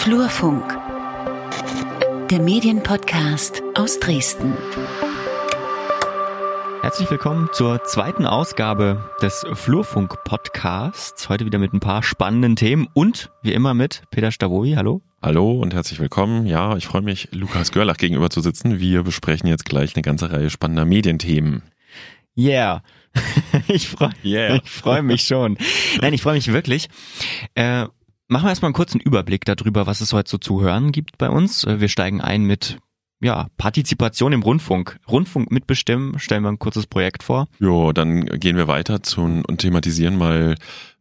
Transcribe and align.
Flurfunk, 0.00 0.78
der 2.30 2.40
Medienpodcast 2.40 3.62
aus 3.74 4.00
Dresden. 4.00 4.54
Herzlich 6.80 7.10
willkommen 7.10 7.50
zur 7.52 7.84
zweiten 7.84 8.24
Ausgabe 8.24 9.10
des 9.20 9.44
Flurfunk-Podcasts. 9.52 11.28
Heute 11.28 11.44
wieder 11.44 11.58
mit 11.58 11.74
ein 11.74 11.80
paar 11.80 12.02
spannenden 12.02 12.56
Themen 12.56 12.88
und 12.94 13.30
wie 13.42 13.52
immer 13.52 13.74
mit 13.74 14.04
Peter 14.10 14.32
Stavoi. 14.32 14.72
Hallo. 14.74 15.02
Hallo 15.20 15.60
und 15.60 15.74
herzlich 15.74 16.00
willkommen. 16.00 16.46
Ja, 16.46 16.78
ich 16.78 16.86
freue 16.86 17.02
mich, 17.02 17.28
Lukas 17.32 17.70
Görlach 17.70 17.98
gegenüber 17.98 18.30
zu 18.30 18.40
sitzen. 18.40 18.80
Wir 18.80 19.02
besprechen 19.02 19.48
jetzt 19.48 19.66
gleich 19.66 19.94
eine 19.94 20.02
ganze 20.02 20.32
Reihe 20.32 20.48
spannender 20.48 20.86
Medienthemen. 20.86 21.62
Yeah. 22.38 22.82
ich 23.68 23.88
freue 23.88 24.14
Yeah. 24.24 24.60
ich 24.64 24.70
freu 24.70 25.02
mich 25.02 25.24
schon. 25.24 25.58
Nein, 26.00 26.14
ich 26.14 26.22
freue 26.22 26.36
mich 26.36 26.50
wirklich. 26.50 26.88
Äh, 27.54 27.84
machen 28.30 28.44
wir 28.44 28.50
erstmal 28.50 28.68
einen 28.68 28.74
kurzen 28.74 29.00
Überblick 29.00 29.44
darüber, 29.44 29.86
was 29.86 30.00
es 30.00 30.12
heute 30.12 30.30
so 30.30 30.38
zu 30.38 30.62
hören 30.62 30.92
gibt 30.92 31.18
bei 31.18 31.28
uns. 31.28 31.64
Äh, 31.64 31.80
Wir 31.80 31.88
steigen 31.88 32.20
ein 32.20 32.44
mit 32.44 32.78
ja, 33.22 33.48
Partizipation 33.58 34.32
im 34.32 34.42
Rundfunk. 34.42 34.98
Rundfunk 35.06 35.50
mitbestimmen, 35.50 36.18
stellen 36.18 36.42
wir 36.42 36.48
ein 36.48 36.58
kurzes 36.58 36.86
Projekt 36.86 37.22
vor. 37.22 37.48
Jo, 37.58 37.92
dann 37.92 38.24
gehen 38.24 38.56
wir 38.56 38.66
weiter 38.66 39.02
zu, 39.02 39.20
und 39.20 39.58
thematisieren 39.58 40.16
mal 40.16 40.54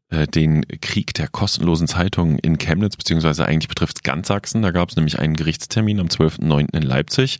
äh, 0.09 0.27
den 0.27 0.65
Krieg 0.81 1.13
der 1.13 1.29
kostenlosen 1.29 1.87
Zeitungen 1.87 2.37
in 2.39 2.57
Chemnitz, 2.57 2.97
beziehungsweise 2.97 3.45
eigentlich 3.45 3.69
betrifft 3.69 3.97
es 3.97 4.03
ganz 4.03 4.27
Sachsen. 4.27 4.61
Da 4.61 4.71
gab 4.71 4.89
es 4.89 4.97
nämlich 4.97 5.19
einen 5.19 5.35
Gerichtstermin 5.35 5.99
am 5.99 6.07
12.09. 6.07 6.75
in 6.75 6.83
Leipzig, 6.83 7.37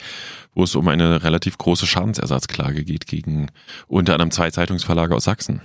wo 0.53 0.63
es 0.63 0.75
um 0.75 0.87
eine 0.87 1.23
relativ 1.23 1.57
große 1.57 1.87
Schadensersatzklage 1.87 2.85
geht 2.85 3.05
gegen 3.05 3.47
unter 3.87 4.13
anderem 4.13 4.31
zwei 4.31 4.49
Zeitungsverlage 4.51 5.15
aus 5.15 5.25
Sachsen. 5.25 5.61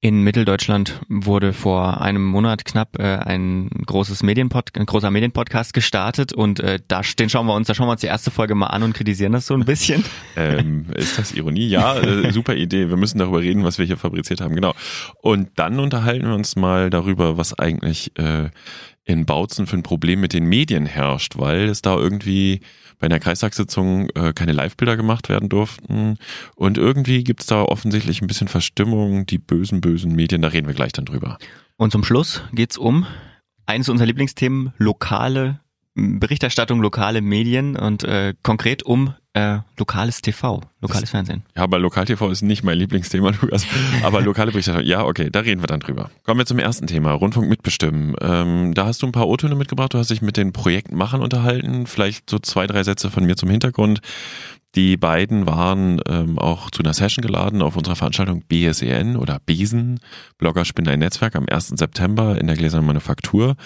In 0.00 0.22
Mitteldeutschland 0.22 1.00
wurde 1.08 1.52
vor 1.52 2.00
einem 2.00 2.24
Monat 2.24 2.64
knapp 2.64 3.00
äh, 3.00 3.16
ein 3.16 3.68
großes 3.84 4.22
Medienpod 4.22 4.76
ein 4.76 4.86
großer 4.86 5.10
Medienpodcast 5.10 5.74
gestartet 5.74 6.32
und 6.32 6.60
äh, 6.60 6.78
da 6.86 7.00
den 7.18 7.28
schauen 7.28 7.46
wir 7.46 7.54
uns, 7.54 7.66
da 7.66 7.74
schauen 7.74 7.88
wir 7.88 7.92
uns 7.92 8.02
die 8.02 8.06
erste 8.06 8.30
Folge 8.30 8.54
mal 8.54 8.68
an 8.68 8.84
und 8.84 8.92
kritisieren 8.92 9.32
das 9.32 9.46
so 9.46 9.54
ein 9.54 9.64
bisschen. 9.64 10.04
Ähm, 10.36 10.86
ist 10.94 11.18
das 11.18 11.32
Ironie? 11.32 11.66
Ja, 11.66 11.98
äh, 11.98 12.30
super 12.30 12.54
Idee. 12.54 12.90
Wir 12.90 12.96
müssen 12.96 13.18
darüber 13.18 13.40
reden, 13.40 13.64
was 13.64 13.78
wir 13.78 13.86
hier 13.86 13.96
fabriziert 13.96 14.40
haben. 14.40 14.54
Genau. 14.54 14.72
Und 15.20 15.48
dann 15.56 15.80
unterhalten 15.80 16.28
wir 16.28 16.34
uns 16.34 16.54
mal 16.54 16.90
darüber, 16.90 17.36
was 17.36 17.58
eigentlich 17.58 18.16
äh, 18.18 18.50
in 19.04 19.26
Bautzen 19.26 19.66
für 19.66 19.76
ein 19.76 19.82
Problem 19.82 20.20
mit 20.20 20.32
den 20.32 20.44
Medien 20.44 20.86
herrscht, 20.86 21.38
weil 21.38 21.68
es 21.68 21.82
da 21.82 21.96
irgendwie 21.96 22.60
bei 22.98 23.06
einer 23.06 23.20
Kreistagssitzung 23.20 24.10
äh, 24.10 24.32
keine 24.32 24.52
Live-Bilder 24.52 24.96
gemacht 24.96 25.28
werden 25.28 25.48
durften. 25.48 26.16
Und 26.56 26.78
irgendwie 26.78 27.24
gibt 27.24 27.40
es 27.40 27.46
da 27.46 27.62
offensichtlich 27.62 28.22
ein 28.22 28.26
bisschen 28.26 28.48
Verstimmung, 28.48 29.26
die 29.26 29.38
bösen, 29.38 29.80
bösen 29.80 30.14
Medien, 30.14 30.42
da 30.42 30.48
reden 30.48 30.66
wir 30.66 30.74
gleich 30.74 30.92
dann 30.92 31.04
drüber. 31.04 31.38
Und 31.76 31.92
zum 31.92 32.04
Schluss 32.04 32.42
geht's 32.52 32.76
um 32.76 33.06
eines 33.66 33.88
unserer 33.88 34.06
Lieblingsthemen, 34.06 34.72
lokale 34.78 35.60
Berichterstattung, 35.98 36.80
lokale 36.80 37.20
Medien 37.20 37.76
und 37.76 38.04
äh, 38.04 38.34
konkret 38.42 38.82
um 38.82 39.14
äh, 39.34 39.58
lokales 39.76 40.22
TV, 40.22 40.62
lokales 40.80 41.10
Fernsehen. 41.10 41.42
Ja, 41.56 41.62
aber 41.62 41.78
Lokal-TV 41.78 42.30
ist 42.30 42.42
nicht 42.42 42.62
mein 42.62 42.78
Lieblingsthema, 42.78 43.30
Lukas. 43.40 43.66
Aber 44.02 44.20
lokale 44.20 44.50
Berichterstattung, 44.50 44.88
ja, 44.88 45.04
okay, 45.04 45.28
da 45.30 45.40
reden 45.40 45.62
wir 45.62 45.66
dann 45.66 45.80
drüber. 45.80 46.10
Kommen 46.24 46.38
wir 46.40 46.46
zum 46.46 46.58
ersten 46.58 46.86
Thema, 46.86 47.12
Rundfunk 47.12 47.48
mitbestimmen. 47.48 48.14
Ähm, 48.20 48.74
da 48.74 48.86
hast 48.86 49.02
du 49.02 49.06
ein 49.06 49.12
paar 49.12 49.28
O-Töne 49.28 49.54
mitgebracht, 49.54 49.94
du 49.94 49.98
hast 49.98 50.10
dich 50.10 50.22
mit 50.22 50.36
den 50.36 50.52
Projektmachern 50.52 51.20
unterhalten. 51.20 51.86
Vielleicht 51.86 52.30
so 52.30 52.38
zwei, 52.38 52.66
drei 52.66 52.82
Sätze 52.82 53.10
von 53.10 53.24
mir 53.24 53.36
zum 53.36 53.50
Hintergrund. 53.50 54.00
Die 54.74 54.96
beiden 54.96 55.46
waren 55.46 56.00
ähm, 56.06 56.38
auch 56.38 56.70
zu 56.70 56.82
einer 56.82 56.92
Session 56.92 57.22
geladen 57.22 57.62
auf 57.62 57.76
unserer 57.76 57.96
Veranstaltung 57.96 58.42
BSEN 58.48 59.16
oder 59.16 59.38
Besen, 59.44 59.98
Blogger 60.36 60.64
Spinnen 60.64 60.92
ein 60.92 60.98
Netzwerk 60.98 61.36
am 61.36 61.46
1. 61.50 61.68
September 61.68 62.38
in 62.38 62.46
der 62.46 62.56
Gläsernen 62.56 62.86
Manufaktur 62.86 63.56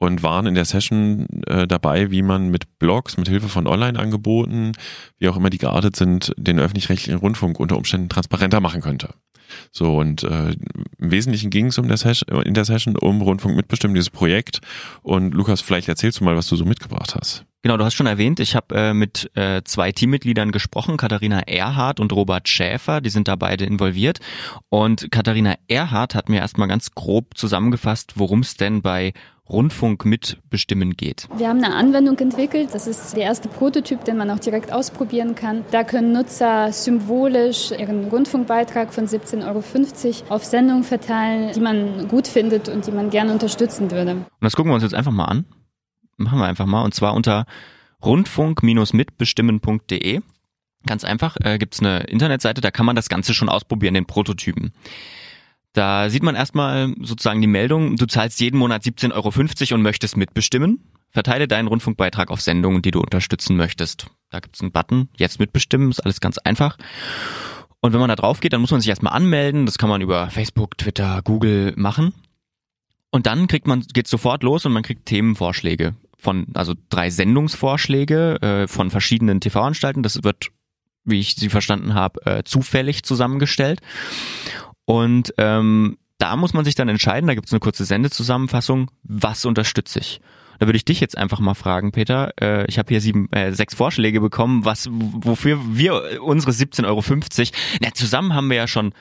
und 0.00 0.22
waren 0.22 0.46
in 0.46 0.54
der 0.54 0.64
Session 0.64 1.26
äh, 1.46 1.68
dabei, 1.68 2.10
wie 2.10 2.22
man 2.22 2.48
mit 2.48 2.78
Blogs, 2.78 3.18
mit 3.18 3.28
Hilfe 3.28 3.48
von 3.48 3.66
Online-Angeboten, 3.66 4.72
wie 5.18 5.28
auch 5.28 5.36
immer 5.36 5.50
die 5.50 5.58
geartet 5.58 5.94
sind, 5.94 6.32
den 6.38 6.58
öffentlich-rechtlichen 6.58 7.18
Rundfunk 7.18 7.60
unter 7.60 7.76
Umständen 7.76 8.08
transparenter 8.08 8.60
machen 8.60 8.80
könnte. 8.80 9.10
So, 9.72 9.98
und 9.98 10.22
äh, 10.22 10.56
im 10.98 11.10
Wesentlichen 11.10 11.50
ging 11.50 11.66
es 11.66 11.78
um 11.78 11.86
der 11.86 11.98
Session, 11.98 12.40
in 12.42 12.54
der 12.54 12.64
Session 12.64 12.96
um 12.96 13.20
Rundfunk 13.20 13.56
mitbestimmen, 13.56 13.94
dieses 13.94 14.10
Projekt. 14.10 14.60
Und 15.02 15.34
Lukas, 15.34 15.60
vielleicht 15.60 15.88
erzählst 15.88 16.20
du 16.20 16.24
mal, 16.24 16.36
was 16.36 16.48
du 16.48 16.56
so 16.56 16.64
mitgebracht 16.64 17.14
hast. 17.14 17.44
Genau, 17.62 17.76
du 17.76 17.84
hast 17.84 17.92
schon 17.94 18.06
erwähnt, 18.06 18.40
ich 18.40 18.56
habe 18.56 18.74
äh, 18.74 18.94
mit 18.94 19.30
äh, 19.34 19.60
zwei 19.64 19.92
Teammitgliedern 19.92 20.50
gesprochen, 20.50 20.96
Katharina 20.96 21.40
Erhardt 21.40 22.00
und 22.00 22.10
Robert 22.12 22.48
Schäfer, 22.48 23.02
die 23.02 23.10
sind 23.10 23.28
da 23.28 23.36
beide 23.36 23.66
involviert. 23.66 24.18
Und 24.70 25.10
Katharina 25.10 25.56
Erhardt 25.68 26.14
hat 26.14 26.30
mir 26.30 26.38
erstmal 26.38 26.68
ganz 26.68 26.92
grob 26.92 27.36
zusammengefasst, 27.36 28.14
worum 28.16 28.40
es 28.40 28.56
denn 28.56 28.80
bei 28.80 29.12
Rundfunk 29.50 30.06
mitbestimmen 30.06 30.96
geht. 30.96 31.28
Wir 31.36 31.48
haben 31.48 31.62
eine 31.62 31.74
Anwendung 31.74 32.16
entwickelt. 32.18 32.70
Das 32.72 32.86
ist 32.86 33.16
der 33.16 33.24
erste 33.24 33.48
Prototyp, 33.48 34.04
den 34.04 34.16
man 34.16 34.30
auch 34.30 34.38
direkt 34.38 34.72
ausprobieren 34.72 35.34
kann. 35.34 35.64
Da 35.70 35.84
können 35.84 36.12
Nutzer 36.12 36.72
symbolisch 36.72 37.72
ihren 37.72 38.04
Rundfunkbeitrag 38.04 38.94
von 38.94 39.06
17,50 39.06 39.44
Euro 39.46 40.34
auf 40.34 40.44
Sendungen 40.44 40.84
verteilen, 40.84 41.52
die 41.54 41.60
man 41.60 42.08
gut 42.08 42.28
findet 42.28 42.68
und 42.68 42.86
die 42.86 42.92
man 42.92 43.10
gerne 43.10 43.32
unterstützen 43.32 43.90
würde. 43.90 44.12
Und 44.12 44.26
das 44.40 44.56
gucken 44.56 44.70
wir 44.70 44.74
uns 44.74 44.84
jetzt 44.84 44.94
einfach 44.94 45.12
mal 45.12 45.26
an. 45.26 45.44
Machen 46.20 46.38
wir 46.38 46.46
einfach 46.46 46.66
mal. 46.66 46.82
Und 46.82 46.94
zwar 46.94 47.14
unter 47.14 47.46
rundfunk-mitbestimmen.de. 48.04 50.20
Ganz 50.86 51.04
einfach, 51.04 51.36
äh, 51.42 51.58
gibt's 51.58 51.80
eine 51.80 52.04
Internetseite, 52.04 52.60
da 52.60 52.70
kann 52.70 52.86
man 52.86 52.94
das 52.96 53.10
Ganze 53.10 53.34
schon 53.34 53.50
ausprobieren, 53.50 53.94
den 53.94 54.06
Prototypen. 54.06 54.72
Da 55.72 56.10
sieht 56.10 56.22
man 56.22 56.34
erstmal 56.34 56.94
sozusagen 57.00 57.40
die 57.40 57.46
Meldung, 57.46 57.96
du 57.96 58.04
zahlst 58.06 58.40
jeden 58.40 58.58
Monat 58.58 58.82
17,50 58.82 59.14
Euro 59.14 59.32
und 59.74 59.82
möchtest 59.82 60.16
mitbestimmen. 60.16 60.80
Verteile 61.10 61.46
deinen 61.48 61.68
Rundfunkbeitrag 61.68 62.30
auf 62.30 62.40
Sendungen, 62.40 62.82
die 62.82 62.92
du 62.92 63.00
unterstützen 63.00 63.56
möchtest. 63.56 64.06
Da 64.30 64.40
gibt's 64.40 64.60
einen 64.60 64.72
Button, 64.72 65.08
jetzt 65.16 65.40
mitbestimmen, 65.40 65.90
ist 65.90 66.00
alles 66.00 66.20
ganz 66.20 66.38
einfach. 66.38 66.78
Und 67.80 67.92
wenn 67.92 68.00
man 68.00 68.08
da 68.08 68.16
drauf 68.16 68.40
geht, 68.40 68.52
dann 68.52 68.60
muss 68.60 68.70
man 68.70 68.80
sich 68.80 68.90
erstmal 68.90 69.14
anmelden. 69.14 69.66
Das 69.66 69.78
kann 69.78 69.88
man 69.88 70.02
über 70.02 70.30
Facebook, 70.30 70.78
Twitter, 70.78 71.20
Google 71.24 71.72
machen. 71.76 72.12
Und 73.10 73.26
dann 73.26 73.48
kriegt 73.48 73.66
man, 73.66 73.80
geht's 73.92 74.10
sofort 74.10 74.42
los 74.42 74.66
und 74.66 74.72
man 74.72 74.82
kriegt 74.82 75.06
Themenvorschläge 75.06 75.94
von, 76.20 76.46
also 76.54 76.74
drei 76.88 77.10
Sendungsvorschläge 77.10 78.42
äh, 78.42 78.68
von 78.68 78.90
verschiedenen 78.90 79.40
TV-Anstalten. 79.40 80.02
Das 80.02 80.22
wird, 80.22 80.48
wie 81.04 81.20
ich 81.20 81.34
sie 81.36 81.48
verstanden 81.48 81.94
habe, 81.94 82.24
äh, 82.26 82.42
zufällig 82.44 83.02
zusammengestellt. 83.02 83.80
Und 84.84 85.34
ähm, 85.38 85.98
da 86.18 86.36
muss 86.36 86.52
man 86.52 86.64
sich 86.64 86.74
dann 86.74 86.88
entscheiden, 86.88 87.26
da 87.26 87.34
gibt's 87.34 87.52
eine 87.52 87.60
kurze 87.60 87.84
Sendezusammenfassung, 87.84 88.90
was 89.02 89.44
unterstütze 89.44 90.00
ich. 90.00 90.20
Da 90.58 90.66
würde 90.66 90.76
ich 90.76 90.84
dich 90.84 91.00
jetzt 91.00 91.16
einfach 91.16 91.40
mal 91.40 91.54
fragen, 91.54 91.90
Peter. 91.90 92.32
Äh, 92.38 92.66
ich 92.66 92.78
habe 92.78 92.88
hier 92.90 93.00
sieben, 93.00 93.32
äh, 93.32 93.52
sechs 93.52 93.74
Vorschläge 93.74 94.20
bekommen, 94.20 94.66
was, 94.66 94.88
wofür 94.90 95.58
wir 95.70 96.22
unsere 96.22 96.52
17,50 96.52 96.86
Euro, 96.86 97.02
na, 97.80 97.94
zusammen 97.94 98.34
haben 98.34 98.50
wir 98.50 98.58
ja 98.58 98.68
schon, 98.68 98.92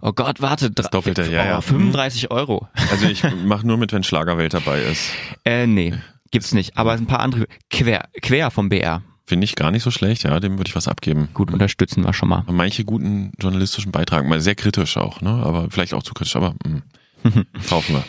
oh 0.00 0.12
Gott, 0.12 0.40
warte, 0.40 0.70
Das 0.70 0.90
Doppelte, 0.90 1.24
ja, 1.24 1.42
oh, 1.42 1.46
ja. 1.46 1.60
35 1.60 2.30
Euro. 2.30 2.68
Also 2.92 3.06
ich 3.08 3.24
mache 3.44 3.66
nur 3.66 3.78
mit, 3.78 3.92
wenn 3.92 4.04
Schlagerwelt 4.04 4.54
dabei 4.54 4.80
ist. 4.82 5.10
Äh, 5.44 5.66
nee, 5.66 5.92
gibt's 6.32 6.52
nicht. 6.52 6.76
Aber 6.76 6.92
ein 6.92 7.06
paar 7.06 7.20
andere, 7.20 7.46
quer, 7.70 8.08
quer 8.20 8.50
vom 8.50 8.68
BR. 8.68 9.02
Finde 9.24 9.44
ich 9.44 9.54
gar 9.54 9.70
nicht 9.70 9.84
so 9.84 9.92
schlecht, 9.92 10.24
ja, 10.24 10.40
dem 10.40 10.58
würde 10.58 10.68
ich 10.68 10.74
was 10.74 10.88
abgeben. 10.88 11.28
Gut, 11.32 11.52
unterstützen 11.52 12.04
wir 12.04 12.12
schon 12.12 12.28
mal. 12.28 12.44
Manche 12.50 12.84
guten 12.84 13.32
journalistischen 13.40 13.92
Beiträge, 13.92 14.28
mal 14.28 14.40
sehr 14.40 14.56
kritisch 14.56 14.96
auch, 14.96 15.20
ne? 15.20 15.30
Aber 15.30 15.70
vielleicht 15.70 15.94
auch 15.94 16.02
zu 16.02 16.12
kritisch, 16.12 16.34
aber 16.34 16.56
mh, 16.64 16.82
kaufen 17.68 17.94
wir. 17.94 18.04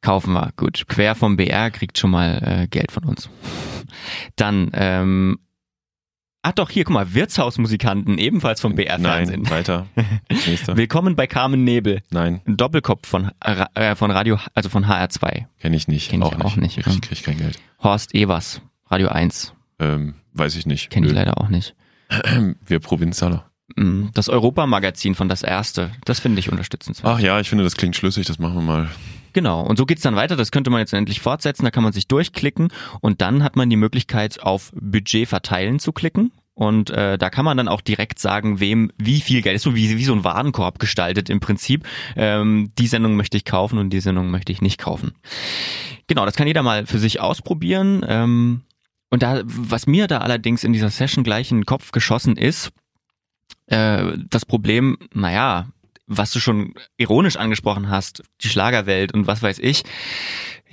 Kaufen 0.00 0.32
wir, 0.32 0.52
gut. 0.56 0.84
Quer 0.86 1.16
vom 1.16 1.36
BR 1.36 1.70
kriegt 1.72 1.98
schon 1.98 2.10
mal 2.10 2.40
äh, 2.62 2.68
Geld 2.68 2.92
von 2.92 3.04
uns. 3.04 3.28
Dann, 4.36 4.70
ähm, 4.74 5.38
ach 6.44 6.52
doch, 6.52 6.70
hier, 6.70 6.84
guck 6.84 6.94
mal, 6.94 7.14
Wirtshausmusikanten, 7.14 8.18
ebenfalls 8.18 8.60
vom 8.60 8.74
BR-Fernsehen. 8.74 9.42
Nein, 9.42 9.50
weiter. 9.50 9.86
Nächster. 10.46 10.76
Willkommen 10.76 11.16
bei 11.16 11.26
Carmen 11.26 11.64
Nebel. 11.64 12.02
Nein, 12.10 12.42
Ein 12.46 12.56
Doppelkopf 12.56 13.08
von, 13.08 13.30
äh, 13.40 13.96
von 13.96 14.10
Radio, 14.10 14.38
also 14.54 14.68
von 14.68 14.84
HR2. 14.86 15.46
kenne 15.60 15.76
ich 15.76 15.88
nicht. 15.88 16.10
Kenn 16.10 16.22
ich 16.22 16.26
auch 16.32 16.56
nicht. 16.56 16.78
Ich 16.78 17.00
krieg 17.00 17.24
kein 17.24 17.38
Geld. 17.38 17.58
Horst 17.82 18.14
Evers, 18.14 18.60
Radio 18.88 19.08
1. 19.08 19.54
Ähm, 19.80 20.14
weiß 20.34 20.56
ich 20.56 20.66
nicht. 20.66 20.90
Kenne 20.90 21.06
ich 21.06 21.12
leider 21.12 21.40
auch 21.40 21.48
nicht. 21.48 21.74
Wir 22.66 22.78
Provinzialer. 22.78 23.50
Mm, 23.76 24.08
Das 24.12 24.28
Europamagazin 24.28 25.14
von 25.14 25.28
Das 25.28 25.42
Erste, 25.42 25.90
das 26.04 26.20
finde 26.20 26.38
ich 26.40 26.50
unterstützenswert. 26.52 27.14
Ach 27.14 27.18
ja, 27.18 27.40
ich 27.40 27.48
finde, 27.48 27.64
das 27.64 27.76
klingt 27.76 27.96
schlüssig, 27.96 28.26
das 28.26 28.38
machen 28.38 28.54
wir 28.56 28.62
mal. 28.62 28.90
Genau, 29.34 29.62
und 29.62 29.76
so 29.76 29.84
geht's 29.84 30.02
dann 30.02 30.16
weiter. 30.16 30.36
Das 30.36 30.52
könnte 30.52 30.70
man 30.70 30.78
jetzt 30.78 30.94
endlich 30.94 31.20
fortsetzen. 31.20 31.64
Da 31.64 31.70
kann 31.70 31.82
man 31.82 31.92
sich 31.92 32.08
durchklicken 32.08 32.68
und 33.00 33.20
dann 33.20 33.42
hat 33.42 33.56
man 33.56 33.68
die 33.68 33.76
Möglichkeit, 33.76 34.40
auf 34.40 34.72
Budget 34.74 35.28
verteilen 35.28 35.80
zu 35.80 35.92
klicken. 35.92 36.32
Und 36.54 36.90
äh, 36.90 37.18
da 37.18 37.30
kann 37.30 37.44
man 37.44 37.56
dann 37.56 37.66
auch 37.66 37.80
direkt 37.80 38.20
sagen, 38.20 38.60
wem 38.60 38.92
wie 38.96 39.20
viel 39.20 39.42
Geld 39.42 39.56
ist 39.56 39.64
so 39.64 39.74
wie, 39.74 39.98
wie 39.98 40.04
so 40.04 40.12
ein 40.14 40.22
Warenkorb 40.22 40.78
gestaltet 40.78 41.28
im 41.28 41.40
Prinzip. 41.40 41.84
Ähm, 42.14 42.70
die 42.78 42.86
Sendung 42.86 43.16
möchte 43.16 43.36
ich 43.36 43.44
kaufen 43.44 43.78
und 43.78 43.90
die 43.90 44.00
Sendung 44.00 44.30
möchte 44.30 44.52
ich 44.52 44.62
nicht 44.62 44.78
kaufen. 44.78 45.14
Genau, 46.06 46.24
das 46.24 46.36
kann 46.36 46.46
jeder 46.46 46.62
mal 46.62 46.86
für 46.86 47.00
sich 47.00 47.20
ausprobieren. 47.20 48.06
Ähm, 48.06 48.62
und 49.10 49.24
da, 49.24 49.42
was 49.44 49.88
mir 49.88 50.06
da 50.06 50.18
allerdings 50.18 50.62
in 50.62 50.72
dieser 50.72 50.90
Session 50.90 51.24
gleich 51.24 51.50
in 51.50 51.58
den 51.58 51.66
Kopf 51.66 51.90
geschossen 51.90 52.36
ist, 52.36 52.70
äh, 53.66 54.12
das 54.30 54.46
Problem, 54.46 54.96
naja, 55.12 55.66
was 56.06 56.30
du 56.32 56.40
schon 56.40 56.74
ironisch 56.96 57.36
angesprochen 57.36 57.88
hast, 57.88 58.22
die 58.42 58.48
Schlagerwelt 58.48 59.14
und 59.14 59.26
was 59.26 59.42
weiß 59.42 59.58
ich, 59.58 59.84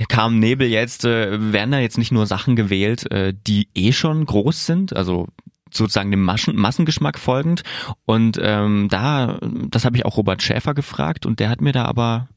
kam 0.10 0.40
Nebel 0.40 0.68
jetzt, 0.68 1.06
äh, 1.06 1.54
werden 1.54 1.72
da 1.72 1.80
jetzt 1.80 1.98
nicht 1.98 2.12
nur 2.12 2.26
Sachen 2.26 2.56
gewählt, 2.56 3.12
äh, 3.12 3.34
die 3.36 3.70
eh 3.76 3.92
schon 3.92 4.26
groß 4.26 4.66
sind, 4.66 4.96
also 4.96 5.28
sozusagen 5.74 6.12
dem 6.12 6.24
Maschen, 6.24 6.56
Massengeschmack 6.56 7.18
folgend. 7.18 7.64
Und 8.06 8.40
ähm, 8.42 8.88
da, 8.90 9.40
das 9.70 9.86
habe 9.86 9.96
ich 9.98 10.06
auch 10.06 10.18
Robert 10.18 10.42
Schäfer 10.42 10.74
gefragt 10.74 11.26
und 11.26 11.40
der 11.40 11.50
hat 11.50 11.62
mir 11.62 11.72
da 11.72 11.86
aber 11.86 12.28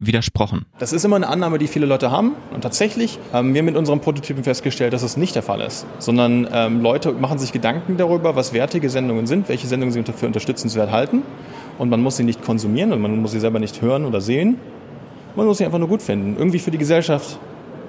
widersprochen. 0.00 0.66
Das 0.78 0.92
ist 0.92 1.04
immer 1.04 1.16
eine 1.16 1.26
Annahme, 1.26 1.58
die 1.58 1.66
viele 1.66 1.84
Leute 1.84 2.10
haben. 2.10 2.34
Und 2.52 2.60
tatsächlich 2.60 3.18
haben 3.32 3.52
wir 3.52 3.64
mit 3.64 3.76
unseren 3.76 4.00
Prototypen 4.00 4.44
festgestellt, 4.44 4.92
dass 4.92 5.02
es 5.02 5.16
nicht 5.16 5.34
der 5.34 5.42
Fall 5.42 5.60
ist. 5.60 5.86
Sondern 5.98 6.46
ähm, 6.52 6.80
Leute 6.80 7.12
machen 7.12 7.38
sich 7.38 7.52
Gedanken 7.52 7.96
darüber, 7.96 8.36
was 8.36 8.52
wertige 8.52 8.90
Sendungen 8.90 9.26
sind, 9.26 9.48
welche 9.48 9.66
Sendungen 9.66 9.92
sie 9.92 10.04
für 10.12 10.26
unterstützenswert 10.26 10.92
halten. 10.92 11.22
Und 11.78 11.90
man 11.90 12.02
muss 12.02 12.16
sie 12.16 12.24
nicht 12.24 12.42
konsumieren 12.42 12.92
und 12.92 13.00
man 13.00 13.16
muss 13.20 13.32
sie 13.32 13.40
selber 13.40 13.58
nicht 13.58 13.80
hören 13.80 14.04
oder 14.04 14.20
sehen. 14.20 14.58
Man 15.36 15.46
muss 15.46 15.58
sie 15.58 15.64
einfach 15.64 15.78
nur 15.78 15.88
gut 15.88 16.02
finden. 16.02 16.36
Irgendwie 16.36 16.58
für 16.58 16.70
die 16.70 16.78
Gesellschaft 16.78 17.38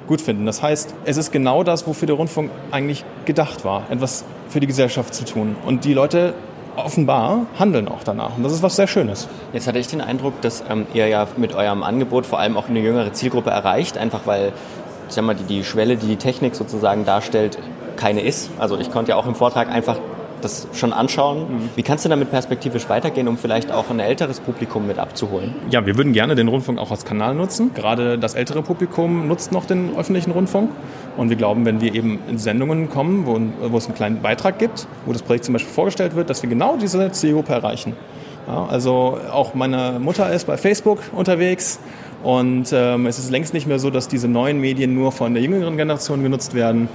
gut 0.08 0.22
finden. 0.22 0.46
Das 0.46 0.62
heißt, 0.62 0.94
es 1.06 1.18
ist 1.18 1.32
genau 1.32 1.64
das, 1.64 1.88
wofür 1.88 2.06
der 2.06 2.16
Rundfunk 2.16 2.52
eigentlich 2.72 3.04
gedacht 3.26 3.66
war. 3.66 3.84
Etwas 3.90 4.26
für 4.50 4.60
die 4.60 4.68
Gesellschaft 4.68 5.14
zu 5.14 5.26
tun. 5.26 5.56
Und 5.66 5.86
die 5.86 5.94
Leute 5.94 6.34
offenbar 6.76 7.48
handeln 7.58 7.88
auch 7.88 8.04
danach. 8.04 8.38
Und 8.38 8.44
das 8.44 8.54
ist 8.54 8.64
was 8.64 8.76
sehr 8.76 8.88
Schönes. 8.88 9.28
Jetzt 9.54 9.68
hatte 9.68 9.80
ich 9.80 9.88
den 9.88 10.02
Eindruck, 10.02 10.42
dass 10.42 10.64
ähm, 10.70 10.86
ihr 10.94 11.08
ja 11.08 11.28
mit 11.38 11.56
eurem 11.56 11.84
Angebot 11.84 12.26
vor 12.26 12.40
allem 12.40 12.58
auch 12.58 12.70
eine 12.70 12.80
jüngere 12.80 13.12
Zielgruppe 13.14 13.50
erreicht, 13.50 13.98
einfach 13.98 14.22
weil 14.26 14.54
ich 15.08 15.16
sag 15.16 15.26
mal, 15.26 15.36
die, 15.36 15.44
die 15.44 15.64
Schwelle, 15.64 15.98
die 15.98 16.06
die 16.06 16.18
Technik 16.18 16.56
sozusagen 16.56 17.04
darstellt, 17.04 17.58
keine 17.96 18.22
ist. 18.22 18.52
Also 18.60 18.78
ich 18.78 18.92
konnte 18.92 19.12
ja 19.12 19.16
auch 19.18 19.26
im 19.26 19.36
Vortrag 19.36 19.70
einfach 19.70 19.98
das 20.42 20.68
schon 20.74 20.94
anschauen. 20.94 21.40
Mhm. 21.42 21.70
Wie 21.76 21.84
kannst 21.84 22.06
du 22.06 22.10
damit 22.10 22.32
perspektivisch 22.32 22.90
weitergehen, 22.90 23.28
um 23.28 23.38
vielleicht 23.38 23.72
auch 23.72 23.90
ein 23.90 24.00
älteres 24.00 24.40
Publikum 24.40 24.88
mit 24.88 25.00
abzuholen? 25.00 25.54
Ja, 25.70 25.86
wir 25.86 25.98
würden 25.98 26.14
gerne 26.14 26.36
den 26.36 26.48
Rundfunk 26.48 26.80
auch 26.80 26.92
als 26.92 27.06
Kanal 27.06 27.36
nutzen. 27.36 27.72
Gerade 27.74 28.18
das 28.18 28.36
ältere 28.36 28.62
Publikum 28.62 29.28
nutzt 29.28 29.52
noch 29.52 29.66
den 29.66 29.96
öffentlichen 29.96 30.32
Rundfunk. 30.32 30.72
Und 31.18 31.30
wir 31.30 31.36
glauben, 31.36 31.66
wenn 31.66 31.82
wir 31.82 31.94
eben 31.94 32.20
in 32.30 32.38
Sendungen 32.38 32.90
kommen, 32.90 33.26
wo, 33.26 33.40
wo 33.72 33.78
es 33.78 33.86
einen 33.86 33.96
kleinen 33.96 34.22
Beitrag 34.22 34.60
gibt, 34.60 34.88
wo 35.06 35.14
das 35.14 35.22
Projekt 35.22 35.46
zum 35.46 35.54
Beispiel 35.54 35.74
vorgestellt 35.74 36.16
wird, 36.16 36.30
dass 36.30 36.42
wir 36.42 36.50
genau 36.50 36.78
diese 36.78 37.12
Zielgruppe 37.12 37.54
erreichen. 37.54 37.94
Ja, 38.48 38.66
also 38.66 39.18
auch 39.32 39.54
meine 39.54 40.00
Mutter 40.00 40.32
ist 40.32 40.48
bei 40.48 40.58
Facebook 40.58 41.00
unterwegs 41.12 41.80
und 42.24 42.74
ähm, 42.74 43.06
es 43.06 43.20
ist 43.20 43.30
längst 43.30 43.54
nicht 43.54 43.68
mehr 43.68 43.80
so, 43.80 43.90
dass 43.90 44.08
diese 44.08 44.28
neuen 44.28 44.60
Medien 44.60 44.94
nur 44.94 45.12
von 45.12 45.34
der 45.34 45.44
jüngeren 45.44 45.78
Generation 45.78 46.24
genutzt 46.24 46.54
werden, 46.54 46.90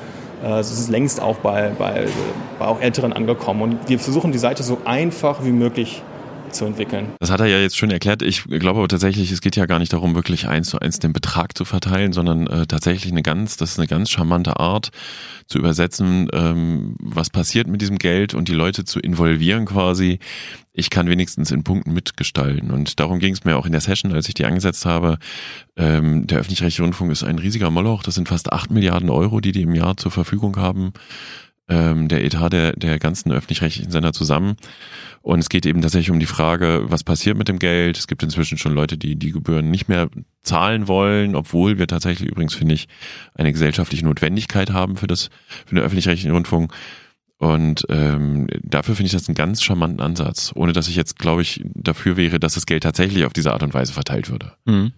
äh, 0.45 0.59
es 0.59 0.71
ist 0.71 0.89
längst 0.89 1.21
auch 1.21 1.37
bei, 1.37 1.71
bei, 1.79 2.07
bei 2.59 2.67
auch 2.67 2.81
Älteren 2.81 3.13
angekommen. 3.13 3.63
Und 3.63 3.89
wir 3.89 3.99
versuchen 3.99 4.33
die 4.33 4.39
Seite 4.39 4.63
so 4.63 4.79
einfach 4.85 5.45
wie 5.45 5.53
möglich 5.53 6.03
zu 6.55 6.65
entwickeln. 6.65 7.13
Das 7.21 7.31
hat 7.31 7.41
er 7.41 7.47
ja 7.47 7.59
jetzt 7.59 7.77
schon 7.77 7.91
erklärt. 7.91 8.23
Ich 8.23 8.45
glaube 8.45 8.79
aber 8.79 8.89
tatsächlich, 8.89 9.31
es 9.31 9.41
geht 9.41 9.57
ja 9.57 9.67
gar 9.67 9.79
nicht 9.79 9.93
darum, 9.93 10.15
wirklich 10.15 10.49
eins 10.49 10.71
zu 10.71 10.79
eins 10.79 10.99
den 10.99 11.13
Betrag 11.13 11.57
zu 11.57 11.65
verteilen, 11.65 12.13
sondern 12.13 12.47
äh, 12.47 12.67
tatsächlich 12.67 13.13
eine 13.13 13.23
ganz, 13.23 13.57
das 13.57 13.73
ist 13.73 13.79
eine 13.79 13.89
ganz 13.89 14.11
charmante 14.11 14.59
Art 14.59 14.91
zu 15.47 15.59
übersetzen, 15.59 16.29
ähm, 16.33 16.97
was 17.01 17.31
passiert 17.31 17.67
mit 17.67 17.83
diesem 17.83 17.99
Geld 17.99 18.35
und 18.35 18.49
die 18.49 18.55
Leute 18.55 18.85
zu 18.85 19.01
involvieren 19.01 19.67
quasi. 19.67 20.19
Ich 20.73 20.91
kann 20.91 21.09
wenigstens 21.09 21.51
in 21.51 21.63
Punkten 21.63 21.93
mitgestalten. 21.93 22.71
Und 22.71 22.99
darum 22.99 23.21
ging 23.21 23.33
es 23.33 23.45
mir 23.45 23.57
auch 23.57 23.67
in 23.67 23.73
der 23.73 23.81
Session, 23.81 24.13
als 24.13 24.29
ich 24.29 24.35
die 24.35 24.45
angesetzt 24.45 24.87
habe. 24.87 25.19
Ähm, 25.77 26.27
der 26.27 26.39
öffentlich-rechtliche 26.39 26.83
Rundfunk 26.83 27.13
ist 27.13 27.23
ein 27.23 27.39
riesiger 27.39 27.71
Moloch. 27.71 28.03
Das 28.03 28.17
sind 28.17 28.29
fast 28.29 28.53
acht 28.53 28.71
Milliarden 28.71 29.11
Euro, 29.11 29.41
die 29.41 29.53
die 29.53 29.63
im 29.63 29.75
Jahr 29.75 29.97
zur 29.97 30.11
Verfügung 30.11 30.57
haben 30.57 30.93
ähm, 31.69 32.09
der 32.09 32.25
Etat 32.25 32.51
der, 32.51 32.73
der 32.75 32.99
ganzen 32.99 33.33
öffentlich-rechtlichen 33.33 33.91
Sender 33.91 34.13
zusammen. 34.13 34.57
Und 35.23 35.39
es 35.39 35.49
geht 35.49 35.65
eben 35.65 35.81
tatsächlich 35.81 36.11
um 36.11 36.21
die 36.21 36.27
Frage, 36.27 36.85
was 36.89 37.03
passiert 37.03 37.39
mit 37.39 37.49
dem 37.49 37.59
Geld. 37.59 37.97
Es 37.97 38.07
gibt 38.07 38.23
inzwischen 38.23 38.59
schon 38.59 38.75
Leute, 38.75 38.99
die 38.99 39.17
die 39.17 39.33
Gebühren 39.33 39.71
nicht 39.71 39.89
mehr 39.89 40.11
zahlen 40.43 40.87
wollen, 40.87 41.35
obwohl 41.35 41.79
wir 41.79 41.87
tatsächlich 41.87 42.29
übrigens, 42.29 42.55
finde 42.55 42.75
ich, 42.75 42.89
eine 43.35 43.53
gesellschaftliche 43.53 44.05
Notwendigkeit 44.05 44.71
haben 44.71 44.97
für 44.97 45.07
das, 45.07 45.31
für 45.65 45.77
den 45.77 45.85
öffentlich-rechtlichen 45.85 46.33
Rundfunk. 46.33 46.75
Und 47.39 47.87
ähm, 47.89 48.47
dafür 48.63 48.95
finde 48.95 49.07
ich 49.07 49.13
das 49.13 49.29
einen 49.29 49.35
ganz 49.35 49.63
charmanten 49.63 50.01
Ansatz, 50.01 50.53
ohne 50.55 50.73
dass 50.73 50.89
ich 50.89 50.97
jetzt, 50.97 51.19
glaube 51.19 51.43
ich, 51.43 51.65
dafür 51.75 52.17
wäre, 52.17 52.39
dass 52.39 52.55
das 52.55 52.67
Geld 52.67 52.83
tatsächlich 52.83 53.25
auf 53.25 53.33
diese 53.33 53.53
Art 53.53 53.63
und 53.63 53.75
Weise 53.75 53.93
verteilt 53.93 54.31
würde. 54.31 54.53
Mhm. 54.67 54.93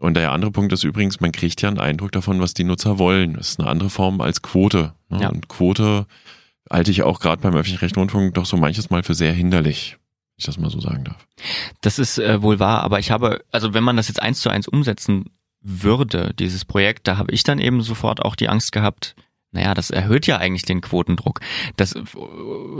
Und 0.00 0.14
der 0.14 0.32
andere 0.32 0.50
Punkt 0.50 0.72
ist 0.72 0.82
übrigens, 0.82 1.20
man 1.20 1.30
kriegt 1.30 1.60
ja 1.60 1.68
einen 1.68 1.78
Eindruck 1.78 2.10
davon, 2.12 2.40
was 2.40 2.54
die 2.54 2.64
Nutzer 2.64 2.98
wollen. 2.98 3.34
Das 3.34 3.50
ist 3.50 3.60
eine 3.60 3.68
andere 3.68 3.90
Form 3.90 4.22
als 4.22 4.40
Quote. 4.40 4.94
Ne? 5.10 5.20
Ja. 5.20 5.28
Und 5.28 5.48
Quote 5.48 6.06
halte 6.70 6.90
ich 6.90 7.02
auch 7.02 7.20
gerade 7.20 7.42
beim 7.42 7.54
öffentlich-rechtlichen 7.54 8.00
Rundfunk 8.00 8.32
doch 8.32 8.46
so 8.46 8.56
manches 8.56 8.88
Mal 8.88 9.02
für 9.02 9.14
sehr 9.14 9.34
hinderlich, 9.34 9.98
wenn 9.98 10.34
ich 10.38 10.46
das 10.46 10.58
mal 10.58 10.70
so 10.70 10.80
sagen 10.80 11.04
darf. 11.04 11.26
Das 11.82 11.98
ist 11.98 12.18
äh, 12.18 12.40
wohl 12.40 12.58
wahr, 12.58 12.82
aber 12.82 12.98
ich 12.98 13.10
habe, 13.10 13.44
also 13.52 13.74
wenn 13.74 13.84
man 13.84 13.98
das 13.98 14.08
jetzt 14.08 14.22
eins 14.22 14.40
zu 14.40 14.48
eins 14.48 14.68
umsetzen 14.68 15.26
würde, 15.60 16.32
dieses 16.32 16.64
Projekt, 16.64 17.06
da 17.06 17.18
habe 17.18 17.32
ich 17.32 17.42
dann 17.42 17.58
eben 17.58 17.82
sofort 17.82 18.22
auch 18.22 18.36
die 18.36 18.48
Angst 18.48 18.72
gehabt, 18.72 19.14
naja, 19.52 19.74
das 19.74 19.90
erhöht 19.90 20.26
ja 20.26 20.38
eigentlich 20.38 20.64
den 20.64 20.80
Quotendruck. 20.80 21.40
Das 21.76 21.94
äh, 21.94 22.02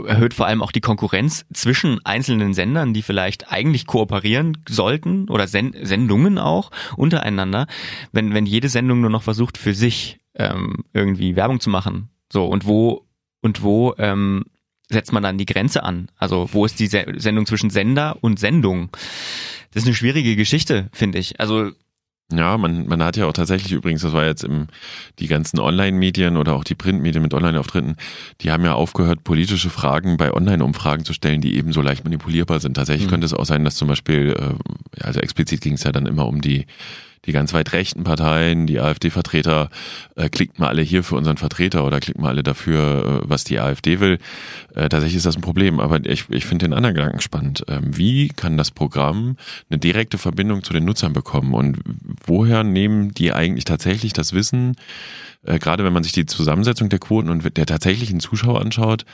erhöht 0.07 0.33
vor 0.33 0.45
allem 0.45 0.61
auch 0.61 0.71
die 0.71 0.81
Konkurrenz 0.81 1.45
zwischen 1.53 2.03
einzelnen 2.05 2.53
Sendern, 2.53 2.93
die 2.93 3.01
vielleicht 3.01 3.51
eigentlich 3.51 3.85
kooperieren 3.85 4.57
sollten 4.69 5.27
oder 5.29 5.47
Sen 5.47 5.75
Sendungen 5.81 6.37
auch 6.37 6.71
untereinander, 6.95 7.67
wenn, 8.13 8.33
wenn 8.33 8.45
jede 8.45 8.69
Sendung 8.69 9.01
nur 9.01 9.09
noch 9.09 9.23
versucht, 9.23 9.57
für 9.57 9.73
sich 9.73 10.19
ähm, 10.35 10.85
irgendwie 10.93 11.35
Werbung 11.35 11.59
zu 11.59 11.69
machen. 11.69 12.09
So, 12.31 12.45
und 12.45 12.65
wo, 12.65 13.05
und 13.41 13.63
wo 13.63 13.93
ähm, 13.97 14.45
setzt 14.89 15.11
man 15.11 15.23
dann 15.23 15.37
die 15.37 15.45
Grenze 15.45 15.83
an? 15.83 16.09
Also 16.17 16.49
wo 16.53 16.65
ist 16.65 16.79
die 16.79 16.87
Sendung 16.87 17.45
zwischen 17.45 17.69
Sender 17.69 18.17
und 18.21 18.39
Sendung? 18.39 18.89
Das 19.73 19.83
ist 19.83 19.87
eine 19.87 19.95
schwierige 19.95 20.37
Geschichte, 20.37 20.89
finde 20.93 21.19
ich. 21.19 21.39
Also 21.39 21.71
ja, 22.37 22.57
man, 22.57 22.87
man 22.87 23.03
hat 23.03 23.17
ja 23.17 23.25
auch 23.25 23.33
tatsächlich 23.33 23.71
übrigens, 23.71 24.01
das 24.01 24.13
war 24.13 24.25
jetzt 24.25 24.43
im, 24.43 24.67
die 25.19 25.27
ganzen 25.27 25.59
Online-Medien 25.59 26.37
oder 26.37 26.53
auch 26.53 26.63
die 26.63 26.75
Printmedien 26.75 27.21
mit 27.21 27.33
Online-Auftritten, 27.33 27.95
die 28.41 28.51
haben 28.51 28.65
ja 28.65 28.73
aufgehört, 28.73 29.23
politische 29.23 29.69
Fragen 29.69 30.17
bei 30.17 30.33
Online-Umfragen 30.33 31.05
zu 31.05 31.13
stellen, 31.13 31.41
die 31.41 31.55
eben 31.57 31.73
so 31.73 31.81
leicht 31.81 32.03
manipulierbar 32.03 32.59
sind. 32.59 32.75
Tatsächlich 32.75 33.07
mhm. 33.07 33.11
könnte 33.11 33.25
es 33.25 33.33
auch 33.33 33.45
sein, 33.45 33.63
dass 33.63 33.75
zum 33.75 33.87
Beispiel, 33.87 34.35
äh, 34.37 35.03
also 35.03 35.19
explizit 35.19 35.61
ging 35.61 35.73
es 35.73 35.83
ja 35.83 35.91
dann 35.91 36.05
immer 36.05 36.27
um 36.27 36.41
die 36.41 36.65
die 37.25 37.31
ganz 37.31 37.53
weit 37.53 37.73
rechten 37.73 38.03
Parteien, 38.03 38.65
die 38.65 38.79
AfD-Vertreter, 38.79 39.69
äh, 40.15 40.29
klickt 40.29 40.59
mal 40.59 40.67
alle 40.67 40.81
hier 40.81 41.03
für 41.03 41.15
unseren 41.15 41.37
Vertreter 41.37 41.85
oder 41.85 41.99
klickt 41.99 42.19
mal 42.19 42.29
alle 42.29 42.43
dafür, 42.43 43.21
äh, 43.23 43.29
was 43.29 43.43
die 43.43 43.59
AfD 43.59 43.99
will. 43.99 44.17
Äh, 44.73 44.89
tatsächlich 44.89 45.17
ist 45.17 45.25
das 45.25 45.35
ein 45.35 45.41
Problem, 45.41 45.79
aber 45.79 46.03
ich, 46.05 46.29
ich 46.29 46.45
finde 46.45 46.65
den 46.65 46.73
anderen 46.73 46.95
Gedanken 46.95 47.21
spannend. 47.21 47.63
Ähm, 47.67 47.95
wie 47.95 48.29
kann 48.29 48.57
das 48.57 48.71
Programm 48.71 49.37
eine 49.69 49.79
direkte 49.79 50.17
Verbindung 50.17 50.63
zu 50.63 50.73
den 50.73 50.85
Nutzern 50.85 51.13
bekommen 51.13 51.53
und 51.53 51.77
woher 52.25 52.63
nehmen 52.63 53.13
die 53.13 53.33
eigentlich 53.33 53.65
tatsächlich 53.65 54.13
das 54.13 54.33
Wissen, 54.33 54.75
äh, 55.43 55.59
gerade 55.59 55.83
wenn 55.83 55.93
man 55.93 56.03
sich 56.03 56.13
die 56.13 56.25
Zusammensetzung 56.25 56.89
der 56.89 56.99
Quoten 56.99 57.29
und 57.29 57.57
der 57.57 57.65
tatsächlichen 57.65 58.19
Zuschauer 58.19 58.61
anschaut, 58.61 59.05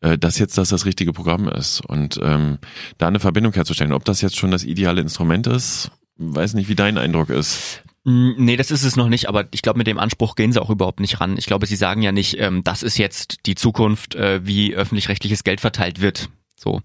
äh, 0.00 0.16
dass 0.16 0.38
jetzt 0.38 0.58
das 0.58 0.68
das 0.68 0.86
richtige 0.86 1.12
Programm 1.12 1.48
ist 1.48 1.80
und 1.80 2.20
ähm, 2.22 2.58
da 2.98 3.08
eine 3.08 3.20
Verbindung 3.20 3.52
herzustellen. 3.52 3.92
Ob 3.92 4.04
das 4.04 4.20
jetzt 4.20 4.36
schon 4.36 4.50
das 4.50 4.64
ideale 4.64 5.00
Instrument 5.00 5.46
ist, 5.46 5.90
weiß 6.18 6.54
nicht, 6.54 6.68
wie 6.68 6.74
dein 6.74 6.98
Eindruck 6.98 7.30
ist. 7.30 7.82
Mm, 8.04 8.32
nee, 8.36 8.56
das 8.56 8.70
ist 8.70 8.84
es 8.84 8.96
noch 8.96 9.08
nicht, 9.08 9.28
aber 9.28 9.46
ich 9.52 9.62
glaube, 9.62 9.78
mit 9.78 9.86
dem 9.86 9.98
Anspruch 9.98 10.34
gehen 10.34 10.52
sie 10.52 10.60
auch 10.60 10.70
überhaupt 10.70 11.00
nicht 11.00 11.20
ran. 11.20 11.36
Ich 11.36 11.46
glaube, 11.46 11.66
sie 11.66 11.76
sagen 11.76 12.02
ja 12.02 12.12
nicht, 12.12 12.38
ähm, 12.38 12.62
das 12.64 12.82
ist 12.82 12.98
jetzt 12.98 13.46
die 13.46 13.54
Zukunft, 13.54 14.14
äh, 14.14 14.46
wie 14.46 14.74
öffentlich-rechtliches 14.74 15.44
Geld 15.44 15.60
verteilt 15.60 16.00
wird. 16.00 16.28
So. 16.56 16.80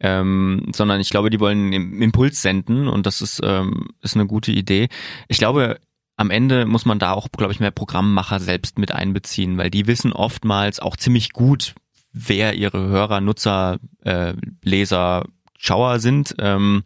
Ähm, 0.00 0.70
sondern 0.74 1.00
ich 1.00 1.10
glaube, 1.10 1.30
die 1.30 1.40
wollen 1.40 1.72
einen 1.72 2.02
Impuls 2.02 2.42
senden 2.42 2.88
und 2.88 3.06
das 3.06 3.22
ist, 3.22 3.40
ähm, 3.44 3.90
ist 4.02 4.16
eine 4.16 4.26
gute 4.26 4.50
Idee. 4.50 4.88
Ich 5.28 5.38
glaube, 5.38 5.78
am 6.16 6.30
Ende 6.30 6.66
muss 6.66 6.84
man 6.84 6.98
da 6.98 7.12
auch, 7.12 7.28
glaube 7.30 7.52
ich, 7.52 7.60
mehr 7.60 7.70
Programmmacher 7.70 8.40
selbst 8.40 8.78
mit 8.78 8.92
einbeziehen, 8.92 9.58
weil 9.58 9.70
die 9.70 9.86
wissen 9.86 10.12
oftmals 10.12 10.80
auch 10.80 10.96
ziemlich 10.96 11.32
gut, 11.32 11.74
wer 12.12 12.54
ihre 12.54 12.88
Hörer, 12.88 13.20
Nutzer, 13.20 13.78
äh, 14.04 14.34
Leser, 14.62 15.24
Schauer 15.56 16.00
sind. 16.00 16.34
Ähm, 16.38 16.82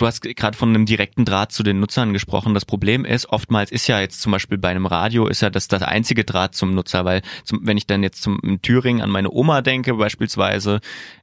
Du 0.00 0.06
hast 0.06 0.22
gerade 0.22 0.56
von 0.56 0.70
einem 0.70 0.86
direkten 0.86 1.26
Draht 1.26 1.52
zu 1.52 1.62
den 1.62 1.78
Nutzern 1.78 2.14
gesprochen. 2.14 2.54
Das 2.54 2.64
Problem 2.64 3.04
ist, 3.04 3.28
oftmals 3.28 3.70
ist 3.70 3.86
ja 3.86 4.00
jetzt 4.00 4.22
zum 4.22 4.32
Beispiel 4.32 4.56
bei 4.56 4.70
einem 4.70 4.86
Radio 4.86 5.26
ist 5.26 5.42
ja 5.42 5.50
das 5.50 5.68
das 5.68 5.82
einzige 5.82 6.24
Draht 6.24 6.54
zum 6.54 6.74
Nutzer, 6.74 7.04
weil 7.04 7.20
zum, 7.44 7.66
wenn 7.66 7.76
ich 7.76 7.86
dann 7.86 8.02
jetzt 8.02 8.22
zum 8.22 8.40
in 8.42 8.62
Thüringen 8.62 9.02
an 9.02 9.10
meine 9.10 9.30
Oma 9.30 9.60
denke 9.60 9.92
beispielsweise, 9.92 10.80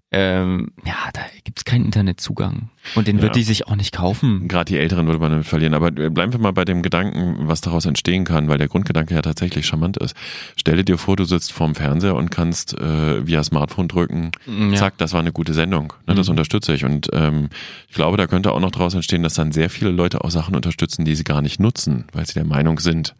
ähm, 0.09 0.71
ja, 0.85 0.95
da 1.11 1.21
gibt's 1.43 1.65
keinen 1.65 1.83
Internetzugang. 1.83 2.69
Und 2.95 3.09
den 3.09 3.17
ja. 3.17 3.23
wird 3.23 3.35
die 3.35 3.43
sich 3.43 3.67
auch 3.67 3.75
nicht 3.75 3.93
kaufen. 3.93 4.47
Gerade 4.47 4.71
die 4.71 4.77
Älteren 4.77 5.05
würde 5.05 5.19
man 5.19 5.31
damit 5.31 5.45
verlieren. 5.45 5.73
Aber 5.73 5.91
bleiben 5.91 6.31
wir 6.31 6.39
mal 6.39 6.53
bei 6.53 6.63
dem 6.63 6.81
Gedanken, 6.81 7.35
was 7.47 7.59
daraus 7.59 7.85
entstehen 7.85 8.23
kann, 8.23 8.47
weil 8.47 8.57
der 8.57 8.69
Grundgedanke 8.69 9.13
ja 9.13 9.21
tatsächlich 9.21 9.65
charmant 9.65 9.97
ist. 9.97 10.15
Stelle 10.55 10.85
dir 10.85 10.97
vor, 10.97 11.17
du 11.17 11.25
sitzt 11.25 11.51
vorm 11.51 11.75
Fernseher 11.75 12.15
und 12.15 12.31
kannst 12.31 12.79
äh, 12.79 13.27
via 13.27 13.43
Smartphone 13.43 13.89
drücken, 13.89 14.31
mm, 14.45 14.71
ja. 14.71 14.77
zack, 14.77 14.97
das 14.97 15.11
war 15.11 15.19
eine 15.19 15.33
gute 15.33 15.53
Sendung. 15.53 15.91
Ne, 16.07 16.15
das 16.15 16.27
mhm. 16.27 16.31
unterstütze 16.31 16.73
ich. 16.73 16.85
Und 16.85 17.09
ähm, 17.11 17.49
ich 17.89 17.95
glaube, 17.95 18.15
da 18.15 18.27
könnte 18.27 18.53
auch 18.53 18.61
noch 18.61 18.71
daraus 18.71 18.93
entstehen, 18.93 19.23
dass 19.23 19.33
dann 19.33 19.51
sehr 19.51 19.69
viele 19.69 19.91
Leute 19.91 20.23
auch 20.23 20.31
Sachen 20.31 20.55
unterstützen, 20.55 21.03
die 21.03 21.15
sie 21.15 21.25
gar 21.25 21.41
nicht 21.41 21.59
nutzen, 21.59 22.05
weil 22.13 22.25
sie 22.25 22.33
der 22.33 22.45
Meinung 22.45 22.79
sind, 22.79 23.13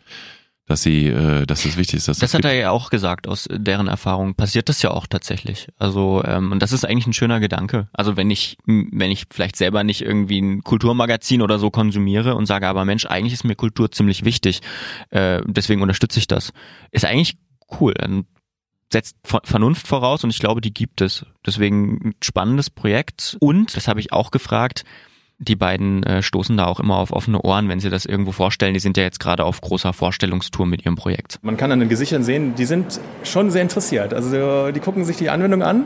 dass 0.67 0.83
sie, 0.83 1.07
äh, 1.07 1.45
dass 1.45 1.65
es 1.65 1.77
wichtig 1.77 1.95
ist, 1.97 2.07
dass 2.09 2.19
Das 2.19 2.31
es 2.31 2.33
hat 2.35 2.45
er 2.45 2.53
ja 2.53 2.71
auch 2.71 2.89
gesagt, 2.89 3.27
aus 3.27 3.47
deren 3.49 3.87
Erfahrung 3.87 4.35
passiert 4.35 4.69
das 4.69 4.81
ja 4.81 4.91
auch 4.91 5.07
tatsächlich. 5.07 5.69
Also 5.77 6.21
ähm, 6.25 6.51
und 6.51 6.61
das 6.61 6.73
ist 6.73 6.85
eigentlich 6.85 7.07
ein 7.07 7.13
schöner 7.13 7.39
Gedanke. 7.39 7.87
Also 7.93 8.17
wenn 8.17 8.29
ich 8.29 8.57
wenn 8.65 9.09
ich 9.09 9.25
vielleicht 9.31 9.55
selber 9.55 9.83
nicht 9.83 10.01
irgendwie 10.01 10.39
ein 10.41 10.63
Kulturmagazin 10.63 11.41
oder 11.41 11.57
so 11.57 11.71
konsumiere 11.71 12.35
und 12.35 12.45
sage, 12.45 12.67
aber 12.67 12.83
Mensch, 12.85 13.05
eigentlich 13.05 13.33
ist 13.33 13.45
mir 13.45 13.55
Kultur 13.55 13.91
ziemlich 13.91 14.25
wichtig, 14.25 14.61
äh, 15.09 15.41
deswegen 15.47 15.81
unterstütze 15.81 16.19
ich 16.19 16.27
das, 16.27 16.51
ist 16.91 17.05
eigentlich 17.05 17.37
cool. 17.79 17.93
Dann 17.93 18.25
setzt 18.91 19.15
Ver- 19.23 19.41
Vernunft 19.43 19.87
voraus 19.87 20.23
und 20.23 20.29
ich 20.29 20.39
glaube, 20.39 20.61
die 20.61 20.73
gibt 20.73 21.01
es. 21.01 21.25
Deswegen 21.45 22.09
ein 22.09 22.15
spannendes 22.21 22.69
Projekt 22.69 23.37
und 23.39 23.75
das 23.75 23.87
habe 23.87 23.99
ich 24.01 24.11
auch 24.11 24.31
gefragt. 24.31 24.83
Die 25.39 25.55
beiden 25.55 26.01
äh, 26.03 26.23
stoßen 26.23 26.57
da 26.57 26.65
auch 26.65 26.79
immer 26.79 26.97
auf 26.97 27.11
offene 27.11 27.41
Ohren, 27.41 27.69
wenn 27.69 27.79
sie 27.79 27.91
das 27.91 28.05
irgendwo 28.05 28.31
vorstellen. 28.31 28.73
Die 28.73 28.79
sind 28.79 28.97
ja 28.97 29.03
jetzt 29.03 29.19
gerade 29.19 29.45
auf 29.45 29.61
großer 29.61 29.93
Vorstellungstour 29.93 30.65
mit 30.65 30.83
ihrem 30.83 30.95
Projekt. 30.95 31.37
Man 31.43 31.57
kann 31.57 31.71
an 31.71 31.79
den 31.79 31.89
Gesichtern 31.89 32.23
sehen, 32.23 32.55
die 32.55 32.65
sind 32.65 32.99
schon 33.23 33.51
sehr 33.51 33.61
interessiert. 33.61 34.15
Also 34.15 34.71
die 34.71 34.79
gucken 34.79 35.05
sich 35.05 35.17
die 35.17 35.29
Anwendung 35.29 35.61
an 35.61 35.85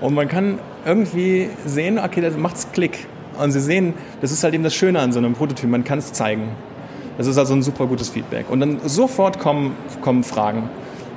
und 0.00 0.14
man 0.14 0.28
kann 0.28 0.60
irgendwie 0.84 1.48
sehen, 1.64 1.98
okay, 1.98 2.20
da 2.20 2.30
macht's 2.30 2.70
Klick. 2.72 3.06
Und 3.38 3.50
sie 3.50 3.60
sehen, 3.60 3.94
das 4.20 4.30
ist 4.30 4.44
halt 4.44 4.54
eben 4.54 4.62
das 4.62 4.74
Schöne 4.74 5.00
an 5.00 5.12
so 5.12 5.18
einem 5.18 5.34
Prototyp, 5.34 5.68
man 5.68 5.84
kann 5.84 5.98
es 5.98 6.12
zeigen. 6.12 6.50
Das 7.18 7.26
ist 7.26 7.38
also 7.38 7.54
ein 7.54 7.62
super 7.62 7.86
gutes 7.86 8.10
Feedback. 8.10 8.50
Und 8.50 8.60
dann 8.60 8.80
sofort 8.84 9.38
kommen, 9.38 9.74
kommen 10.00 10.22
Fragen. 10.22 10.70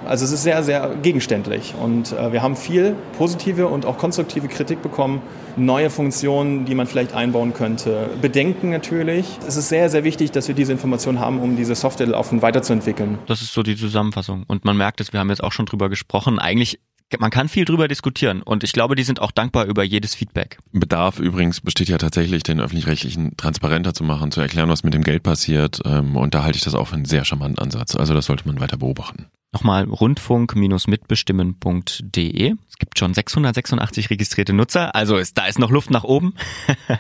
Also 0.06 0.26
es 0.26 0.32
ist 0.32 0.44
sehr, 0.44 0.64
sehr 0.64 0.96
gegenständlich. 1.02 1.76
Und 1.80 2.14
äh, 2.14 2.32
wir 2.32 2.42
haben 2.42 2.56
viel 2.56 2.96
positive 3.18 3.68
und 3.68 3.86
auch 3.86 3.98
konstruktive 3.98 4.48
Kritik 4.48 4.82
bekommen. 4.82 5.22
Neue 5.58 5.90
Funktionen, 5.90 6.66
die 6.66 6.76
man 6.76 6.88
vielleicht 6.88 7.14
einbauen 7.14 7.54
könnte. 7.54 8.10
Bedenken 8.22 8.70
natürlich. 8.70 9.26
Es 9.48 9.58
ist 9.58 9.70
sehr, 9.70 9.90
sehr 9.90 10.04
wichtig, 10.04 10.32
dass 10.32 10.48
wir 10.48 10.56
diese 10.56 10.72
Informationen 10.72 11.20
haben, 11.20 11.40
um 11.40 11.56
diese 11.56 11.76
Software 11.76 12.18
offen 12.18 12.42
weiterzuentwickeln. 12.42 13.20
Das 13.28 13.42
ist 13.42 13.54
so 13.54 13.64
die 13.64 13.76
Zusammenfassung. 13.76 14.44
Und 14.48 14.66
man 14.66 14.78
merkt 14.78 15.02
es, 15.02 15.14
wir 15.14 15.20
haben 15.20 15.30
jetzt 15.30 15.44
auch 15.44 15.52
schon 15.52 15.66
drüber 15.66 15.90
gesprochen. 15.90 16.40
Eigentlich, 16.40 16.80
man 17.18 17.32
kann 17.32 17.50
viel 17.50 17.66
drüber 17.66 17.88
diskutieren. 17.88 18.42
Und 18.42 18.64
ich 18.64 18.74
glaube, 18.74 18.96
die 18.96 19.04
sind 19.04 19.22
auch 19.22 19.32
dankbar 19.32 19.66
über 19.66 19.84
jedes 19.84 20.16
Feedback. 20.16 20.60
Bedarf 20.72 21.20
übrigens 21.20 21.62
besteht 21.62 21.90
ja 21.90 21.98
tatsächlich, 21.98 22.44
den 22.44 22.60
öffentlich-rechtlichen 22.60 23.36
transparenter 23.38 23.94
zu 23.94 24.04
machen, 24.04 24.32
zu 24.32 24.42
erklären, 24.42 24.70
was 24.70 24.84
mit 24.84 24.94
dem 24.94 25.04
Geld 25.04 25.24
passiert. 25.24 25.82
Ähm, 25.86 26.16
und 26.16 26.34
da 26.34 26.44
halte 26.44 26.58
ich 26.58 26.64
das 26.64 26.76
auch 26.76 26.88
für 26.88 26.96
einen 26.96 27.06
sehr 27.06 27.26
charmanten 27.26 27.60
Ansatz. 27.60 27.96
Also 27.96 28.14
das 28.14 28.26
sollte 28.26 28.48
man 28.48 28.60
weiter 28.60 28.78
beobachten. 28.78 29.28
Nochmal 29.52 29.86
rundfunk-mitbestimmen.de. 29.86 32.54
Es 32.70 32.78
gibt 32.78 33.00
schon 33.00 33.16
686 33.16 34.12
registrierte 34.12 34.54
Nutzer, 34.54 34.94
also 34.94 35.18
ist, 35.18 35.40
da 35.40 35.48
ist 35.48 35.58
noch 35.58 35.72
Luft 35.72 35.90
nach 35.90 36.04
oben. 36.04 36.36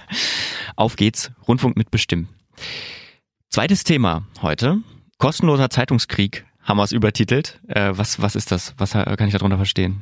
Auf 0.75 0.95
geht's, 0.95 1.29
Rundfunk 1.47 1.77
mitbestimmen. 1.77 2.27
Zweites 3.49 3.83
Thema 3.83 4.23
heute, 4.41 4.79
kostenloser 5.19 5.69
Zeitungskrieg, 5.69 6.47
haben 6.63 6.77
wir 6.77 6.83
es 6.83 6.91
übertitelt. 6.91 7.59
Äh, 7.67 7.91
was, 7.93 8.19
was 8.19 8.35
ist 8.35 8.51
das? 8.51 8.73
Was 8.77 8.95
äh, 8.95 9.15
kann 9.15 9.27
ich 9.27 9.33
darunter 9.33 9.57
verstehen? 9.57 10.01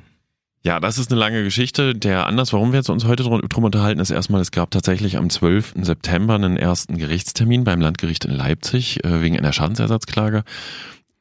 Ja, 0.64 0.80
das 0.80 0.98
ist 0.98 1.12
eine 1.12 1.20
lange 1.20 1.44
Geschichte. 1.44 1.94
Der 1.96 2.28
Anlass, 2.28 2.54
warum 2.54 2.72
wir 2.74 2.90
uns 2.90 3.06
heute 3.06 3.24
drum, 3.24 3.42
drum 3.48 3.66
unterhalten, 3.66 4.00
ist 4.00 4.10
erstmal, 4.10 4.42
es 4.42 4.50
gab 4.52 4.72
tatsächlich 4.72 5.18
am 5.18 5.30
12. 5.30 5.76
September 5.82 6.34
einen 6.36 6.58
ersten 6.58 6.98
Gerichtstermin 6.98 7.64
beim 7.64 7.82
Landgericht 7.82 8.26
in 8.26 8.32
Leipzig 8.32 9.04
äh, 9.04 9.22
wegen 9.22 9.38
einer 9.38 9.54
Schadensersatzklage. 9.54 10.44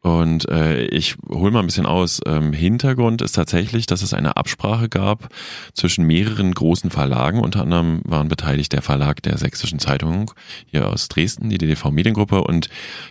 Und 0.07 0.49
äh, 0.49 0.85
ich 0.85 1.17
hole 1.29 1.51
mal 1.51 1.59
ein 1.59 1.67
bisschen 1.67 1.85
aus. 1.85 2.21
Ähm, 2.27 2.53
Hintergrund 2.53 3.23
ist 3.23 3.33
tatsächlich, 3.33 3.87
dass 3.87 4.03
es 4.03 4.15
eine 4.15 4.37
Absprache 4.37 4.89
gab 4.89 5.31
zwischen 5.75 6.07
mehreren 6.07 6.55
großen 6.55 6.91
Verlagen. 6.91 7.41
Unter 7.41 7.63
anderem 7.63 8.03
waren 8.05 8.29
beteiligt 8.29 8.73
der 8.73 8.83
Verlag 8.83 9.21
der 9.25 9.37
Sächsischen 9.37 9.81
Zeitung 9.81 10.31
hier 10.67 10.87
aus 10.87 11.09
Dresden, 11.09 11.51
die 11.51 11.59
DDV 11.59 11.91
Mediengruppe 11.91 12.45
und 12.45 12.69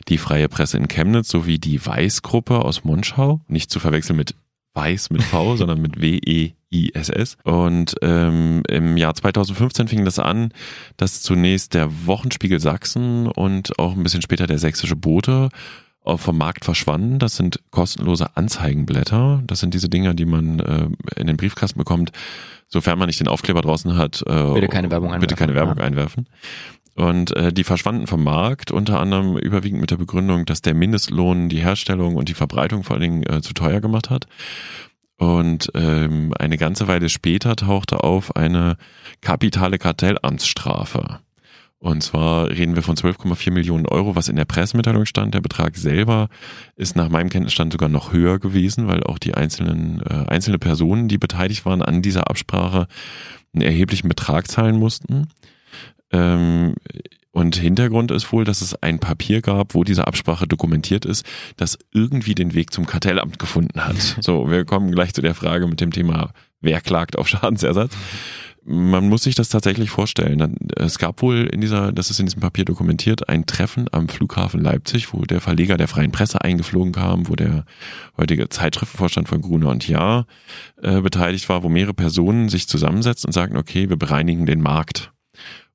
die 0.07 0.17
Freie 0.17 0.47
Presse 0.47 0.77
in 0.77 0.87
Chemnitz 0.87 1.27
sowie 1.27 1.59
die 1.59 1.85
Weiß-Gruppe 1.85 2.63
aus 2.63 2.85
Monschau. 2.85 3.41
Nicht 3.49 3.71
zu 3.71 3.81
verwechseln 3.81 4.15
mit 4.15 4.33
Weiß 4.73 5.09
mit 5.09 5.21
V, 5.21 5.55
sondern 5.57 5.81
mit 5.81 5.99
W-E-I-S-S. 5.99 7.35
Und 7.43 7.95
ähm, 8.03 8.63
im 8.69 8.95
Jahr 8.95 9.15
2015 9.15 9.89
fing 9.89 10.05
das 10.05 10.17
an, 10.17 10.53
dass 10.95 11.21
zunächst 11.21 11.73
der 11.73 11.89
Wochenspiegel 12.05 12.61
Sachsen 12.61 13.27
und 13.27 13.77
auch 13.79 13.97
ein 13.97 14.03
bisschen 14.03 14.21
später 14.21 14.47
der 14.47 14.59
Sächsische 14.59 14.95
Bote 14.95 15.49
vom 16.17 16.38
Markt 16.38 16.65
verschwanden. 16.65 17.19
Das 17.19 17.35
sind 17.35 17.59
kostenlose 17.71 18.35
Anzeigenblätter. 18.38 19.41
Das 19.47 19.59
sind 19.59 19.74
diese 19.74 19.89
Dinger, 19.89 20.13
die 20.13 20.25
man 20.25 20.59
äh, 20.59 20.88
in 21.19 21.27
den 21.27 21.38
Briefkasten 21.38 21.77
bekommt, 21.79 22.12
sofern 22.67 22.97
man 23.00 23.07
nicht 23.07 23.19
den 23.19 23.27
Aufkleber 23.27 23.62
draußen 23.62 23.95
hat. 23.97 24.24
Äh, 24.27 24.53
Bitte 24.53 24.67
keine 24.67 24.91
Werbung 24.91 25.09
Bitte 25.09 25.15
einwerfen. 25.24 25.38
keine 25.38 25.55
Werbung 25.55 25.77
Ja. 25.77 25.83
einwerfen. 25.83 26.27
Und 26.95 27.35
äh, 27.35 27.51
die 27.51 27.65
verschwanden 27.65 28.07
vom 28.07 28.24
Markt, 28.24 28.71
unter 28.71 29.00
anderem 29.01 29.38
überwiegend 29.38 29.81
mit 29.81 29.91
der 29.91 29.97
Begründung, 29.97 30.45
dass 30.45 30.62
der 30.62 30.74
Mindestlohn 30.74 31.50
die 31.50 31.59
Herstellung 31.62 32.15
und 32.15 32.29
die 32.29 32.33
Verbreitung 32.33 32.83
vor 32.83 32.93
allen 32.95 33.01
Dingen 33.01 33.24
äh, 33.24 33.41
zu 33.41 33.53
teuer 33.53 33.81
gemacht 33.81 34.09
hat. 34.09 34.27
Und 35.17 35.71
ähm, 35.75 36.33
eine 36.39 36.57
ganze 36.57 36.88
Weile 36.88 37.09
später 37.09 37.55
tauchte 37.55 38.03
auf 38.03 38.35
eine 38.35 38.77
kapitale 39.21 39.77
Kartellamtsstrafe. 39.77 41.19
Und 41.85 42.01
zwar 42.01 42.49
reden 42.49 42.73
wir 42.73 42.81
von 42.81 42.95
12,4 42.95 43.51
Millionen 43.51 43.85
Euro, 43.85 44.15
was 44.15 44.27
in 44.27 44.35
der 44.35 44.45
Pressemitteilung 44.45 45.05
stand. 45.05 45.35
Der 45.35 45.41
Betrag 45.41 45.77
selber 45.77 46.29
ist 46.75 46.95
nach 46.95 47.09
meinem 47.09 47.29
Kenntnisstand 47.29 47.73
sogar 47.73 47.89
noch 47.89 48.11
höher 48.11 48.39
gewesen, 48.39 48.87
weil 48.87 49.03
auch 49.03 49.19
die 49.19 49.35
einzelnen 49.35 50.01
äh, 50.01 50.25
einzelne 50.27 50.57
Personen, 50.57 51.09
die 51.09 51.19
beteiligt 51.19 51.63
waren 51.63 51.83
an 51.83 52.01
dieser 52.01 52.27
Absprache, 52.27 52.87
einen 53.53 53.61
erheblichen 53.61 54.09
Betrag 54.09 54.47
zahlen 54.47 54.79
mussten. 54.79 55.27
Ähm, 56.11 56.73
und 57.29 57.55
Hintergrund 57.55 58.09
ist 58.09 58.31
wohl, 58.31 58.45
dass 58.45 58.61
es 58.61 58.81
ein 58.81 58.97
Papier 58.97 59.41
gab, 59.41 59.75
wo 59.75 59.83
diese 59.83 60.07
Absprache 60.07 60.47
dokumentiert 60.47 61.05
ist, 61.05 61.23
das 61.55 61.77
irgendwie 61.93 62.33
den 62.33 62.55
Weg 62.55 62.73
zum 62.73 62.87
Kartellamt 62.87 63.37
gefunden 63.37 63.85
hat. 63.85 64.17
So, 64.21 64.49
wir 64.49 64.65
kommen 64.65 64.91
gleich 64.91 65.13
zu 65.13 65.21
der 65.21 65.35
Frage 65.35 65.67
mit 65.67 65.81
dem 65.81 65.91
Thema, 65.91 66.31
wer 66.61 66.81
klagt 66.81 67.15
auf 67.15 67.27
Schadensersatz. 67.27 67.95
Man 68.67 69.10
muss 69.10 69.22
sich 69.22 69.36
das 69.36 69.50
tatsächlich 69.50 69.91
vorstellen. 69.91 70.57
Es 70.75 70.98
gab 70.98 71.22
wohl 71.22 71.48
in 71.53 71.62
dieser, 71.62 71.91
das 71.91 72.10
ist 72.10 72.19
in 72.19 72.25
diesem 72.25 72.41
Papier 72.41 72.65
dokumentiert, 72.65 73.29
ein 73.29 73.45
Treffen 73.45 73.86
am 73.91 74.10
Flughafen 74.10 74.60
Leipzig, 74.60 75.13
wo 75.13 75.22
der 75.22 75.39
Verleger 75.39 75.77
der 75.77 75.88
Freien 75.88 76.12
Presse 76.12 76.41
eingeflogen 76.41 76.91
kam, 76.91 77.29
wo 77.29 77.36
der 77.36 77.65
heutige 78.17 78.50
Zeitschriftenvorstand 78.50 79.29
von 79.29 79.41
Gruner 79.41 79.69
und 79.69 79.88
Jahr 79.88 80.25
äh, 80.81 81.00
beteiligt 81.01 81.48
war, 81.48 81.62
wo 81.62 81.69
mehrere 81.69 81.93
Personen 81.93 82.50
sich 82.50 82.67
zusammensetzen 82.67 83.27
und 83.27 83.34
sagen, 83.34 83.55
okay, 83.55 83.88
wir 83.88 83.98
bereinigen 83.98 84.48
den 84.48 84.62
Markt. 84.62 85.12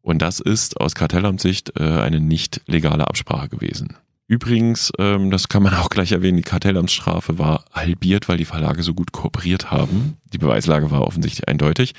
Und 0.02 0.20
das 0.20 0.40
ist 0.40 0.80
aus 0.80 0.96
Kartellamtssicht 0.96 1.78
äh, 1.78 1.84
eine 1.84 2.18
nicht 2.18 2.60
legale 2.66 3.06
Absprache 3.06 3.50
gewesen. 3.50 3.96
Übrigens, 4.26 4.92
ähm, 4.98 5.30
das 5.30 5.48
kann 5.48 5.62
man 5.62 5.74
auch 5.76 5.90
gleich 5.90 6.12
erwähnen, 6.12 6.38
die 6.38 6.42
Kartellamtsstrafe 6.42 7.38
war 7.38 7.64
halbiert, 7.72 8.28
weil 8.28 8.36
die 8.36 8.44
Verlage 8.44 8.82
so 8.82 8.94
gut 8.94 9.12
kooperiert 9.12 9.70
haben. 9.70 10.16
Die 10.32 10.38
Beweislage 10.38 10.90
war 10.90 11.02
offensichtlich 11.02 11.48
eindeutig. 11.48 11.94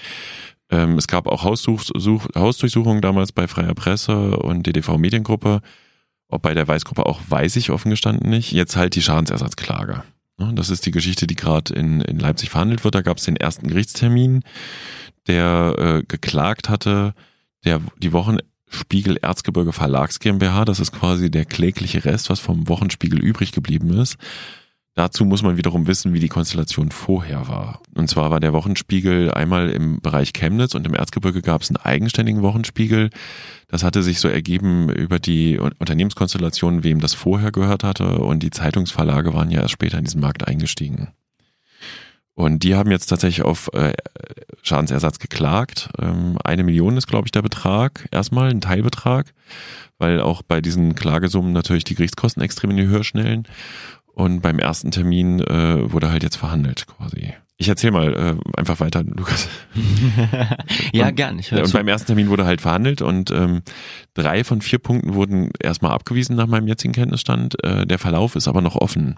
Ähm, 0.72 0.98
es 0.98 1.08
gab 1.08 1.28
auch 1.28 1.44
Haussuch, 1.44 1.84
Such, 1.84 2.30
Hausdurchsuchungen 2.34 3.02
damals 3.02 3.32
bei 3.32 3.48
Freier 3.48 3.76
Presse 3.76 4.38
und 4.38 4.66
DDV 4.66 4.98
Mediengruppe. 4.98 5.62
Ob 6.30 6.42
bei 6.42 6.54
der 6.54 6.68
Weißgruppe 6.68 7.06
auch, 7.06 7.20
weiß 7.28 7.58
ich 7.58 7.72
offen 7.72 7.90
gestanden 7.90 8.30
nicht. 8.30 8.54
Jetzt 8.54 8.78
halt 8.78 8.96
die 8.96 9.02
Schadensersatzklage. 9.02 10.04
Ne, 10.38 10.54
Das 10.56 10.70
ist 10.70 10.86
die 10.86 10.92
Geschichte, 10.92 11.28
die 11.28 11.36
gerade 11.36 11.74
in, 11.74 12.00
in 12.00 12.20
Leipzig 12.20 12.50
verhandelt 12.50 12.86
wird. 12.86 12.96
Da 12.96 13.02
gab 13.02 13.18
es 13.18 13.26
den 13.26 13.36
ersten 13.36 13.68
Gerichtstermin, 13.68 14.44
der 15.28 15.76
äh, 15.78 16.04
geklagt 16.08 16.70
hatte, 16.70 17.14
der 17.66 17.82
die 17.98 18.14
Wochenspiegel 18.14 19.18
Erzgebirge 19.18 19.74
Verlags 19.74 20.20
GmbH, 20.20 20.64
das 20.64 20.80
ist 20.80 20.94
quasi 20.94 21.30
der 21.30 21.44
klägliche 21.44 22.06
Rest, 22.06 22.30
was 22.30 22.40
vom 22.40 22.70
Wochenspiegel 22.70 23.20
übrig 23.20 23.52
geblieben 23.52 24.00
ist. 24.00 24.18
Dazu 24.94 25.24
muss 25.24 25.42
man 25.42 25.56
wiederum 25.56 25.88
wissen, 25.88 26.14
wie 26.14 26.20
die 26.20 26.28
Konstellation 26.28 26.92
vorher 26.92 27.48
war. 27.48 27.82
Und 27.96 28.10
zwar 28.10 28.30
war 28.30 28.42
der 28.42 28.52
Wochenspiegel 28.52 29.32
einmal 29.32 29.70
im 29.70 30.02
Bereich 30.02 30.34
Chemnitz 30.34 30.76
und 30.76 30.86
im 30.86 30.94
Erzgebirge 30.94 31.42
gab 31.42 31.62
es 31.62 31.70
einen 31.70 31.78
eigenständigen 31.78 32.42
Wochenspiegel. 32.42 33.10
Das 33.70 33.84
hatte 33.84 34.04
sich 34.04 34.20
so 34.20 34.28
ergeben 34.28 34.90
über 34.90 35.20
die 35.20 35.58
Unternehmenskonstellation, 35.58 36.84
wem 36.84 37.00
das 37.00 37.14
vorher 37.14 37.54
gehört 37.54 37.86
hatte. 37.86 38.20
Und 38.20 38.44
die 38.44 38.52
Zeitungsverlage 38.52 39.34
waren 39.34 39.50
ja 39.50 39.62
erst 39.62 39.72
später 39.72 39.98
in 39.98 40.04
diesen 40.04 40.20
Markt 40.20 40.46
eingestiegen. 40.46 41.08
Und 42.34 42.64
die 42.64 42.76
haben 42.76 42.92
jetzt 42.92 43.08
tatsächlich 43.08 43.46
auf 43.46 43.70
äh, 43.74 43.94
Schadensersatz 44.62 45.20
geklagt. 45.20 45.90
Ähm, 46.00 46.38
eine 46.44 46.64
Million 46.64 46.98
ist, 46.98 47.08
glaube 47.08 47.28
ich, 47.28 47.32
der 47.32 47.42
Betrag. 47.42 48.08
Erstmal 48.12 48.50
ein 48.50 48.62
Teilbetrag, 48.62 49.34
weil 50.00 50.20
auch 50.20 50.42
bei 50.42 50.62
diesen 50.62 50.96
Klagesummen 50.96 51.54
natürlich 51.54 51.84
die 51.84 51.96
Gerichtskosten 51.96 52.42
extrem 52.42 52.72
in 52.72 52.78
die 52.78 52.88
Höhe 52.88 53.04
schnellen. 53.04 53.48
Und 54.14 54.42
beim 54.42 54.60
ersten 54.60 54.92
Termin 54.92 55.40
äh, 55.40 55.92
wurde 55.92 56.10
halt 56.12 56.24
jetzt 56.24 56.36
verhandelt 56.36 56.86
quasi. 56.88 57.34
Ich 57.58 57.70
erzähl 57.70 57.92
mal 57.92 58.14
äh, 58.14 58.60
einfach 58.60 58.80
weiter, 58.80 59.04
Lukas. 59.04 59.48
ja, 60.94 61.08
Und- 61.08 61.16
gern. 61.16 61.40
Ich 61.40 61.52
und 61.52 61.66
zu. 61.68 61.74
beim 61.78 61.88
ersten 61.88 62.08
Termin 62.08 62.30
wurde 62.30 62.46
halt 62.46 62.60
verhandelt 62.62 63.02
und 63.02 63.30
ähm, 63.32 63.62
drei 64.16 64.44
von 64.44 64.62
vier 64.62 64.80
Punkten 64.80 65.14
wurden 65.14 65.52
erstmal 65.60 65.92
abgewiesen 65.92 66.36
nach 66.36 66.48
meinem 66.48 66.68
jetzigen 66.68 66.94
Kenntnisstand. 66.94 67.64
Äh, 67.64 67.86
der 67.86 68.00
Verlauf 68.00 68.36
ist 68.36 68.48
aber 68.48 68.62
noch 68.62 68.76
offen. 68.76 69.16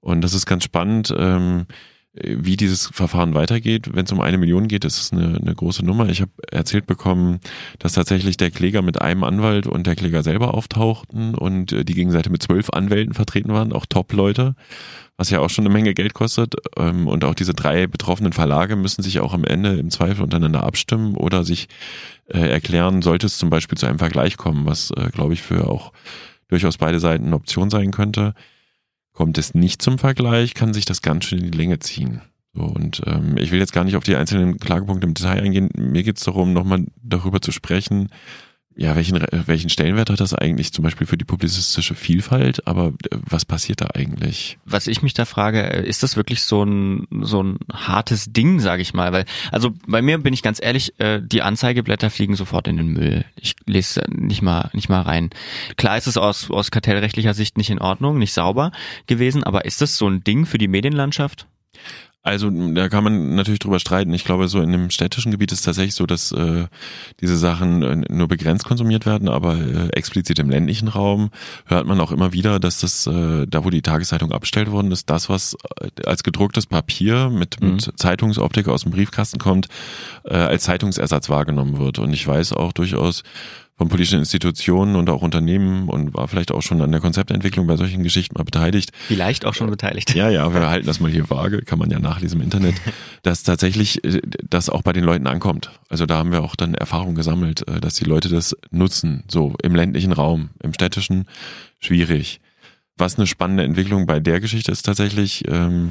Und 0.00 0.20
das 0.22 0.32
ist 0.32 0.46
ganz 0.46 0.64
spannend. 0.64 1.12
Ähm, 1.16 1.66
wie 2.14 2.56
dieses 2.58 2.88
Verfahren 2.88 3.32
weitergeht. 3.34 3.94
Wenn 3.94 4.04
es 4.04 4.12
um 4.12 4.20
eine 4.20 4.36
Million 4.36 4.68
geht, 4.68 4.84
ist 4.84 5.00
es 5.00 5.12
eine, 5.12 5.38
eine 5.38 5.54
große 5.54 5.82
Nummer. 5.82 6.10
Ich 6.10 6.20
habe 6.20 6.30
erzählt 6.50 6.86
bekommen, 6.86 7.40
dass 7.78 7.94
tatsächlich 7.94 8.36
der 8.36 8.50
Kläger 8.50 8.82
mit 8.82 9.00
einem 9.00 9.24
Anwalt 9.24 9.66
und 9.66 9.86
der 9.86 9.96
Kläger 9.96 10.22
selber 10.22 10.52
auftauchten 10.52 11.34
und 11.34 11.72
äh, 11.72 11.84
die 11.84 11.94
Gegenseite 11.94 12.28
mit 12.28 12.42
zwölf 12.42 12.68
Anwälten 12.68 13.14
vertreten 13.14 13.52
waren, 13.52 13.72
auch 13.72 13.86
Top-Leute, 13.86 14.56
was 15.16 15.30
ja 15.30 15.40
auch 15.40 15.48
schon 15.48 15.64
eine 15.64 15.72
Menge 15.72 15.94
Geld 15.94 16.12
kostet. 16.12 16.54
Ähm, 16.76 17.08
und 17.08 17.24
auch 17.24 17.34
diese 17.34 17.54
drei 17.54 17.86
betroffenen 17.86 18.34
Verlage 18.34 18.76
müssen 18.76 19.02
sich 19.02 19.20
auch 19.20 19.32
am 19.32 19.44
Ende 19.44 19.76
im 19.76 19.88
Zweifel 19.88 20.22
untereinander 20.22 20.64
abstimmen 20.64 21.16
oder 21.16 21.44
sich 21.44 21.68
äh, 22.28 22.40
erklären, 22.40 23.00
sollte 23.00 23.26
es 23.26 23.38
zum 23.38 23.48
Beispiel 23.48 23.78
zu 23.78 23.86
einem 23.86 23.98
Vergleich 23.98 24.36
kommen, 24.36 24.66
was, 24.66 24.90
äh, 24.90 25.08
glaube 25.10 25.32
ich, 25.32 25.40
für 25.40 25.66
auch 25.66 25.92
durchaus 26.48 26.76
beide 26.76 27.00
Seiten 27.00 27.24
eine 27.24 27.36
Option 27.36 27.70
sein 27.70 27.90
könnte. 27.90 28.34
Kommt 29.12 29.38
es 29.38 29.54
nicht 29.54 29.82
zum 29.82 29.98
Vergleich, 29.98 30.54
kann 30.54 30.72
sich 30.72 30.84
das 30.84 31.02
ganz 31.02 31.26
schön 31.26 31.40
in 31.40 31.50
die 31.50 31.58
Länge 31.58 31.78
ziehen. 31.78 32.22
So, 32.54 32.62
und 32.62 33.02
ähm, 33.06 33.36
ich 33.38 33.50
will 33.50 33.60
jetzt 33.60 33.72
gar 33.72 33.84
nicht 33.84 33.96
auf 33.96 34.04
die 34.04 34.16
einzelnen 34.16 34.58
Klagepunkte 34.58 35.06
im 35.06 35.14
Detail 35.14 35.42
eingehen. 35.42 35.70
Mir 35.74 36.02
geht 36.02 36.18
es 36.18 36.24
darum, 36.24 36.52
nochmal 36.52 36.86
darüber 37.02 37.40
zu 37.40 37.50
sprechen, 37.50 38.08
ja, 38.74 38.96
welchen, 38.96 39.22
welchen 39.46 39.68
Stellenwert 39.70 40.08
hat 40.08 40.20
das 40.20 40.34
eigentlich 40.34 40.72
zum 40.72 40.82
Beispiel 40.82 41.06
für 41.06 41.18
die 41.18 41.24
publizistische 41.24 41.94
Vielfalt? 41.94 42.66
Aber 42.66 42.88
äh, 43.10 43.18
was 43.28 43.44
passiert 43.44 43.80
da 43.80 43.88
eigentlich? 43.94 44.58
Was 44.64 44.86
ich 44.86 45.02
mich 45.02 45.14
da 45.14 45.24
frage, 45.24 45.62
äh, 45.62 45.86
ist 45.86 46.02
das 46.02 46.16
wirklich 46.16 46.42
so 46.42 46.64
ein 46.64 47.06
so 47.20 47.42
ein 47.42 47.58
hartes 47.72 48.32
Ding, 48.32 48.60
sage 48.60 48.82
ich 48.82 48.94
mal? 48.94 49.12
Weil 49.12 49.26
also 49.50 49.72
bei 49.86 50.00
mir 50.00 50.18
bin 50.18 50.32
ich 50.32 50.42
ganz 50.42 50.58
ehrlich, 50.62 50.98
äh, 50.98 51.20
die 51.22 51.42
Anzeigeblätter 51.42 52.10
fliegen 52.10 52.34
sofort 52.34 52.66
in 52.66 52.78
den 52.78 52.88
Müll. 52.88 53.24
Ich 53.36 53.56
lese 53.66 54.02
nicht 54.08 54.42
mal 54.42 54.70
nicht 54.72 54.88
mal 54.88 55.02
rein. 55.02 55.30
Klar 55.76 55.98
ist 55.98 56.06
es 56.06 56.16
aus 56.16 56.50
aus 56.50 56.70
kartellrechtlicher 56.70 57.34
Sicht 57.34 57.58
nicht 57.58 57.70
in 57.70 57.78
Ordnung, 57.78 58.18
nicht 58.18 58.32
sauber 58.32 58.72
gewesen, 59.06 59.44
aber 59.44 59.64
ist 59.64 59.80
das 59.82 59.96
so 59.96 60.08
ein 60.08 60.24
Ding 60.24 60.46
für 60.46 60.58
die 60.58 60.68
Medienlandschaft? 60.68 61.46
Also 62.24 62.50
da 62.50 62.88
kann 62.88 63.02
man 63.02 63.34
natürlich 63.34 63.58
drüber 63.58 63.80
streiten. 63.80 64.14
Ich 64.14 64.24
glaube, 64.24 64.46
so 64.46 64.60
in 64.60 64.70
dem 64.70 64.90
städtischen 64.90 65.32
Gebiet 65.32 65.50
ist 65.50 65.58
es 65.58 65.64
tatsächlich 65.64 65.96
so, 65.96 66.06
dass 66.06 66.30
äh, 66.30 66.66
diese 67.20 67.36
Sachen 67.36 67.82
äh, 67.82 67.96
nur 68.08 68.28
begrenzt 68.28 68.64
konsumiert 68.64 69.06
werden, 69.06 69.28
aber 69.28 69.56
äh, 69.56 69.88
explizit 69.88 70.38
im 70.38 70.48
ländlichen 70.48 70.86
Raum 70.86 71.30
hört 71.66 71.84
man 71.86 72.00
auch 72.00 72.12
immer 72.12 72.32
wieder, 72.32 72.60
dass 72.60 72.78
das, 72.78 73.08
äh, 73.08 73.46
da 73.48 73.64
wo 73.64 73.70
die 73.70 73.82
Tageszeitung 73.82 74.30
abgestellt 74.30 74.70
worden 74.70 74.92
ist, 74.92 75.10
das, 75.10 75.28
was 75.28 75.56
äh, 75.80 75.88
als 76.06 76.22
gedrucktes 76.22 76.66
Papier 76.66 77.28
mit, 77.28 77.60
mhm. 77.60 77.72
mit 77.72 77.92
Zeitungsoptik 77.96 78.68
aus 78.68 78.82
dem 78.82 78.92
Briefkasten 78.92 79.40
kommt, 79.40 79.66
äh, 80.24 80.34
als 80.34 80.62
Zeitungsersatz 80.62 81.28
wahrgenommen 81.28 81.80
wird. 81.80 81.98
Und 81.98 82.12
ich 82.12 82.24
weiß 82.24 82.52
auch 82.52 82.72
durchaus 82.72 83.24
von 83.82 83.88
politischen 83.88 84.20
Institutionen 84.20 84.94
und 84.94 85.10
auch 85.10 85.22
Unternehmen 85.22 85.88
und 85.88 86.14
war 86.14 86.28
vielleicht 86.28 86.52
auch 86.52 86.62
schon 86.62 86.80
an 86.82 86.92
der 86.92 87.00
Konzeptentwicklung 87.00 87.66
bei 87.66 87.76
solchen 87.76 88.04
Geschichten 88.04 88.38
mal 88.38 88.44
beteiligt. 88.44 88.92
Vielleicht 89.08 89.44
auch 89.44 89.54
schon 89.54 89.68
beteiligt. 89.68 90.14
Ja, 90.14 90.30
ja, 90.30 90.54
wir 90.54 90.68
halten 90.68 90.86
das 90.86 91.00
mal 91.00 91.10
hier 91.10 91.28
vage, 91.28 91.62
kann 91.62 91.80
man 91.80 91.90
ja 91.90 91.98
nachlesen 91.98 92.38
im 92.38 92.44
Internet, 92.44 92.76
dass 93.24 93.42
tatsächlich 93.42 94.04
äh, 94.04 94.20
das 94.48 94.70
auch 94.70 94.82
bei 94.82 94.92
den 94.92 95.02
Leuten 95.02 95.26
ankommt. 95.26 95.72
Also 95.88 96.06
da 96.06 96.18
haben 96.18 96.30
wir 96.30 96.44
auch 96.44 96.54
dann 96.54 96.74
Erfahrung 96.74 97.16
gesammelt, 97.16 97.66
äh, 97.66 97.80
dass 97.80 97.94
die 97.94 98.04
Leute 98.04 98.28
das 98.28 98.56
nutzen, 98.70 99.24
so 99.26 99.54
im 99.64 99.74
ländlichen 99.74 100.12
Raum, 100.12 100.50
im 100.62 100.72
städtischen 100.72 101.24
schwierig. 101.80 102.40
Was 102.96 103.16
eine 103.16 103.26
spannende 103.26 103.64
Entwicklung 103.64 104.06
bei 104.06 104.20
der 104.20 104.38
Geschichte 104.38 104.70
ist 104.70 104.82
tatsächlich, 104.82 105.42
ähm, 105.48 105.90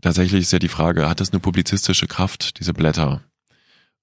tatsächlich 0.00 0.40
ist 0.40 0.52
ja 0.54 0.60
die 0.60 0.68
Frage, 0.68 1.10
hat 1.10 1.20
das 1.20 1.30
eine 1.30 1.40
publizistische 1.40 2.06
Kraft, 2.06 2.58
diese 2.58 2.72
Blätter? 2.72 3.20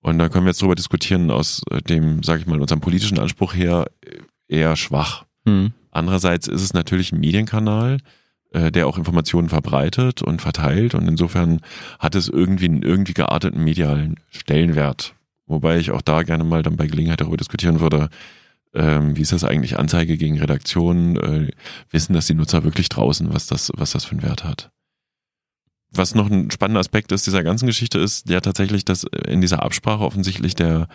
Und 0.05 0.19
da 0.19 0.29
können 0.29 0.45
wir 0.45 0.51
jetzt 0.51 0.61
darüber 0.61 0.75
diskutieren, 0.75 1.31
aus 1.31 1.63
äh, 1.71 1.81
dem, 1.81 2.21
sage 2.21 2.41
ich 2.41 2.45
mal, 2.45 2.61
unserem 2.61 2.79
politischen 2.79 3.17
Anspruch 3.17 3.55
her 3.55 3.87
äh, 4.01 4.19
eher 4.59 4.75
schwach. 4.75 5.25
Mhm. 5.45 5.73
Andererseits 5.89 6.47
ist 6.47 6.61
es 6.61 6.75
natürlich 6.75 7.11
ein 7.11 7.19
Medienkanal, 7.19 7.97
äh, 8.51 8.71
der 8.71 8.85
auch 8.85 8.99
Informationen 8.99 9.49
verbreitet 9.49 10.21
und 10.21 10.43
verteilt 10.43 10.93
und 10.93 11.07
insofern 11.07 11.59
hat 11.97 12.13
es 12.13 12.29
irgendwie 12.29 12.65
einen 12.65 12.83
irgendwie 12.83 13.15
gearteten 13.15 13.63
medialen 13.63 14.19
Stellenwert. 14.29 15.15
Wobei 15.47 15.79
ich 15.79 15.89
auch 15.89 16.03
da 16.03 16.21
gerne 16.21 16.43
mal 16.43 16.61
dann 16.61 16.77
bei 16.77 16.85
Gelegenheit 16.85 17.21
darüber 17.21 17.37
diskutieren 17.37 17.79
würde, 17.79 18.09
ähm, 18.75 19.17
wie 19.17 19.23
ist 19.23 19.31
das 19.31 19.43
eigentlich 19.43 19.79
Anzeige 19.79 20.17
gegen 20.17 20.39
Redaktionen, 20.39 21.15
äh, 21.17 21.51
wissen 21.89 22.13
das 22.13 22.27
die 22.27 22.35
Nutzer 22.35 22.63
wirklich 22.63 22.89
draußen, 22.89 23.33
was 23.33 23.47
das, 23.47 23.71
was 23.75 23.93
das 23.93 24.05
für 24.05 24.11
einen 24.11 24.21
Wert 24.21 24.43
hat 24.43 24.69
was 25.97 26.15
noch 26.15 26.29
ein 26.29 26.51
spannender 26.51 26.79
Aspekt 26.79 27.11
ist 27.11 27.25
dieser 27.25 27.43
ganzen 27.43 27.67
Geschichte 27.67 27.99
ist 27.99 28.29
ja 28.29 28.41
tatsächlich, 28.41 28.85
dass 28.85 29.05
in 29.27 29.41
dieser 29.41 29.63
Absprache 29.63 30.03
offensichtlich 30.03 30.55
der 30.55 30.87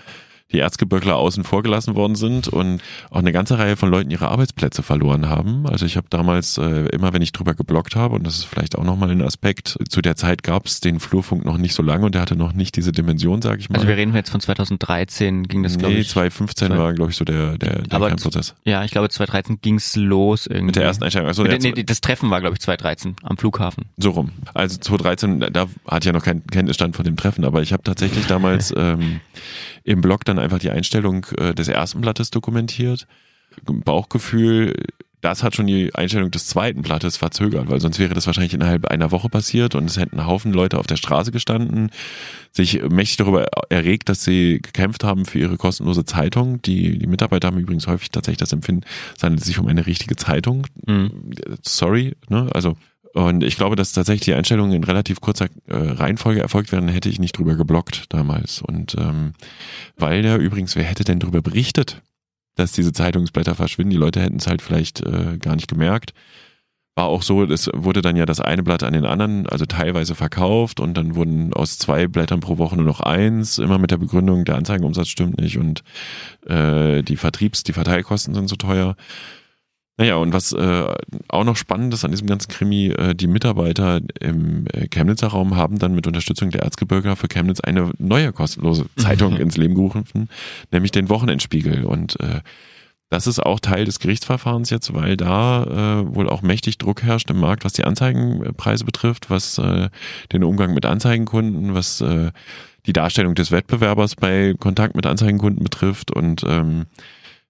die 0.53 0.59
Erzgebirgler 0.59 1.17
außen 1.17 1.45
vor 1.45 1.63
gelassen 1.63 1.95
worden 1.95 2.15
sind 2.15 2.49
und 2.49 2.81
auch 3.11 3.19
eine 3.19 3.33
ganze 3.33 3.59
Reihe 3.59 3.77
von 3.77 3.91
Leuten 3.91 4.11
ihre 4.11 4.29
Arbeitsplätze 4.29 4.83
verloren 4.83 5.29
haben. 5.29 5.67
Also 5.67 5.87
ich 5.87 5.97
habe 5.97 6.07
damals 6.11 6.59
äh, 6.59 6.87
immer, 6.89 7.13
wenn 7.13 7.23
ich 7.23 7.33
drüber 7.33 7.55
geblockt 7.55 7.97
habe, 7.97 8.17
und 8.17 8.27
das 8.27 8.39
ist 8.39 8.45
vielleicht 8.45 8.77
auch 8.77 8.85
nochmal 8.85 9.11
ein 9.11 9.23
Aspekt, 9.23 9.79
zu 9.89 10.01
der 10.01 10.17
Zeit 10.17 10.43
gab 10.43 10.67
es 10.67 10.81
den 10.81 11.01
Flurfunk 11.01 11.45
noch 11.45 11.59
nicht 11.59 11.75
so 11.75 11.83
lange 11.83 12.07
und 12.07 12.15
der 12.15 12.23
hatte 12.23 12.37
noch 12.37 12.53
nicht 12.53 12.77
diese 12.77 12.93
Dimension, 12.93 13.43
sage 13.43 13.61
ich 13.61 13.71
mal. 13.71 13.77
Also 13.77 13.89
wir 13.89 13.97
reden 13.97 14.15
jetzt 14.15 14.31
von 14.31 14.41
2013, 14.41 15.45
ging 15.45 15.63
das, 15.63 15.79
glaube 15.79 15.95
nee, 15.95 16.01
ich. 16.01 16.09
2015 16.09 16.69
zwei, 16.69 16.79
war, 16.79 16.93
glaube 16.95 17.11
ich, 17.11 17.17
so 17.17 17.25
der, 17.25 17.59
der, 17.59 17.83
der 17.83 17.99
Prozess. 18.17 18.55
Ja, 18.65 18.85
ich 18.85 18.91
glaube 18.91 19.09
2013 19.09 19.61
ging's 19.63 19.97
los 19.97 20.47
irgendwie. 20.47 20.67
Mit 20.67 20.77
der 20.77 20.85
ersten 20.85 21.05
Einstellung. 21.05 21.29
Also 21.29 21.43
Mit, 21.45 21.63
nee, 21.63 21.85
das 21.85 22.01
Treffen 22.01 22.31
war, 22.31 22.41
glaube 22.41 22.55
ich, 22.55 22.61
2013 22.61 23.17
am 23.23 23.37
Flughafen. 23.37 23.87
So 23.97 24.11
rum. 24.11 24.33
Also 24.55 24.79
2013, 24.79 25.41
da 25.53 25.67
hatte 25.87 26.01
ich 26.01 26.05
ja 26.07 26.13
noch 26.13 26.25
keinen 26.25 26.47
Kenntnisstand 26.47 26.97
von 26.97 27.05
dem 27.05 27.17
Treffen, 27.17 27.45
aber 27.45 27.63
ich 27.63 27.73
habe 27.73 27.83
tatsächlich 27.83 28.27
damals 28.27 28.75
ähm, 28.77 29.21
im 29.85 30.01
Blog 30.01 30.25
dann 30.25 30.39
einfach 30.41 30.59
die 30.59 30.71
Einstellung 30.71 31.27
äh, 31.39 31.55
des 31.55 31.69
ersten 31.69 32.01
Blattes 32.01 32.31
dokumentiert. 32.31 33.07
Bauchgefühl, 33.65 34.75
das 35.21 35.43
hat 35.43 35.55
schon 35.55 35.67
die 35.67 35.95
Einstellung 35.95 36.31
des 36.31 36.47
zweiten 36.47 36.83
Blattes 36.83 37.17
verzögert, 37.17 37.69
weil 37.69 37.81
sonst 37.81 37.99
wäre 37.99 38.15
das 38.15 38.27
wahrscheinlich 38.27 38.55
innerhalb 38.55 38.87
einer 38.87 39.11
Woche 39.11 39.29
passiert 39.29 39.75
und 39.75 39.85
es 39.85 39.99
hätten 39.99 40.25
Haufen 40.27 40.53
Leute 40.53 40.79
auf 40.79 40.87
der 40.87 40.97
Straße 40.97 41.31
gestanden, 41.31 41.91
sich 42.53 42.83
mächtig 42.89 43.19
darüber 43.19 43.47
erregt, 43.69 44.09
dass 44.09 44.25
sie 44.25 44.61
gekämpft 44.63 45.05
haben 45.05 45.27
für 45.27 45.39
ihre 45.39 45.57
kostenlose 45.57 46.05
Zeitung. 46.05 46.63
Die, 46.63 46.99
die 46.99 47.07
Mitarbeiter 47.07 47.49
haben 47.49 47.59
übrigens 47.59 47.87
häufig 47.87 48.11
tatsächlich 48.11 48.39
das 48.39 48.53
Empfinden, 48.53 48.85
es 49.17 49.23
handelt 49.23 49.45
sich 49.45 49.59
um 49.59 49.67
eine 49.67 49.87
richtige 49.87 50.17
Zeitung. 50.17 50.67
Mhm. 50.87 51.33
Sorry, 51.63 52.17
ne? 52.29 52.49
Also 52.55 52.77
und 53.13 53.43
ich 53.43 53.57
glaube, 53.57 53.77
dass 53.77 53.93
tatsächlich 53.93 54.25
die 54.25 54.35
Einstellungen 54.35 54.73
in 54.73 54.85
relativ 54.85 55.21
kurzer 55.21 55.47
äh, 55.67 55.75
Reihenfolge 55.75 56.41
erfolgt 56.41 56.71
wären, 56.71 56.89
hätte 56.89 57.09
ich 57.09 57.19
nicht 57.19 57.37
drüber 57.37 57.57
geblockt 57.57 58.05
damals. 58.09 58.63
Und 58.63 58.95
ähm, 58.99 59.33
weil 59.97 60.25
ja 60.25 60.37
übrigens, 60.37 60.77
wer 60.77 60.85
hätte 60.85 61.05
denn 61.05 61.19
drüber 61.19 61.43
berichtet, 61.43 62.03
dass 62.55 62.73
diese 62.73 62.93
Zeitungsblätter 62.93 63.55
verschwinden? 63.55 63.91
Die 63.91 63.97
Leute 63.97 64.21
hätten 64.21 64.37
es 64.37 64.47
halt 64.47 64.63
vielleicht 64.63 65.01
äh, 65.01 65.39
gar 65.39 65.57
nicht 65.57 65.69
gemerkt. 65.69 66.15
War 66.95 67.07
auch 67.07 67.23
so, 67.23 67.45
es 67.45 67.71
wurde 67.73 68.03
dann 68.03 68.17
ja 68.17 68.27
das 68.27 68.41
eine 68.41 68.63
Blatt 68.63 68.83
an 68.83 68.93
den 68.93 69.05
anderen, 69.05 69.47
also 69.49 69.65
teilweise 69.65 70.15
verkauft 70.15 70.79
und 70.79 70.95
dann 70.95 71.15
wurden 71.15 71.53
aus 71.53 71.79
zwei 71.79 72.07
Blättern 72.07 72.41
pro 72.41 72.59
Woche 72.59 72.77
nur 72.77 72.85
noch 72.85 73.01
eins, 73.01 73.59
immer 73.59 73.79
mit 73.79 73.91
der 73.91 73.97
Begründung, 73.97 74.45
der 74.45 74.57
Anzeigenumsatz 74.57 75.09
stimmt 75.09 75.41
nicht 75.41 75.57
und 75.57 75.83
äh, 76.47 77.03
die 77.03 77.17
Vertriebs-, 77.17 77.63
die 77.63 77.73
Verteilkosten 77.73 78.35
sind 78.35 78.49
so 78.49 78.57
teuer. 78.57 78.97
Naja, 80.01 80.17
und 80.17 80.33
was 80.33 80.55
äh, 80.55 80.95
auch 81.29 81.45
noch 81.45 81.57
spannend 81.57 81.93
ist 81.93 82.07
an 82.07 82.11
diesem 82.11 82.27
ganzen 82.27 82.49
Krimi, 82.49 82.87
äh, 82.87 83.15
die 83.15 83.27
Mitarbeiter 83.27 84.01
im 84.19 84.65
äh, 84.73 84.89
Chemnitzer 84.89 85.27
Raum 85.27 85.57
haben 85.57 85.79
dann 85.79 85.95
mit 85.95 86.07
Unterstützung 86.07 86.49
der 86.49 86.63
Erzgebirger 86.63 87.17
für 87.17 87.29
Chemnitz 87.29 87.61
eine 87.61 87.91
neue 87.99 88.33
kostenlose 88.33 88.87
Zeitung 88.97 89.37
ins 89.37 89.59
Leben 89.59 89.75
gerufen, 89.75 90.31
nämlich 90.73 90.91
den 90.91 91.11
Wochenendspiegel. 91.11 91.85
Und 91.85 92.19
äh, 92.19 92.41
das 93.11 93.27
ist 93.27 93.41
auch 93.41 93.61
Teil 93.61 93.85
des 93.85 93.99
Gerichtsverfahrens 93.99 94.71
jetzt, 94.71 94.95
weil 94.95 95.19
da 95.19 95.65
äh, 96.01 96.15
wohl 96.15 96.31
auch 96.31 96.41
mächtig 96.41 96.79
Druck 96.79 97.03
herrscht 97.03 97.29
im 97.29 97.39
Markt, 97.39 97.67
was 97.67 97.75
die 97.75 97.85
Anzeigenpreise 97.85 98.87
betrifft, 98.87 99.29
was 99.29 99.59
äh, 99.59 99.91
den 100.33 100.45
Umgang 100.45 100.73
mit 100.73 100.87
Anzeigenkunden, 100.87 101.75
was 101.75 102.01
äh, 102.01 102.31
die 102.87 102.95
Darstellung 102.95 103.35
des 103.35 103.51
Wettbewerbers 103.51 104.17
bei 104.17 104.55
Kontakt 104.59 104.97
mit 104.97 105.05
Anzeigenkunden 105.05 105.63
betrifft 105.63 106.11
und 106.11 106.43
ähm, 106.49 106.87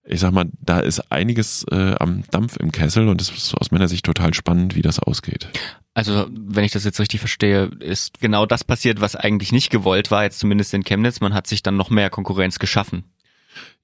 ich 0.04 0.20
sag 0.20 0.32
mal, 0.32 0.46
da 0.60 0.80
ist 0.80 1.12
einiges 1.12 1.64
äh, 1.70 1.94
am 1.98 2.24
Dampf 2.30 2.56
im 2.56 2.72
Kessel 2.72 3.08
und 3.08 3.20
es 3.20 3.30
ist 3.30 3.54
aus 3.54 3.70
meiner 3.70 3.88
Sicht 3.88 4.04
total 4.04 4.34
spannend, 4.34 4.74
wie 4.74 4.82
das 4.82 4.98
ausgeht. 4.98 5.48
Also, 5.94 6.26
wenn 6.30 6.64
ich 6.64 6.72
das 6.72 6.84
jetzt 6.84 7.00
richtig 7.00 7.20
verstehe, 7.20 7.70
ist 7.80 8.20
genau 8.20 8.46
das 8.46 8.64
passiert, 8.64 9.00
was 9.00 9.16
eigentlich 9.16 9.52
nicht 9.52 9.70
gewollt 9.70 10.10
war, 10.10 10.22
jetzt 10.22 10.38
zumindest 10.38 10.72
in 10.72 10.84
Chemnitz. 10.84 11.20
Man 11.20 11.34
hat 11.34 11.46
sich 11.46 11.62
dann 11.62 11.76
noch 11.76 11.90
mehr 11.90 12.10
Konkurrenz 12.10 12.58
geschaffen. 12.58 13.04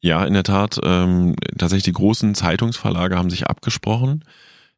Ja, 0.00 0.24
in 0.24 0.34
der 0.34 0.44
Tat. 0.44 0.78
Ähm, 0.82 1.34
tatsächlich 1.58 1.84
die 1.84 1.92
großen 1.92 2.34
Zeitungsverlage 2.34 3.16
haben 3.16 3.30
sich 3.30 3.46
abgesprochen. 3.46 4.24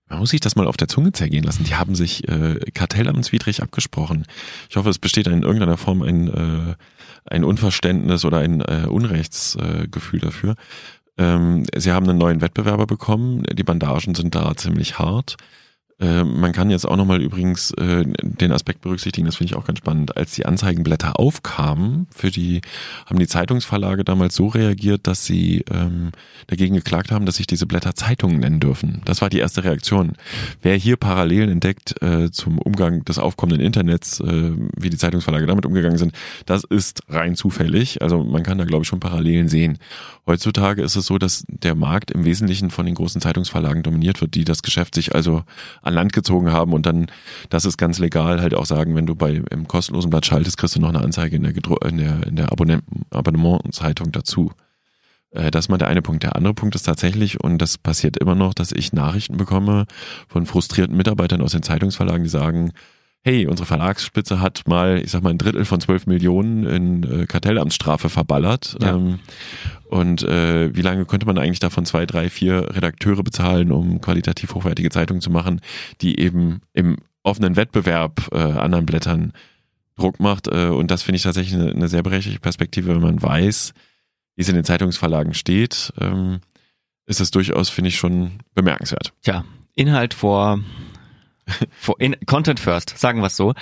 Man 0.08 0.20
muss 0.20 0.30
sich 0.30 0.40
das 0.40 0.56
mal 0.56 0.66
auf 0.66 0.78
der 0.78 0.88
Zunge 0.88 1.12
zergehen 1.12 1.44
lassen. 1.44 1.64
Die 1.64 1.74
haben 1.74 1.94
sich 1.94 2.26
äh, 2.28 2.58
kartellamtswidrig 2.72 3.62
abgesprochen. 3.62 4.24
Ich 4.70 4.76
hoffe, 4.76 4.88
es 4.88 4.98
besteht 4.98 5.26
in 5.26 5.42
irgendeiner 5.42 5.76
Form 5.76 6.00
ein, 6.00 6.28
äh, 6.28 6.74
ein 7.26 7.44
Unverständnis 7.44 8.24
oder 8.24 8.38
ein 8.38 8.62
äh, 8.62 8.86
Unrechtsgefühl 8.88 10.20
dafür. 10.20 10.54
Ähm, 11.18 11.64
sie 11.76 11.92
haben 11.92 12.08
einen 12.08 12.18
neuen 12.18 12.40
Wettbewerber 12.40 12.86
bekommen. 12.86 13.42
Die 13.52 13.64
Bandagen 13.64 14.14
sind 14.14 14.34
da 14.34 14.54
ziemlich 14.56 14.98
hart. 14.98 15.36
Äh, 16.00 16.22
man 16.22 16.52
kann 16.52 16.70
jetzt 16.70 16.86
auch 16.86 16.96
nochmal 16.96 17.20
übrigens 17.20 17.72
äh, 17.72 18.04
den 18.22 18.52
Aspekt 18.52 18.82
berücksichtigen, 18.82 19.26
das 19.26 19.36
finde 19.36 19.52
ich 19.52 19.58
auch 19.58 19.64
ganz 19.64 19.78
spannend. 19.78 20.16
Als 20.16 20.32
die 20.32 20.46
Anzeigenblätter 20.46 21.18
aufkamen, 21.18 22.06
für 22.14 22.30
die 22.30 22.60
haben 23.06 23.18
die 23.18 23.26
Zeitungsverlage 23.26 24.04
damals 24.04 24.36
so 24.36 24.46
reagiert, 24.46 25.06
dass 25.06 25.24
sie 25.24 25.64
ähm, 25.70 26.12
dagegen 26.46 26.76
geklagt 26.76 27.10
haben, 27.10 27.26
dass 27.26 27.36
sich 27.36 27.48
diese 27.48 27.66
Blätter 27.66 27.94
Zeitungen 27.94 28.38
nennen 28.38 28.60
dürfen. 28.60 29.02
Das 29.04 29.22
war 29.22 29.28
die 29.28 29.38
erste 29.38 29.64
Reaktion. 29.64 30.12
Wer 30.62 30.76
hier 30.76 30.96
Parallelen 30.96 31.50
entdeckt 31.50 32.00
äh, 32.00 32.30
zum 32.30 32.58
Umgang 32.58 33.04
des 33.04 33.18
aufkommenden 33.18 33.64
Internets, 33.64 34.20
äh, 34.20 34.52
wie 34.76 34.90
die 34.90 34.98
Zeitungsverlage 34.98 35.46
damit 35.46 35.66
umgegangen 35.66 35.98
sind, 35.98 36.12
das 36.46 36.62
ist 36.62 37.02
rein 37.08 37.34
zufällig. 37.34 38.02
Also 38.02 38.22
man 38.22 38.44
kann 38.44 38.58
da 38.58 38.64
glaube 38.64 38.82
ich 38.82 38.88
schon 38.88 39.00
Parallelen 39.00 39.48
sehen. 39.48 39.78
Heutzutage 40.26 40.82
ist 40.82 40.94
es 40.94 41.06
so, 41.06 41.16
dass 41.16 41.44
der 41.48 41.74
Markt 41.74 42.10
im 42.10 42.24
Wesentlichen 42.24 42.70
von 42.70 42.84
den 42.84 42.94
großen 42.94 43.20
Zeitungsverlagen 43.20 43.82
dominiert 43.82 44.20
wird, 44.20 44.34
die 44.34 44.44
das 44.44 44.62
Geschäft 44.62 44.94
sich 44.94 45.14
also 45.14 45.42
an 45.88 45.94
Land 45.94 46.12
gezogen 46.12 46.52
haben 46.52 46.72
und 46.72 46.86
dann, 46.86 47.06
das 47.50 47.64
ist 47.64 47.76
ganz 47.76 47.98
legal, 47.98 48.40
halt 48.40 48.54
auch 48.54 48.66
sagen, 48.66 48.94
wenn 48.94 49.06
du 49.06 49.14
bei 49.14 49.42
im 49.50 49.66
kostenlosen 49.66 50.10
Blatt 50.10 50.26
schaltest, 50.26 50.58
kriegst 50.58 50.76
du 50.76 50.80
noch 50.80 50.90
eine 50.90 51.00
Anzeige 51.00 51.36
in 51.36 51.42
der, 51.42 51.52
in 51.86 51.98
der, 51.98 52.26
in 52.26 52.36
der 52.36 52.52
Abonnementzeitung 52.52 54.12
dazu. 54.12 54.52
Äh, 55.30 55.50
das 55.50 55.66
ist 55.66 55.68
mal 55.68 55.78
der 55.78 55.88
eine 55.88 56.02
Punkt. 56.02 56.22
Der 56.22 56.36
andere 56.36 56.54
Punkt 56.54 56.74
ist 56.74 56.84
tatsächlich, 56.84 57.42
und 57.42 57.58
das 57.58 57.78
passiert 57.78 58.16
immer 58.16 58.34
noch, 58.34 58.54
dass 58.54 58.72
ich 58.72 58.92
Nachrichten 58.92 59.36
bekomme 59.36 59.86
von 60.28 60.46
frustrierten 60.46 60.96
Mitarbeitern 60.96 61.42
aus 61.42 61.52
den 61.52 61.62
Zeitungsverlagen, 61.62 62.24
die 62.24 62.30
sagen, 62.30 62.72
hey, 63.22 63.46
unsere 63.46 63.66
Verlagsspitze 63.66 64.40
hat 64.40 64.62
mal, 64.66 65.02
ich 65.02 65.10
sag 65.10 65.22
mal, 65.22 65.30
ein 65.30 65.38
Drittel 65.38 65.64
von 65.64 65.80
zwölf 65.80 66.06
Millionen 66.06 66.64
in 66.64 67.02
äh, 67.02 67.26
Kartellamtsstrafe 67.26 68.08
verballert. 68.08 68.76
Ja. 68.80 68.94
Ähm, 68.94 69.18
und 69.88 70.22
äh, 70.22 70.74
wie 70.74 70.82
lange 70.82 71.04
könnte 71.06 71.26
man 71.26 71.38
eigentlich 71.38 71.60
davon 71.60 71.86
zwei, 71.86 72.06
drei, 72.06 72.28
vier 72.28 72.74
Redakteure 72.74 73.22
bezahlen, 73.22 73.72
um 73.72 74.00
qualitativ 74.00 74.54
hochwertige 74.54 74.90
Zeitungen 74.90 75.20
zu 75.20 75.30
machen, 75.30 75.60
die 76.00 76.20
eben 76.20 76.60
im 76.72 76.96
offenen 77.22 77.56
Wettbewerb 77.56 78.28
äh, 78.32 78.36
anderen 78.36 78.86
Blättern 78.86 79.32
Druck 79.96 80.20
macht? 80.20 80.46
Äh, 80.48 80.66
und 80.66 80.90
das 80.90 81.02
finde 81.02 81.16
ich 81.16 81.22
tatsächlich 81.22 81.54
eine, 81.54 81.70
eine, 81.70 81.88
sehr 81.88 82.02
berechtigte 82.02 82.40
Perspektive, 82.40 82.94
wenn 82.94 83.02
man 83.02 83.22
weiß, 83.22 83.72
wie 84.36 84.42
es 84.42 84.48
in 84.48 84.54
den 84.54 84.64
Zeitungsverlagen 84.64 85.34
steht. 85.34 85.92
Ähm, 85.98 86.40
ist 87.06 87.20
es 87.20 87.30
durchaus, 87.30 87.70
finde 87.70 87.88
ich, 87.88 87.96
schon 87.96 88.40
bemerkenswert. 88.54 89.14
Tja, 89.22 89.44
Inhalt 89.74 90.12
vor 90.12 90.60
in, 91.98 92.16
Content 92.26 92.60
first, 92.60 92.98
sagen 92.98 93.20
wir 93.20 93.26
es 93.26 93.36
so. 93.36 93.54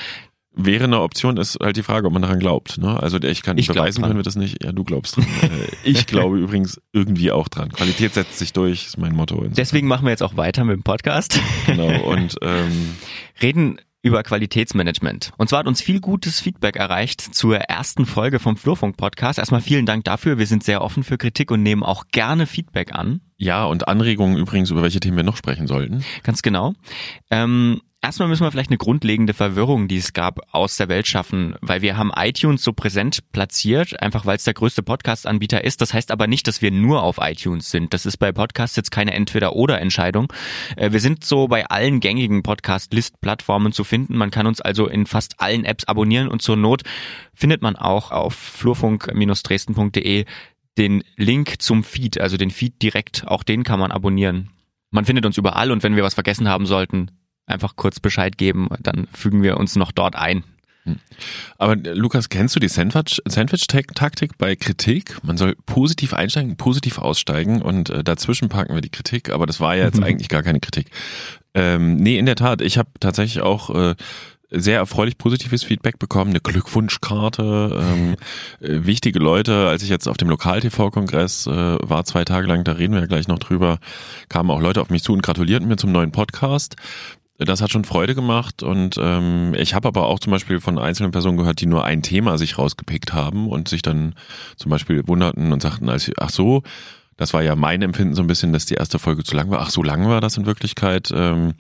Wäre 0.59 0.85
eine 0.85 1.03
Option, 1.03 1.37
ist 1.37 1.59
halt 1.61 1.77
die 1.77 1.83
Frage, 1.83 2.07
ob 2.07 2.15
man 2.15 2.23
daran 2.23 2.39
glaubt. 2.39 2.79
Ne? 2.79 2.99
Also 3.01 3.21
ich 3.21 3.43
kann 3.43 3.59
ich 3.59 3.69
beweisen, 3.69 4.03
können 4.03 4.17
wir 4.17 4.23
das 4.23 4.37
nicht. 4.37 4.65
Ja, 4.65 4.73
du 4.73 4.85
glaubst 4.85 5.17
dran. 5.17 5.27
Äh, 5.43 5.49
ich 5.85 6.07
glaube 6.07 6.39
übrigens 6.39 6.81
irgendwie 6.93 7.31
auch 7.31 7.49
dran. 7.49 7.71
Qualität 7.71 8.15
setzt 8.15 8.39
sich 8.39 8.53
durch, 8.53 8.87
ist 8.87 8.99
mein 8.99 9.15
Motto. 9.15 9.45
Deswegen 9.49 9.87
machen 9.87 10.05
wir 10.07 10.11
jetzt 10.11 10.23
auch 10.23 10.37
weiter 10.37 10.65
mit 10.65 10.75
dem 10.75 10.83
Podcast. 10.83 11.39
Genau. 11.67 12.01
Und 12.11 12.37
ähm, 12.41 12.97
reden 13.43 13.79
über 14.07 14.23
Qualitätsmanagement. 14.23 15.33
Und 15.37 15.49
zwar 15.49 15.59
hat 15.59 15.67
uns 15.67 15.83
viel 15.83 16.01
gutes 16.01 16.41
Feedback 16.41 16.77
erreicht 16.77 17.21
zur 17.21 17.57
ersten 17.57 18.07
Folge 18.07 18.39
vom 18.39 18.57
Flurfunk 18.57 18.97
Podcast. 18.97 19.39
Erstmal 19.39 19.61
vielen 19.61 19.85
Dank 19.85 20.05
dafür. 20.05 20.39
Wir 20.39 20.47
sind 20.47 20.63
sehr 20.63 20.81
offen 20.81 21.03
für 21.03 21.19
Kritik 21.19 21.51
und 21.51 21.63
nehmen 21.63 21.83
auch 21.83 22.05
gerne 22.13 22.47
Feedback 22.47 22.95
an. 22.95 23.21
Ja, 23.37 23.65
und 23.65 23.89
Anregungen 23.89 24.37
übrigens, 24.37 24.71
über 24.71 24.83
welche 24.83 25.01
Themen 25.01 25.17
wir 25.17 25.25
noch 25.25 25.37
sprechen 25.37 25.67
sollten. 25.67 26.05
Ganz 26.23 26.43
genau. 26.43 26.75
Ähm, 27.31 27.81
Erstmal 28.07 28.29
müssen 28.29 28.45
wir 28.45 28.53
vielleicht 28.53 28.71
eine 28.71 28.79
grundlegende 28.79 29.35
Verwirrung, 29.35 29.89
die 29.89 29.97
es 29.97 30.13
gab, 30.13 30.39
aus 30.55 30.77
der 30.77 30.89
Welt 30.89 31.09
schaffen, 31.09 31.57
weil 31.61 31.83
wir 31.83 31.97
haben 31.97 32.13
iTunes 32.15 32.63
so 32.63 32.73
präsent 32.73 33.33
platziert, 33.33 34.01
einfach 34.01 34.25
weil 34.25 34.37
es 34.37 34.45
der 34.45 34.55
größte 34.55 34.85
Podcast-Anbieter 34.85 35.65
ist. 35.65 35.81
Das 35.81 35.93
heißt 35.93 36.13
aber 36.13 36.29
nicht, 36.29 36.47
dass 36.47 36.63
wir 36.63 36.71
nur 36.71 37.03
auf 37.03 37.19
iTunes 37.21 37.69
sind. 37.69 37.93
Das 37.93 38.07
ist 38.07 38.19
bei 38.19 38.31
Podcasts 38.31 38.77
jetzt 38.77 38.93
keine 38.93 39.13
Entweder-Oder-Entscheidung. 39.13 40.33
Äh, 40.77 40.93
wir 40.93 41.01
sind 41.01 41.25
so 41.25 41.49
bei 41.49 41.67
allen 41.67 41.99
gängigen 41.99 42.45
Podcast-List-Plattformen 42.45 43.73
zu 43.73 43.83
finden. 43.83 44.17
Man 44.17 44.31
kann 44.31 44.47
uns 44.47 44.61
also 44.61 44.87
in 44.87 45.07
fast 45.07 45.41
allen 45.41 45.65
Apps 45.65 45.87
abonnieren 45.87 46.29
und 46.29 46.41
zur 46.41 46.57
Not 46.57 46.83
findet 47.35 47.61
man 47.61 47.75
auch 47.75 48.13
auf 48.13 48.35
flurfunk-dresden.de 48.35 50.27
den 50.79 51.03
Link 51.17 51.61
zum 51.61 51.83
Feed, 51.83 52.21
also 52.21 52.37
den 52.37 52.53
Feed 52.53 52.81
direkt. 52.83 53.27
Auch 53.27 53.43
den 53.43 53.65
kann 53.65 53.81
man 53.81 53.91
abonnieren. 53.91 54.51
Man 54.93 55.07
findet 55.07 55.27
uns 55.27 55.37
überall 55.37 55.73
und 55.73 55.83
wenn 55.83 55.97
wir 55.97 56.05
was 56.05 56.15
vergessen 56.15 56.49
haben 56.49 56.67
sollten, 56.67 57.11
einfach 57.47 57.77
kurz 57.77 58.01
Bescheid 58.01 58.37
geben, 58.37 58.69
dann 58.81 59.07
fügen 59.13 59.43
wir 59.43 59.57
uns 59.57 59.77
noch 59.77 59.93
dort 59.93 60.17
ein. 60.17 60.45
Hm. 60.87 60.97
Aber 61.59 61.73
äh, 61.73 61.93
Lukas, 61.93 62.29
kennst 62.29 62.55
du 62.57 62.61
die 62.61 62.69
Sandwich-Taktik 62.69 64.39
bei 64.39 64.57
Kritik? 64.57 65.19
Man 65.23 65.37
soll 65.37 65.57
positiv 65.67 66.15
einsteigen, 66.15 66.57
positiv 66.57 66.99
aussteigen 66.99 67.61
und 67.61 67.91
äh, 67.91 68.05
dazwischen 68.05 68.49
packen 68.49 68.75
wir 68.75 68.81
die 68.81 68.91
Kritik, 68.91 69.31
aber 69.31 69.47
das 69.47 69.61
war 69.61 69.75
ja 69.77 69.85
jetzt 69.85 69.99
mhm. 69.99 70.05
eigentlich 70.05 70.29
gar 70.29 70.43
keine 70.43 70.61
Kritik. 70.61 70.91
Ähm, 71.55 71.97
nee, 71.97 72.19
in 72.19 72.27
der 72.27 72.37
Tat, 72.37 72.61
ich 72.61 72.79
habe 72.79 72.89
tatsächlich 73.01 73.43
auch 73.43 73.71
äh, 73.71 73.95
sehr 74.51 74.79
erfreulich 74.79 75.19
positives 75.19 75.65
Feedback 75.65 75.99
bekommen, 75.99 76.31
eine 76.31 76.41
Glückwunschkarte, 76.41 77.81
ähm, 77.81 78.17
äh, 78.61 78.87
wichtige 78.87 79.19
Leute, 79.19 79.67
als 79.67 79.83
ich 79.83 79.89
jetzt 79.89 80.07
auf 80.07 80.17
dem 80.17 80.29
Lokal-TV-Kongress 80.29 81.49
äh, 81.49 81.51
war, 81.51 82.05
zwei 82.05 82.25
Tage 82.25 82.47
lang, 82.47 82.63
da 82.63 82.73
reden 82.73 82.95
wir 82.95 83.01
ja 83.01 83.07
gleich 83.07 83.27
noch 83.27 83.41
drüber, 83.41 83.79
kamen 84.29 84.51
auch 84.51 84.61
Leute 84.61 84.81
auf 84.81 84.91
mich 84.91 85.03
zu 85.03 85.13
und 85.13 85.23
gratulierten 85.23 85.67
mir 85.67 85.77
zum 85.77 85.91
neuen 85.91 86.13
Podcast 86.13 86.77
das 87.39 87.61
hat 87.61 87.71
schon 87.71 87.85
Freude 87.85 88.15
gemacht 88.15 88.63
und 88.63 88.97
ähm, 88.99 89.55
ich 89.55 89.75
habe 89.75 89.89
aber 89.89 90.07
auch 90.07 90.19
zum 90.19 90.31
Beispiel 90.31 90.61
von 90.61 90.79
einzelnen 90.79 91.13
Personen 91.13 91.37
gehört, 91.37 91.61
die 91.61 91.67
nur 91.67 91.85
ein 91.85 92.03
Thema 92.03 92.39
sich 92.39 92.59
rausgepickt 92.59 93.13
haben 93.13 93.49
und 93.49 93.69
sich 93.69 93.83
dann 93.83 94.15
zum 94.57 94.71
Beispiel 94.71 95.07
wunderten 95.07 95.53
und 95.53 95.61
sagten, 95.61 95.89
als, 95.89 96.11
ach 96.19 96.31
so, 96.31 96.63
das 97.17 97.35
war 97.35 97.43
ja 97.43 97.57
mein 97.57 97.83
Empfinden 97.83 98.15
so 98.15 98.23
ein 98.23 98.27
bisschen, 98.27 98.53
dass 98.53 98.67
die 98.67 98.75
erste 98.75 98.99
Folge 98.99 99.25
zu 99.25 99.35
lang 99.35 99.51
war. 99.51 99.61
Ach, 99.61 99.71
so 99.71 99.83
lang 99.83 100.09
war 100.09 100.21
das 100.21 100.37
in 100.37 100.47
Wirklichkeit. 100.47 101.11
Ähm, 101.15 101.55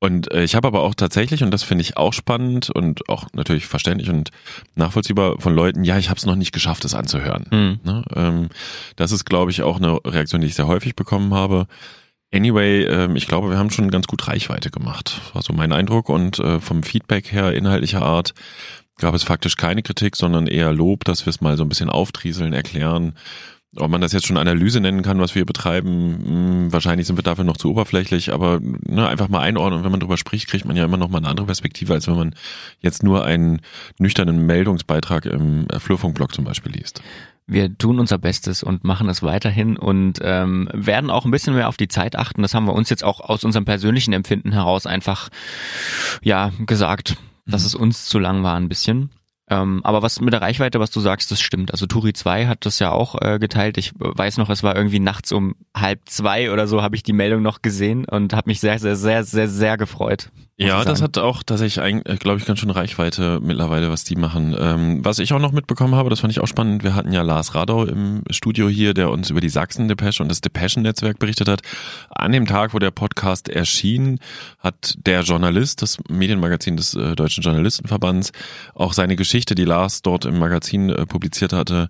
und 0.00 0.32
äh, 0.32 0.42
ich 0.42 0.54
habe 0.54 0.66
aber 0.66 0.80
auch 0.80 0.94
tatsächlich, 0.94 1.42
und 1.42 1.50
das 1.50 1.62
finde 1.62 1.82
ich 1.82 1.96
auch 1.96 2.12
spannend 2.12 2.70
und 2.70 3.08
auch 3.08 3.26
natürlich 3.34 3.66
verständlich 3.66 4.08
und 4.08 4.30
nachvollziehbar 4.74 5.38
von 5.38 5.54
Leuten, 5.54 5.84
ja, 5.84 5.98
ich 5.98 6.08
habe 6.08 6.18
es 6.18 6.26
noch 6.26 6.36
nicht 6.36 6.52
geschafft, 6.52 6.84
es 6.84 6.94
anzuhören. 6.94 7.46
Mhm. 7.50 7.80
Ne? 7.84 8.02
Ähm, 8.16 8.48
das 8.96 9.12
ist, 9.12 9.26
glaube 9.26 9.50
ich, 9.50 9.62
auch 9.62 9.76
eine 9.76 9.98
Reaktion, 10.04 10.40
die 10.40 10.46
ich 10.46 10.54
sehr 10.54 10.66
häufig 10.66 10.96
bekommen 10.96 11.34
habe. 11.34 11.66
Anyway, 12.32 12.84
ähm, 12.84 13.16
ich 13.16 13.26
glaube, 13.26 13.50
wir 13.50 13.58
haben 13.58 13.70
schon 13.70 13.90
ganz 13.90 14.06
gut 14.06 14.28
Reichweite 14.28 14.70
gemacht. 14.70 15.20
War 15.32 15.42
so 15.42 15.52
mein 15.52 15.72
Eindruck. 15.72 16.08
Und 16.08 16.38
äh, 16.38 16.60
vom 16.60 16.82
Feedback 16.82 17.32
her, 17.32 17.52
inhaltlicher 17.54 18.02
Art, 18.02 18.34
gab 18.98 19.14
es 19.14 19.24
faktisch 19.24 19.56
keine 19.56 19.82
Kritik, 19.82 20.14
sondern 20.16 20.46
eher 20.46 20.72
Lob, 20.72 21.04
dass 21.04 21.26
wir 21.26 21.30
es 21.30 21.40
mal 21.40 21.56
so 21.56 21.64
ein 21.64 21.68
bisschen 21.68 21.90
auftrieseln, 21.90 22.52
erklären. 22.52 23.14
Ob 23.76 23.90
man 23.90 24.00
das 24.00 24.12
jetzt 24.12 24.26
schon 24.26 24.36
Analyse 24.36 24.80
nennen 24.80 25.02
kann, 25.02 25.20
was 25.20 25.34
wir 25.34 25.44
betreiben, 25.44 26.10
mh, 26.10 26.26
hm, 26.26 26.72
wahrscheinlich 26.72 27.06
sind 27.06 27.16
wir 27.16 27.22
dafür 27.22 27.44
noch 27.44 27.56
zu 27.56 27.70
oberflächlich, 27.70 28.32
aber 28.32 28.60
ne, 28.60 29.08
einfach 29.08 29.28
mal 29.28 29.40
einordnen. 29.40 29.78
Und 29.78 29.84
wenn 29.84 29.92
man 29.92 30.00
drüber 30.00 30.16
spricht, 30.16 30.48
kriegt 30.48 30.64
man 30.64 30.76
ja 30.76 30.84
immer 30.84 30.96
noch 30.96 31.08
mal 31.08 31.18
eine 31.18 31.28
andere 31.28 31.46
Perspektive, 31.46 31.94
als 31.94 32.06
wenn 32.06 32.16
man 32.16 32.34
jetzt 32.80 33.02
nur 33.02 33.24
einen 33.24 33.60
nüchternen 33.98 34.46
Meldungsbeitrag 34.46 35.26
im 35.26 35.66
Flurfunkblog 35.78 36.34
zum 36.34 36.44
Beispiel 36.44 36.72
liest 36.72 37.02
wir 37.46 37.76
tun 37.76 37.98
unser 37.98 38.18
Bestes 38.18 38.62
und 38.62 38.84
machen 38.84 39.08
es 39.08 39.22
weiterhin 39.22 39.76
und 39.76 40.20
ähm, 40.22 40.68
werden 40.72 41.10
auch 41.10 41.24
ein 41.24 41.30
bisschen 41.30 41.54
mehr 41.54 41.68
auf 41.68 41.76
die 41.76 41.88
Zeit 41.88 42.16
achten. 42.16 42.42
Das 42.42 42.54
haben 42.54 42.66
wir 42.66 42.74
uns 42.74 42.90
jetzt 42.90 43.04
auch 43.04 43.20
aus 43.20 43.44
unserem 43.44 43.64
persönlichen 43.64 44.12
Empfinden 44.12 44.52
heraus 44.52 44.86
einfach 44.86 45.28
ja 46.22 46.52
gesagt, 46.66 47.16
dass 47.46 47.62
mhm. 47.62 47.66
es 47.66 47.74
uns 47.74 48.06
zu 48.06 48.18
lang 48.18 48.42
war 48.42 48.56
ein 48.56 48.68
bisschen. 48.68 49.10
Ähm, 49.50 49.80
aber 49.82 50.00
was 50.00 50.20
mit 50.20 50.32
der 50.32 50.42
Reichweite, 50.42 50.78
was 50.78 50.92
du 50.92 51.00
sagst, 51.00 51.32
das 51.32 51.40
stimmt. 51.40 51.72
Also 51.72 51.86
Turi 51.86 52.12
2 52.12 52.46
hat 52.46 52.64
das 52.66 52.78
ja 52.78 52.92
auch 52.92 53.20
äh, 53.20 53.40
geteilt. 53.40 53.78
Ich 53.78 53.92
weiß 53.98 54.36
noch, 54.36 54.48
es 54.48 54.62
war 54.62 54.76
irgendwie 54.76 55.00
nachts 55.00 55.32
um 55.32 55.56
halb 55.76 56.08
zwei 56.08 56.52
oder 56.52 56.68
so, 56.68 56.82
habe 56.82 56.94
ich 56.94 57.02
die 57.02 57.12
Meldung 57.12 57.42
noch 57.42 57.60
gesehen 57.60 58.04
und 58.04 58.32
habe 58.32 58.48
mich 58.48 58.60
sehr, 58.60 58.78
sehr, 58.78 58.94
sehr, 58.94 59.24
sehr, 59.24 59.48
sehr 59.48 59.76
gefreut. 59.76 60.30
Ja, 60.66 60.84
das 60.84 61.00
hat 61.00 61.16
auch 61.16 61.42
tatsächlich, 61.42 61.82
äh, 61.82 62.16
glaube 62.16 62.38
ich, 62.38 62.44
ganz 62.44 62.60
schön 62.60 62.70
Reichweite 62.70 63.40
mittlerweile, 63.42 63.90
was 63.90 64.04
die 64.04 64.16
machen. 64.16 64.54
Ähm, 64.58 65.04
was 65.04 65.18
ich 65.18 65.32
auch 65.32 65.38
noch 65.38 65.52
mitbekommen 65.52 65.94
habe, 65.94 66.10
das 66.10 66.20
fand 66.20 66.32
ich 66.32 66.40
auch 66.40 66.46
spannend, 66.46 66.84
wir 66.84 66.94
hatten 66.94 67.12
ja 67.12 67.22
Lars 67.22 67.54
Radau 67.54 67.84
im 67.84 68.22
Studio 68.30 68.68
hier, 68.68 68.92
der 68.92 69.10
uns 69.10 69.30
über 69.30 69.40
die 69.40 69.48
Sachsen-Depesche 69.48 70.22
und 70.22 70.28
das 70.28 70.42
Depeschen-Netzwerk 70.42 71.18
berichtet 71.18 71.48
hat. 71.48 71.62
An 72.10 72.32
dem 72.32 72.46
Tag, 72.46 72.74
wo 72.74 72.78
der 72.78 72.90
Podcast 72.90 73.48
erschien, 73.48 74.18
hat 74.58 74.94
der 75.06 75.22
Journalist, 75.22 75.80
das 75.82 75.98
Medienmagazin 76.08 76.76
des 76.76 76.94
äh, 76.94 77.16
Deutschen 77.16 77.42
Journalistenverbands, 77.42 78.32
auch 78.74 78.92
seine 78.92 79.16
Geschichte, 79.16 79.54
die 79.54 79.64
Lars 79.64 80.02
dort 80.02 80.26
im 80.26 80.38
Magazin 80.38 80.90
äh, 80.90 81.06
publiziert 81.06 81.54
hatte, 81.54 81.88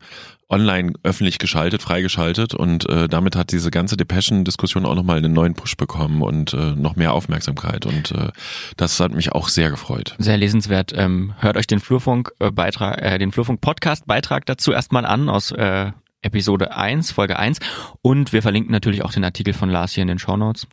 online 0.51 0.93
öffentlich 1.03 1.39
geschaltet, 1.39 1.83
freigeschaltet 1.83 2.55
und 2.55 2.89
äh, 2.89 3.09
damit 3.09 3.37
hat 3.37 3.53
diese 3.53 3.71
ganze 3.71 3.97
Depeschen-Diskussion 3.97 4.85
auch 4.85 4.95
nochmal 4.95 5.19
einen 5.19 5.33
neuen 5.33 5.55
Push 5.55 5.77
bekommen 5.77 6.23
und 6.23 6.53
äh, 6.53 6.75
noch 6.75 6.97
mehr 6.97 7.13
Aufmerksamkeit 7.13 7.87
und 7.87 8.13
äh, 8.13 8.31
das 8.77 8.99
hat 9.01 9.13
mich 9.13 9.33
auch 9.33 9.49
sehr 9.49 9.71
gefreut. 9.71 10.17
Sehr 10.19 10.37
lesenswert. 10.37 10.93
Ähm, 10.95 11.35
hört 11.39 11.57
euch 11.57 11.67
den 11.67 11.81
Flurfunk-Beitrag, 11.81 13.01
äh, 13.01 13.19
den 13.19 13.33
Flurfunk-Podcast-Beitrag 13.33 14.47
dazu 14.47 14.73
erstmal 14.73 15.07
an 15.07 15.29
aus 15.29 15.53
äh, 15.53 15.93
Episode 16.23 16.77
1, 16.77 17.13
Folge 17.13 17.39
1 17.39 17.61
und 18.03 18.33
wir 18.33 18.43
verlinken 18.43 18.73
natürlich 18.73 19.05
auch 19.05 19.13
den 19.13 19.25
Artikel 19.25 19.55
von 19.55 19.71
Lars 19.71 19.93
hier 19.93 20.03
in 20.03 20.09
den 20.09 20.19
Show 20.19 20.37
Notes. 20.37 20.67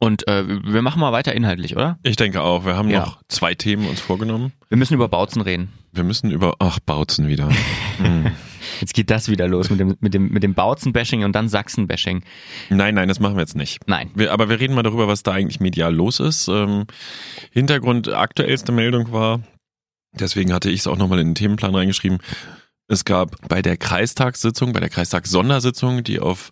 Und 0.00 0.26
äh, 0.28 0.44
wir 0.46 0.82
machen 0.82 1.00
mal 1.00 1.12
weiter 1.12 1.32
inhaltlich, 1.34 1.76
oder? 1.76 1.98
Ich 2.02 2.16
denke 2.16 2.42
auch. 2.42 2.66
Wir 2.66 2.76
haben 2.76 2.90
ja. 2.90 3.00
noch 3.00 3.22
zwei 3.28 3.54
Themen 3.54 3.88
uns 3.88 4.00
vorgenommen. 4.00 4.52
Wir 4.68 4.76
müssen 4.76 4.94
über 4.94 5.08
Bautzen 5.08 5.40
reden. 5.40 5.72
Wir 5.94 6.04
müssen 6.04 6.30
über, 6.30 6.56
ach, 6.58 6.80
Bautzen 6.80 7.28
wieder. 7.28 7.48
hm. 7.98 8.32
Jetzt 8.80 8.94
geht 8.94 9.10
das 9.10 9.28
wieder 9.28 9.46
los 9.46 9.70
mit 9.70 9.78
dem, 9.78 9.96
mit 10.00 10.14
dem, 10.14 10.28
mit 10.30 10.42
dem 10.42 10.54
Bautzen-Bashing 10.54 11.22
und 11.22 11.32
dann 11.32 11.48
Sachsen-Bashing. 11.48 12.24
Nein, 12.70 12.94
nein, 12.94 13.08
das 13.08 13.20
machen 13.20 13.36
wir 13.36 13.42
jetzt 13.42 13.56
nicht. 13.56 13.86
Nein. 13.86 14.10
Wir, 14.14 14.32
aber 14.32 14.48
wir 14.48 14.58
reden 14.58 14.74
mal 14.74 14.82
darüber, 14.82 15.06
was 15.06 15.22
da 15.22 15.32
eigentlich 15.32 15.60
medial 15.60 15.94
los 15.94 16.18
ist. 16.18 16.48
Ähm, 16.48 16.86
Hintergrund, 17.52 18.08
aktuellste 18.08 18.72
Meldung 18.72 19.12
war, 19.12 19.40
deswegen 20.12 20.52
hatte 20.52 20.70
ich 20.70 20.80
es 20.80 20.86
auch 20.86 20.96
nochmal 20.96 21.20
in 21.20 21.28
den 21.28 21.34
Themenplan 21.34 21.74
reingeschrieben, 21.74 22.18
es 22.86 23.04
gab 23.04 23.48
bei 23.48 23.62
der 23.62 23.76
Kreistagssitzung, 23.76 24.72
bei 24.72 24.80
der 24.80 24.90
Kreistagssondersitzung, 24.90 26.04
die 26.04 26.20
auf 26.20 26.50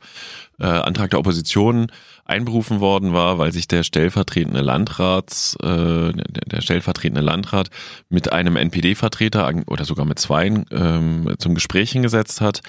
äh, 0.58 0.64
Antrag 0.64 1.10
der 1.10 1.18
Opposition 1.18 1.88
einberufen 2.24 2.80
worden 2.80 3.12
war, 3.12 3.38
weil 3.38 3.52
sich 3.52 3.68
der 3.68 3.82
stellvertretende 3.82 4.60
Landrats, 4.60 5.56
äh, 5.62 6.12
der 6.12 6.60
stellvertretende 6.60 7.20
Landrat 7.20 7.70
mit 8.08 8.32
einem 8.32 8.56
NPD-Vertreter 8.56 9.52
oder 9.66 9.84
sogar 9.84 10.04
mit 10.04 10.18
zweien 10.18 10.64
ähm, 10.70 11.34
zum 11.38 11.54
Gespräch 11.54 11.92
hingesetzt 11.92 12.40
hat, 12.40 12.62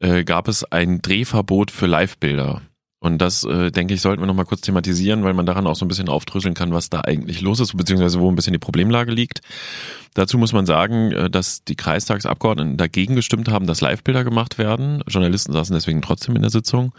äh, 0.00 0.24
gab 0.24 0.48
es 0.48 0.64
ein 0.64 1.02
Drehverbot 1.02 1.70
für 1.70 1.86
Livebilder. 1.86 2.62
Und 2.98 3.18
das, 3.18 3.44
äh, 3.44 3.70
denke 3.70 3.92
ich, 3.92 4.00
sollten 4.00 4.22
wir 4.22 4.26
nochmal 4.26 4.46
kurz 4.46 4.62
thematisieren, 4.62 5.22
weil 5.22 5.34
man 5.34 5.44
daran 5.44 5.66
auch 5.66 5.76
so 5.76 5.84
ein 5.84 5.88
bisschen 5.88 6.08
aufdröseln 6.08 6.54
kann, 6.54 6.72
was 6.72 6.88
da 6.88 7.02
eigentlich 7.02 7.42
los 7.42 7.60
ist, 7.60 7.76
beziehungsweise 7.76 8.20
wo 8.20 8.30
ein 8.30 8.36
bisschen 8.36 8.54
die 8.54 8.58
Problemlage 8.58 9.12
liegt. 9.12 9.42
Dazu 10.14 10.38
muss 10.38 10.54
man 10.54 10.64
sagen, 10.64 11.12
äh, 11.12 11.28
dass 11.28 11.62
die 11.62 11.76
Kreistagsabgeordneten 11.76 12.78
dagegen 12.78 13.14
gestimmt 13.14 13.50
haben, 13.50 13.66
dass 13.66 13.82
Livebilder 13.82 14.24
gemacht 14.24 14.56
werden. 14.56 15.04
Journalisten 15.06 15.52
saßen 15.52 15.74
deswegen 15.74 16.00
trotzdem 16.00 16.36
in 16.36 16.42
der 16.42 16.50
Sitzung. 16.50 16.94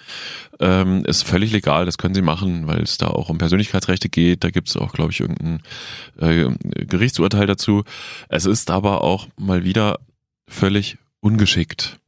Ähm, 0.60 1.04
ist 1.04 1.24
völlig 1.24 1.52
legal, 1.52 1.88
das 1.88 1.98
können 1.98 2.14
sie 2.14 2.22
machen, 2.22 2.68
weil 2.68 2.84
es 2.84 3.00
da 3.00 3.08
auch 3.08 3.30
um 3.30 3.40
Persönlichkeitsrechte 3.40 4.08
geht. 4.08 4.44
Da 4.44 4.52
gibt 4.52 4.70
es 4.70 4.78
auch, 4.78 4.94
glaube 4.94 5.12
ich, 5.12 5.20
irgendein 5.20 5.62
äh, 6.20 6.52
Gerichtsurteil 6.86 7.48
dazu. 7.48 7.84
Es 8.30 8.46
ist 8.46 8.70
aber 8.70 9.04
auch 9.04 9.28
mal 9.36 9.64
wieder 9.64 9.98
völlig 10.48 11.00
ungeschickt. 11.22 12.00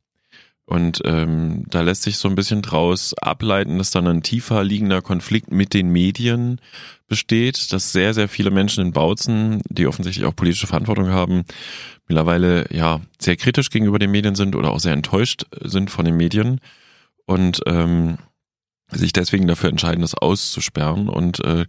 Und 0.69 1.01
ähm, 1.03 1.63
da 1.67 1.82
lässt 1.82 2.03
sich 2.03 2.17
so 2.17 2.27
ein 2.27 2.36
bisschen 2.36 2.62
draus 2.62 3.15
ableiten, 3.15 3.79
dass 3.79 3.89
dann 3.89 4.05
ein 4.05 4.21
tiefer 4.21 4.63
liegender 4.63 5.01
Konflikt 5.01 5.51
mit 5.51 5.73
den 5.73 5.89
Medien 5.89 6.62
besteht, 7.08 7.73
dass 7.73 7.91
sehr, 7.91 8.13
sehr 8.13 8.29
viele 8.29 8.51
Menschen 8.51 8.86
in 8.86 8.93
Bautzen, 8.93 9.63
die 9.67 9.88
offensichtlich 9.88 10.27
auch 10.27 10.36
politische 10.36 10.67
Verantwortung 10.67 11.10
haben, 11.10 11.43
mittlerweile 12.08 12.67
ja 12.71 13.01
sehr 13.17 13.36
kritisch 13.36 13.71
gegenüber 13.71 13.97
den 13.97 14.12
Medien 14.12 14.36
sind 14.36 14.55
oder 14.55 14.69
auch 14.69 14.79
sehr 14.79 14.93
enttäuscht 14.93 15.47
sind 15.60 15.89
von 15.89 16.05
den 16.05 16.17
Medien 16.17 16.62
und 17.25 17.62
ähm, 17.65 18.19
sich 18.91 19.12
deswegen 19.12 19.47
dafür 19.47 19.71
entscheiden, 19.71 20.01
das 20.01 20.13
auszusperren. 20.13 21.10
Und 21.10 21.43
äh, 21.43 21.65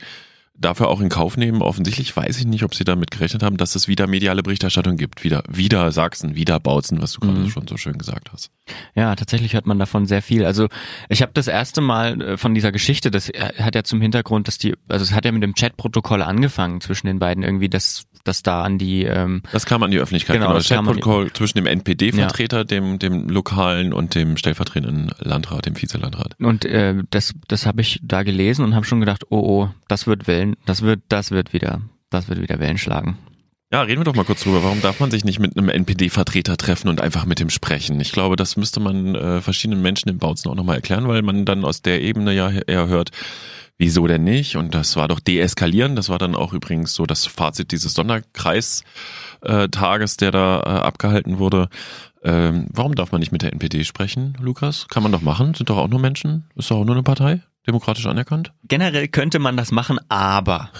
dafür 0.60 0.88
auch 0.88 1.00
in 1.00 1.08
Kauf 1.08 1.36
nehmen. 1.36 1.62
Offensichtlich 1.62 2.14
weiß 2.16 2.38
ich 2.38 2.46
nicht, 2.46 2.62
ob 2.62 2.74
sie 2.74 2.84
damit 2.84 3.10
gerechnet 3.10 3.42
haben, 3.42 3.56
dass 3.56 3.74
es 3.74 3.88
wieder 3.88 4.06
mediale 4.06 4.42
Berichterstattung 4.42 4.96
gibt. 4.96 5.24
Wieder, 5.24 5.42
wieder 5.48 5.90
Sachsen, 5.90 6.36
wieder 6.36 6.60
Bautzen, 6.60 7.00
was 7.00 7.12
du 7.12 7.20
gerade 7.20 7.40
mhm. 7.40 7.50
schon 7.50 7.66
so 7.66 7.76
schön 7.76 7.98
gesagt 7.98 8.30
hast. 8.32 8.50
Ja, 8.94 9.16
tatsächlich 9.16 9.54
hört 9.54 9.66
man 9.66 9.78
davon 9.78 10.06
sehr 10.06 10.22
viel. 10.22 10.44
Also 10.44 10.68
ich 11.08 11.22
habe 11.22 11.32
das 11.34 11.48
erste 11.48 11.80
Mal 11.80 12.20
äh, 12.20 12.36
von 12.36 12.54
dieser 12.54 12.72
Geschichte, 12.72 13.10
das 13.10 13.28
hat 13.28 13.74
ja 13.74 13.82
zum 13.82 14.00
Hintergrund, 14.00 14.48
dass 14.48 14.58
die, 14.58 14.74
also 14.88 15.02
es 15.02 15.12
hat 15.12 15.24
ja 15.24 15.32
mit 15.32 15.42
dem 15.42 15.54
Chatprotokoll 15.54 16.22
angefangen 16.22 16.80
zwischen 16.80 17.06
den 17.06 17.18
beiden 17.18 17.42
irgendwie, 17.42 17.68
dass 17.68 18.04
das 18.24 18.42
da 18.42 18.62
an 18.62 18.78
die 18.78 19.04
ähm, 19.04 19.42
Das 19.52 19.66
kam 19.66 19.82
an 19.82 19.90
die 19.90 19.98
Öffentlichkeit, 19.98 20.36
genau, 20.36 20.48
genau 20.48 20.58
das 20.58 20.68
Chatprotokoll 20.68 21.32
zwischen 21.32 21.58
dem 21.58 21.66
NPD-Vertreter, 21.66 22.58
ja. 22.58 22.64
dem, 22.64 22.98
dem 22.98 23.28
lokalen 23.28 23.92
und 23.92 24.14
dem 24.14 24.36
stellvertretenden 24.36 25.12
Landrat, 25.18 25.66
dem 25.66 25.80
Vizelandrat. 25.80 26.34
Und 26.38 26.64
äh, 26.64 27.02
das, 27.10 27.34
das 27.48 27.66
habe 27.66 27.80
ich 27.80 28.00
da 28.02 28.22
gelesen 28.22 28.64
und 28.64 28.74
habe 28.74 28.86
schon 28.86 29.00
gedacht, 29.00 29.24
oh 29.30 29.40
oh, 29.40 29.68
das 29.88 30.06
wird 30.06 30.26
Wellen, 30.26 30.56
das 30.66 30.82
wird, 30.82 31.00
das 31.08 31.30
wird 31.30 31.52
wieder, 31.52 31.80
das 32.10 32.28
wird 32.28 32.40
wieder 32.40 32.58
Wellen 32.60 32.78
schlagen. 32.78 33.18
Ja, 33.72 33.82
reden 33.82 34.00
wir 34.00 34.04
doch 34.04 34.16
mal 34.16 34.24
kurz 34.24 34.42
drüber. 34.42 34.64
Warum 34.64 34.80
darf 34.80 34.98
man 34.98 35.12
sich 35.12 35.24
nicht 35.24 35.38
mit 35.38 35.56
einem 35.56 35.68
NPD-Vertreter 35.68 36.56
treffen 36.56 36.88
und 36.88 37.00
einfach 37.00 37.24
mit 37.24 37.38
dem 37.38 37.50
sprechen? 37.50 38.00
Ich 38.00 38.10
glaube, 38.10 38.34
das 38.34 38.56
müsste 38.56 38.80
man 38.80 39.14
äh, 39.14 39.40
verschiedenen 39.40 39.80
Menschen 39.80 40.08
im 40.08 40.18
Bautzen 40.18 40.50
auch 40.50 40.56
nochmal 40.56 40.76
erklären, 40.76 41.06
weil 41.06 41.22
man 41.22 41.44
dann 41.44 41.64
aus 41.64 41.80
der 41.80 42.02
Ebene 42.02 42.34
ja 42.34 42.50
eher 42.50 42.88
hört, 42.88 43.10
wieso 43.80 44.06
denn 44.06 44.22
nicht? 44.22 44.56
Und 44.56 44.74
das 44.74 44.94
war 44.96 45.08
doch 45.08 45.18
deeskalieren. 45.20 45.96
Das 45.96 46.10
war 46.10 46.18
dann 46.18 46.36
auch 46.36 46.52
übrigens 46.52 46.92
so 46.94 47.06
das 47.06 47.26
Fazit 47.26 47.72
dieses 47.72 47.94
Sonderkreistages, 47.94 48.84
der 50.18 50.30
da 50.30 50.60
äh, 50.60 50.80
abgehalten 50.82 51.38
wurde. 51.38 51.68
Ähm, 52.22 52.66
warum 52.70 52.94
darf 52.94 53.10
man 53.10 53.20
nicht 53.20 53.32
mit 53.32 53.40
der 53.42 53.54
NPD 53.54 53.84
sprechen, 53.84 54.36
Lukas? 54.38 54.86
Kann 54.88 55.02
man 55.02 55.10
doch 55.12 55.22
machen. 55.22 55.54
Sind 55.54 55.70
doch 55.70 55.78
auch 55.78 55.88
nur 55.88 55.98
Menschen. 55.98 56.50
Ist 56.54 56.70
doch 56.70 56.76
auch 56.76 56.84
nur 56.84 56.94
eine 56.94 57.02
Partei. 57.02 57.40
Demokratisch 57.66 58.06
anerkannt. 58.06 58.52
Generell 58.64 59.08
könnte 59.08 59.38
man 59.38 59.56
das 59.56 59.72
machen, 59.72 59.98
aber. 60.08 60.70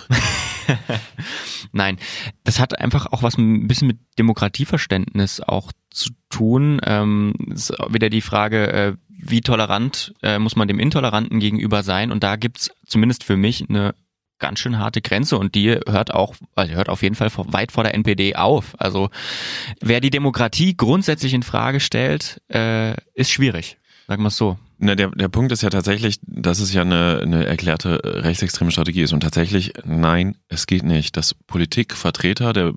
Nein, 1.73 1.99
das 2.45 2.61
hat 2.61 2.79
einfach 2.79 3.07
auch 3.13 3.23
was 3.23 3.39
ein 3.39 3.67
bisschen 3.67 3.89
mit 3.89 3.99
Demokratieverständnis 4.19 5.41
auch 5.41 5.73
zu 5.91 6.11
tun. 6.29 6.81
Ähm, 6.85 7.33
ist 7.51 7.73
wieder 7.89 8.11
die 8.11 8.21
Frage, 8.21 8.73
äh, 8.73 8.95
wie 9.23 9.41
tolerant 9.41 10.15
äh, 10.23 10.39
muss 10.39 10.57
man 10.57 10.69
dem 10.69 10.79
Intoleranten 10.79 11.41
gegenüber 11.41 11.83
sein? 11.83 12.13
Und 12.13 12.23
da 12.23 12.37
gibt's 12.37 12.71
zumindest 12.87 13.25
für 13.25 13.37
mich 13.37 13.69
eine 13.69 13.95
ganz 14.39 14.59
schön 14.59 14.79
harte 14.79 15.03
Grenze 15.03 15.39
und 15.39 15.55
die 15.55 15.79
hört 15.87 16.13
auch, 16.13 16.35
also 16.55 16.73
hört 16.73 16.89
auf 16.89 17.03
jeden 17.03 17.15
Fall 17.15 17.31
weit 17.35 17.73
vor 17.73 17.85
der 17.85 17.95
NPD 17.95 18.37
auf. 18.37 18.75
Also 18.79 19.11
wer 19.81 20.01
die 20.01 20.11
Demokratie 20.11 20.77
grundsätzlich 20.77 21.35
in 21.35 21.43
Frage 21.43 21.79
stellt, 21.79 22.41
äh, 22.49 22.95
ist 23.15 23.31
schwierig. 23.31 23.77
Sagen 24.09 24.23
wir 24.23 24.29
es 24.29 24.37
so. 24.37 24.59
Na, 24.83 24.95
der, 24.95 25.11
der 25.11 25.29
Punkt 25.29 25.53
ist 25.53 25.63
ja 25.63 25.69
tatsächlich, 25.69 26.21
dass 26.23 26.59
es 26.59 26.73
ja 26.73 26.81
eine, 26.81 27.21
eine 27.23 27.45
erklärte 27.45 28.01
rechtsextreme 28.03 28.71
Strategie 28.71 29.03
ist. 29.03 29.13
Und 29.13 29.21
tatsächlich, 29.21 29.75
nein, 29.85 30.39
es 30.49 30.67
geht 30.67 30.85
nicht. 30.85 31.19
Dass 31.19 31.35
Politikvertreter 31.35 32.55
der 32.55 32.73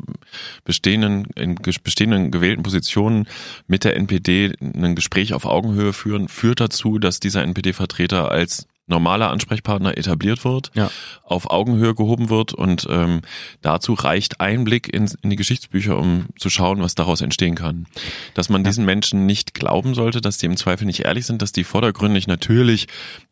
bestehenden, 0.65 1.27
in 1.35 1.55
bestehenden 1.55 2.29
gewählten 2.29 2.61
Positionen 2.61 3.25
mit 3.67 3.85
der 3.85 3.95
NPD 3.95 4.51
ein 4.59 4.95
Gespräch 4.95 5.33
auf 5.33 5.45
Augenhöhe 5.45 5.93
führen, 5.93 6.27
führt 6.27 6.59
dazu, 6.59 6.99
dass 6.99 7.21
dieser 7.21 7.41
NPD-Vertreter 7.41 8.29
als 8.29 8.67
normaler 8.85 9.31
Ansprechpartner 9.31 9.97
etabliert 9.97 10.43
wird, 10.43 10.71
ja. 10.73 10.91
auf 11.23 11.49
Augenhöhe 11.49 11.95
gehoben 11.95 12.29
wird 12.29 12.53
und 12.53 12.85
ähm, 12.89 13.21
dazu 13.61 13.93
reicht 13.93 14.41
ein 14.41 14.65
Blick 14.65 14.93
in, 14.93 15.09
in, 15.21 15.29
die 15.29 15.35
Geschichtsbücher, 15.35 15.97
um 15.97 16.27
zu 16.37 16.49
schauen, 16.49 16.81
was 16.81 16.95
daraus 16.95 17.21
entstehen 17.21 17.55
kann. 17.55 17.87
Dass 18.33 18.49
man 18.49 18.63
ja. 18.63 18.69
diesen 18.69 18.85
Menschen 18.85 19.25
nicht 19.25 19.53
glauben 19.53 19.93
sollte, 19.93 20.19
dass 20.19 20.37
die 20.37 20.47
im 20.47 20.57
Zweifel 20.57 20.85
nicht 20.85 21.05
ehrlich 21.05 21.25
sind, 21.25 21.41
dass 21.41 21.53
die 21.53 21.63
vordergründig 21.63 22.27
natürlich 22.27 22.87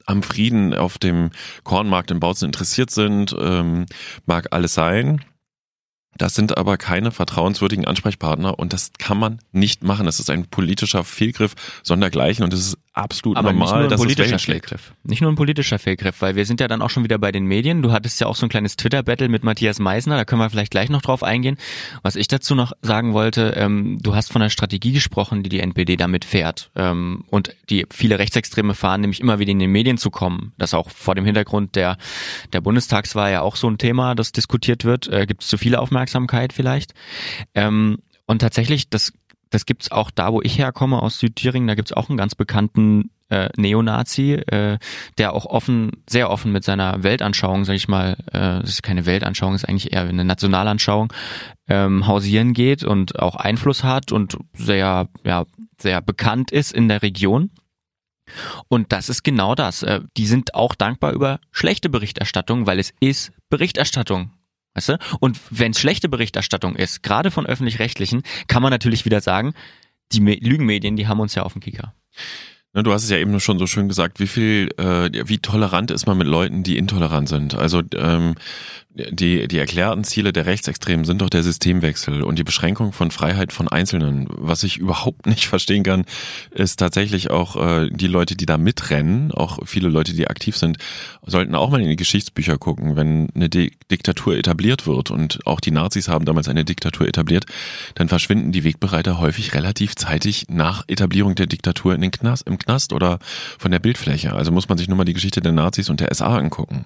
am 0.06 0.24
Frieden 0.24 0.74
auf 0.74 0.98
dem 0.98 1.32
Kornmarkt 1.64 2.12
in 2.12 2.20
Bautzen 2.20 2.46
interessiert 2.46 2.92
sind, 2.92 3.36
ähm, 3.38 3.86
mag 4.26 4.48
alles 4.52 4.74
sein. 4.74 5.24
Das 6.18 6.36
sind 6.36 6.58
aber 6.58 6.78
keine 6.78 7.12
vertrauenswürdigen 7.12 7.86
Ansprechpartner 7.86 8.60
und 8.60 8.74
das 8.74 8.92
kann 8.98 9.18
man 9.18 9.40
nicht 9.52 9.84
machen. 9.84 10.06
Das 10.06 10.20
ist 10.20 10.30
ein 10.30 10.46
politischer 10.46 11.04
Fehlgriff 11.04 11.56
sondergleichen 11.84 12.44
und 12.44 12.54
es 12.54 12.60
ist 12.68 12.78
absolut 12.94 13.38
aber 13.38 13.54
normal, 13.54 13.66
nicht 13.66 13.74
nur 13.74 13.84
ein 13.84 13.90
dass 13.90 14.02
politischer 14.02 14.40
Fehlgriff. 14.40 14.94
Nicht 15.04 15.22
nur 15.22 15.32
ein 15.32 15.36
politischer 15.36 15.80
Fehlgriff, 15.80 16.22
weil 16.22 16.36
wir 16.36 16.46
sind 16.46 16.60
ja 16.60 16.68
dann 16.68 16.82
auch 16.82 16.90
schon 16.90 17.04
wieder 17.04 17.18
bei 17.18 17.32
den 17.32 17.46
Medien. 17.46 17.82
Du 17.82 17.92
hattest 17.92 18.20
ja 18.20 18.28
auch 18.28 18.36
so 18.36 18.46
ein 18.46 18.50
kleines 18.50 18.76
Twitter-Battle 18.76 19.30
mit 19.30 19.44
Matthias 19.44 19.80
Meisner, 19.80 20.18
da 20.18 20.26
können 20.26 20.42
wir 20.42 20.50
vielleicht 20.50 20.72
gleich 20.72 20.90
noch 20.90 21.02
drauf 21.02 21.24
eingehen. 21.24 21.58
Was 22.04 22.16
ich 22.16 22.28
dazu 22.28 22.56
noch 22.56 22.74
sagen 22.82 23.14
wollte, 23.14 23.54
ähm, 23.56 24.00
du 24.02 24.16
hast 24.16 24.32
von 24.32 24.42
der 24.42 24.50
Strategie 24.50 24.92
gesprochen, 24.92 25.44
die 25.44 25.50
die 25.50 25.60
NPD 25.60 25.96
damit 25.96 26.26
fährt 26.26 26.72
ähm, 26.76 27.24
und 27.28 27.56
die 27.70 27.86
viele 27.90 28.20
Rechtsextreme 28.20 28.74
fahren, 28.74 29.02
nämlich 29.02 29.22
immer 29.22 29.40
wieder 29.40 29.52
in 29.52 29.60
den 29.60 29.72
Medien 29.72 29.98
zu 29.98 30.12
kommen. 30.12 30.54
Das 30.58 30.74
auch 30.74 30.90
vor 30.90 31.16
dem 31.16 31.26
Hintergrund 31.26 31.76
der, 31.76 31.98
der 32.54 32.62
Bundestagswahl 32.62 33.32
ja 33.32 33.42
auch 33.42 33.56
so 33.56 33.70
ein 33.70 33.78
Thema, 33.78 34.16
das 34.16 34.32
diskutiert 34.32 34.86
wird. 34.86 35.08
Äh, 35.08 35.26
Gibt 35.26 35.44
es 35.44 35.50
zu 35.50 35.58
viele 35.58 35.80
Aufmerksamkeit 35.80 36.54
vielleicht? 36.54 36.94
Ähm, 37.56 38.00
und 38.32 38.40
tatsächlich, 38.40 38.90
das 38.90 39.12
das 39.52 39.66
gibt's 39.66 39.92
auch 39.92 40.10
da, 40.10 40.34
wo 40.34 40.42
ich 40.42 40.58
herkomme, 40.58 41.02
aus 41.02 41.20
Südthüringen. 41.20 41.68
Da 41.68 41.76
gibt's 41.76 41.94
auch 41.94 42.10
einen 42.10 42.18
ganz 42.18 42.34
bekannten 42.36 43.12
äh, 43.30 43.50
Neonazi, 43.56 44.34
äh, 44.34 44.80
der 45.18 45.34
auch 45.34 45.46
offen, 45.46 45.92
sehr 46.10 46.30
offen 46.30 46.52
mit 46.52 46.64
seiner 46.64 47.04
Weltanschauung, 47.04 47.66
sag 47.66 47.76
ich 47.76 47.88
mal, 47.88 48.18
äh, 48.32 48.62
das 48.62 48.70
ist 48.70 48.84
keine 48.84 49.06
Weltanschauung, 49.06 49.54
ist 49.54 49.68
eigentlich 49.68 49.94
eher 49.94 50.02
eine 50.02 50.26
Nationalanschauung, 50.26 51.14
ähm, 51.68 52.08
hausieren 52.08 52.54
geht 52.54 52.84
und 52.84 53.20
auch 53.20 53.36
Einfluss 53.36 53.84
hat 53.84 54.12
und 54.12 54.38
sehr, 54.54 55.08
ja, 55.24 55.46
sehr 55.80 56.02
bekannt 56.02 56.52
ist 56.52 56.74
in 56.74 56.88
der 56.88 57.02
Region. 57.02 57.52
Und 58.70 58.94
das 58.94 59.10
ist 59.10 59.24
genau 59.24 59.56
das. 59.56 59.84
Äh, 59.84 60.02
die 60.18 60.28
sind 60.28 60.56
auch 60.56 60.76
dankbar 60.76 61.12
über 61.12 61.40
schlechte 61.52 61.90
Berichterstattung, 61.90 62.68
weil 62.68 62.80
es 62.80 62.94
ist 63.00 63.32
Berichterstattung. 63.50 64.32
Weißt 64.74 64.90
du? 64.90 64.98
Und 65.20 65.40
wenn 65.50 65.72
es 65.72 65.80
schlechte 65.80 66.10
Berichterstattung 66.10 66.76
ist, 66.76 67.04
gerade 67.04 67.32
von 67.32 67.46
öffentlich-rechtlichen, 67.46 68.24
kann 68.48 68.62
man 68.62 68.72
natürlich 68.72 69.06
wieder 69.06 69.22
sagen, 69.22 69.54
die 70.12 70.22
Me 70.22 70.36
Lügenmedien, 70.36 70.96
die 70.96 71.08
haben 71.08 71.20
uns 71.20 71.36
ja 71.36 71.44
auf 71.44 71.54
dem 71.54 71.62
Kicker. 71.62 71.94
Ne, 72.74 72.84
du 72.84 72.94
hast 72.94 73.04
es 73.04 73.10
ja 73.10 73.18
eben 73.18 73.38
schon 73.42 73.60
so 73.60 73.68
schön 73.68 73.90
gesagt, 73.90 74.22
wie 74.22 74.28
viel, 74.28 74.70
äh, 74.78 75.10
wie 75.28 75.40
tolerant 75.40 75.92
ist 75.92 76.08
man 76.08 76.18
mit 76.18 76.28
Leuten, 76.28 76.64
die 76.64 76.78
intolerant 76.78 77.28
sind. 77.28 77.54
Also 77.54 77.82
ähm, 77.96 78.36
die, 78.94 79.48
die 79.48 79.58
erklärten 79.58 80.04
Ziele 80.04 80.34
der 80.34 80.46
Rechtsextremen 80.46 81.06
sind 81.06 81.22
doch 81.22 81.30
der 81.30 81.44
Systemwechsel 81.44 82.24
und 82.24 82.38
die 82.38 82.44
Beschränkung 82.44 82.92
von 82.92 83.10
Freiheit 83.10 83.54
von 83.54 83.70
Einzelnen. 83.70 84.28
Was 84.30 84.64
ich 84.64 84.78
überhaupt 84.78 85.26
nicht 85.26 85.48
verstehen 85.48 85.84
kann, 85.84 86.06
ist 86.52 86.78
tatsächlich 86.78 87.30
auch 87.30 87.56
äh, 87.56 87.90
die 87.90 88.08
Leute, 88.08 88.36
die 88.36 88.46
da 88.46 88.58
mitrennen, 88.58 89.32
auch 89.32 89.60
viele 89.66 89.90
Leute, 89.90 90.14
die 90.14 90.28
aktiv 90.28 90.58
sind, 90.58 90.78
sollten 91.26 91.56
auch 91.56 91.70
mal 91.70 91.82
in 91.82 91.90
die 91.90 91.96
Geschichtsbücher 91.96 92.58
gucken, 92.58 92.96
wenn 92.96 93.30
eine 93.36 93.50
Di 93.50 93.72
Diktatur 93.90 94.38
etabliert 94.38 94.88
wird 94.88 95.12
und 95.12 95.40
auch 95.46 95.60
die 95.60 95.72
Nazis 95.72 96.08
haben 96.08 96.26
damals 96.26 96.48
eine 96.48 96.66
Diktatur 96.66 97.08
etabliert, 97.08 97.46
dann 97.96 98.08
verschwinden 98.08 98.52
die 98.52 98.64
Wegbereiter 98.64 99.20
häufig 99.20 99.54
relativ 99.54 99.96
zeitig 99.96 100.46
nach 100.50 100.86
Etablierung 100.88 101.36
der 101.36 101.48
Diktatur 101.48 101.94
in 101.94 102.02
den 102.02 102.12
Knast, 102.12 102.48
im 102.48 102.58
Knast 102.64 102.94
oder 102.94 103.20
von 103.58 103.72
der 103.72 103.80
Bildfläche. 103.80 104.34
Also 104.34 104.52
muss 104.52 104.70
man 104.70 104.78
sich 104.78 104.88
nur 104.88 104.98
mal 104.98 105.06
die 105.06 105.14
Geschichte 105.14 105.42
der 105.42 105.52
Nazis 105.52 105.90
und 105.90 106.00
der 106.00 106.14
SA 106.14 106.38
angucken. 106.38 106.86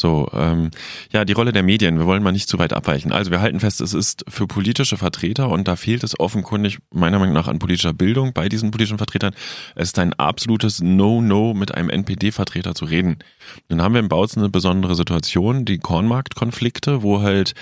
So, 0.00 0.28
ähm, 0.32 0.70
ja, 1.12 1.24
die 1.24 1.32
Rolle 1.32 1.50
der 1.50 1.64
Medien, 1.64 1.98
wir 1.98 2.06
wollen 2.06 2.22
mal 2.22 2.30
nicht 2.30 2.48
zu 2.48 2.60
weit 2.60 2.72
abweichen. 2.72 3.10
Also 3.10 3.32
wir 3.32 3.40
halten 3.40 3.58
fest, 3.58 3.80
es 3.80 3.94
ist 3.94 4.24
für 4.28 4.46
politische 4.46 4.96
Vertreter 4.96 5.48
und 5.48 5.66
da 5.66 5.74
fehlt 5.74 6.04
es 6.04 6.20
offenkundig 6.20 6.78
meiner 6.92 7.18
Meinung 7.18 7.34
nach 7.34 7.48
an 7.48 7.58
politischer 7.58 7.92
Bildung 7.92 8.32
bei 8.32 8.48
diesen 8.48 8.70
politischen 8.70 8.98
Vertretern. 8.98 9.34
Es 9.74 9.88
ist 9.88 9.98
ein 9.98 10.14
absolutes 10.14 10.80
No-No 10.80 11.52
mit 11.52 11.74
einem 11.74 11.90
NPD-Vertreter 11.90 12.76
zu 12.76 12.84
reden. 12.84 13.18
Dann 13.66 13.82
haben 13.82 13.92
wir 13.92 13.98
im 13.98 14.08
Bautzen 14.08 14.38
eine 14.38 14.50
besondere 14.50 14.94
Situation, 14.94 15.64
die 15.64 15.78
Kornmarktkonflikte, 15.78 17.02
wo 17.02 17.20
halt 17.20 17.54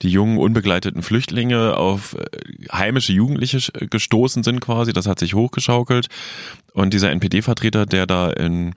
die 0.00 0.08
jungen 0.08 0.38
unbegleiteten 0.38 1.02
Flüchtlinge 1.02 1.76
auf 1.76 2.14
äh, 2.14 2.72
heimische 2.72 3.12
Jugendliche 3.12 3.70
gestoßen 3.70 4.42
sind 4.42 4.60
quasi. 4.60 4.94
Das 4.94 5.06
hat 5.06 5.18
sich 5.18 5.34
hochgeschaukelt. 5.34 6.06
Und 6.72 6.94
dieser 6.94 7.10
NPD-Vertreter, 7.10 7.84
der 7.84 8.06
da 8.06 8.30
in 8.30 8.72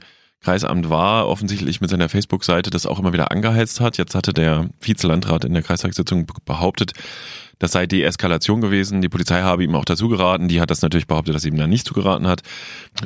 Kreisamt 0.46 0.92
war, 0.92 1.28
offensichtlich 1.28 1.82
mit 1.82 1.90
seiner 1.90 2.08
Facebook-Seite 2.08 2.70
das 2.70 2.86
auch 2.86 3.00
immer 3.00 3.14
wieder 3.14 3.32
angeheizt 3.32 3.80
hat. 3.80 3.98
Jetzt 3.98 4.14
hatte 4.14 4.32
der 4.32 4.70
Vizelandrat 4.80 5.44
in 5.44 5.54
der 5.54 5.64
Kreistagssitzung 5.64 6.28
behauptet, 6.46 6.94
das 7.58 7.72
sei 7.72 7.88
Deeskalation 7.88 8.62
gewesen. 8.62 9.02
Die 9.02 9.10
Polizei 9.10 9.42
habe 9.42 9.64
ihm 9.64 9.74
auch 9.74 9.86
dazu 9.86 10.08
geraten. 10.08 10.48
Die 10.48 10.62
hat 10.62 10.70
das 10.70 10.84
natürlich 10.84 11.08
behauptet, 11.08 11.34
dass 11.34 11.42
sie 11.42 11.50
ihm 11.50 11.58
da 11.58 11.66
nicht 11.66 11.88
zugeraten 11.88 12.28
hat. 12.28 12.42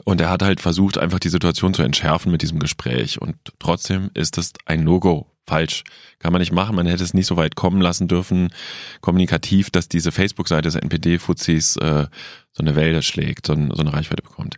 Und 0.03 0.19
er 0.19 0.29
hat 0.29 0.43
halt 0.43 0.59
versucht, 0.59 0.97
einfach 0.97 1.19
die 1.19 1.29
Situation 1.29 1.73
zu 1.73 1.81
entschärfen 1.81 2.29
mit 2.29 2.41
diesem 2.41 2.59
Gespräch. 2.59 3.21
Und 3.21 3.37
trotzdem 3.59 4.11
ist 4.13 4.37
es 4.37 4.51
ein 4.65 4.83
No-Go. 4.83 5.27
Falsch. 5.47 5.83
Kann 6.19 6.33
man 6.33 6.41
nicht 6.41 6.51
machen. 6.51 6.75
Man 6.75 6.87
hätte 6.87 7.03
es 7.03 7.13
nicht 7.13 7.25
so 7.25 7.37
weit 7.37 7.55
kommen 7.55 7.81
lassen 7.81 8.07
dürfen, 8.07 8.49
kommunikativ, 9.01 9.71
dass 9.71 9.87
diese 9.87 10.11
Facebook-Seite 10.11 10.63
des 10.63 10.75
NPD-Fuzis 10.75 11.77
äh, 11.77 12.05
so 12.51 12.61
eine 12.61 12.75
Welle 12.75 13.01
schlägt, 13.01 13.47
so, 13.47 13.53
so 13.53 13.81
eine 13.81 13.93
Reichweite 13.93 14.21
bekommt 14.21 14.57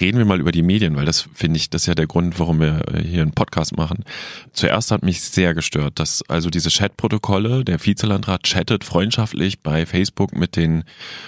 reden 0.00 0.18
wir 0.18 0.24
mal 0.24 0.40
über 0.40 0.52
die 0.52 0.62
Medien, 0.62 0.96
weil 0.96 1.04
das 1.04 1.28
finde 1.34 1.58
ich, 1.58 1.70
das 1.70 1.82
ist 1.82 1.86
ja 1.86 1.94
der 1.94 2.06
Grund, 2.06 2.38
warum 2.38 2.60
wir 2.60 2.82
äh, 2.92 3.02
hier 3.02 3.22
einen 3.22 3.32
Podcast 3.32 3.76
machen. 3.76 4.04
Zuerst 4.52 4.90
hat 4.90 5.02
mich 5.02 5.22
sehr 5.22 5.54
gestört, 5.54 5.98
dass 5.98 6.22
also 6.28 6.50
diese 6.50 6.70
Chatprotokolle, 6.70 7.64
der 7.64 7.84
Vizelandrat 7.84 8.44
chattet 8.44 8.84
freundschaftlich 8.84 9.60
bei 9.60 9.86
Facebook 9.86 10.34
mit 10.34 10.56
den, 10.56 10.84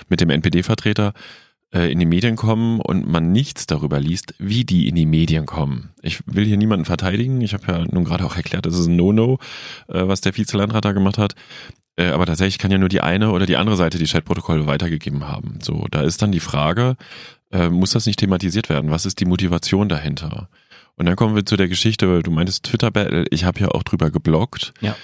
mit 0.08 0.20
dem 0.20 0.30
NPD-Vertreter 0.30 1.12
äh, 1.72 1.90
in 1.90 1.98
die 1.98 2.06
Medien 2.06 2.36
kommen 2.36 2.80
und 2.80 3.06
man 3.06 3.32
nichts 3.32 3.66
darüber 3.66 4.00
liest, 4.00 4.34
wie 4.38 4.64
die 4.64 4.88
in 4.88 4.94
die 4.94 5.06
Medien 5.06 5.46
kommen. 5.46 5.90
Ich 6.02 6.20
will 6.26 6.44
hier 6.44 6.56
niemanden 6.56 6.84
verteidigen. 6.84 7.40
Ich 7.40 7.54
habe 7.54 7.66
ja 7.68 7.84
nun 7.90 8.04
gerade 8.04 8.24
auch 8.24 8.36
erklärt, 8.36 8.66
das 8.66 8.78
ist 8.78 8.86
ein 8.86 8.96
No-No, 8.96 9.38
äh, 9.88 10.06
was 10.06 10.20
der 10.20 10.36
Vizelandrat 10.36 10.84
da 10.84 10.92
gemacht 10.92 11.18
hat. 11.18 11.34
Aber 11.96 12.26
tatsächlich 12.26 12.58
kann 12.58 12.72
ja 12.72 12.78
nur 12.78 12.88
die 12.88 13.02
eine 13.02 13.30
oder 13.30 13.46
die 13.46 13.56
andere 13.56 13.76
Seite 13.76 13.98
die 13.98 14.06
Chatprotokolle 14.06 14.66
weitergegeben 14.66 15.28
haben. 15.28 15.60
So, 15.62 15.86
da 15.92 16.02
ist 16.02 16.20
dann 16.22 16.32
die 16.32 16.40
Frage, 16.40 16.96
äh, 17.54 17.70
muss 17.70 17.92
das 17.92 18.06
nicht 18.06 18.18
thematisiert 18.18 18.68
werden? 18.68 18.90
Was 18.90 19.06
ist 19.06 19.20
die 19.20 19.24
Motivation 19.24 19.88
dahinter? 19.88 20.48
Und 20.96 21.06
dann 21.06 21.16
kommen 21.16 21.34
wir 21.34 21.46
zu 21.46 21.56
der 21.56 21.68
Geschichte, 21.68 22.22
du 22.22 22.30
meintest 22.30 22.64
Twitter-Battle, 22.64 23.26
ich 23.30 23.44
habe 23.44 23.60
ja 23.60 23.68
auch 23.68 23.82
drüber 23.82 24.10
geblockt. 24.10 24.74
Ja. 24.80 24.96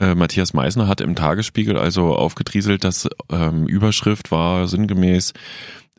Äh, 0.00 0.14
Matthias 0.14 0.54
Meisner 0.54 0.88
hat 0.88 1.00
im 1.00 1.14
Tagesspiegel 1.14 1.76
also 1.76 2.14
aufgedrieselt, 2.16 2.84
dass 2.84 3.08
ähm, 3.30 3.66
Überschrift 3.66 4.30
war 4.30 4.66
sinngemäß 4.66 5.34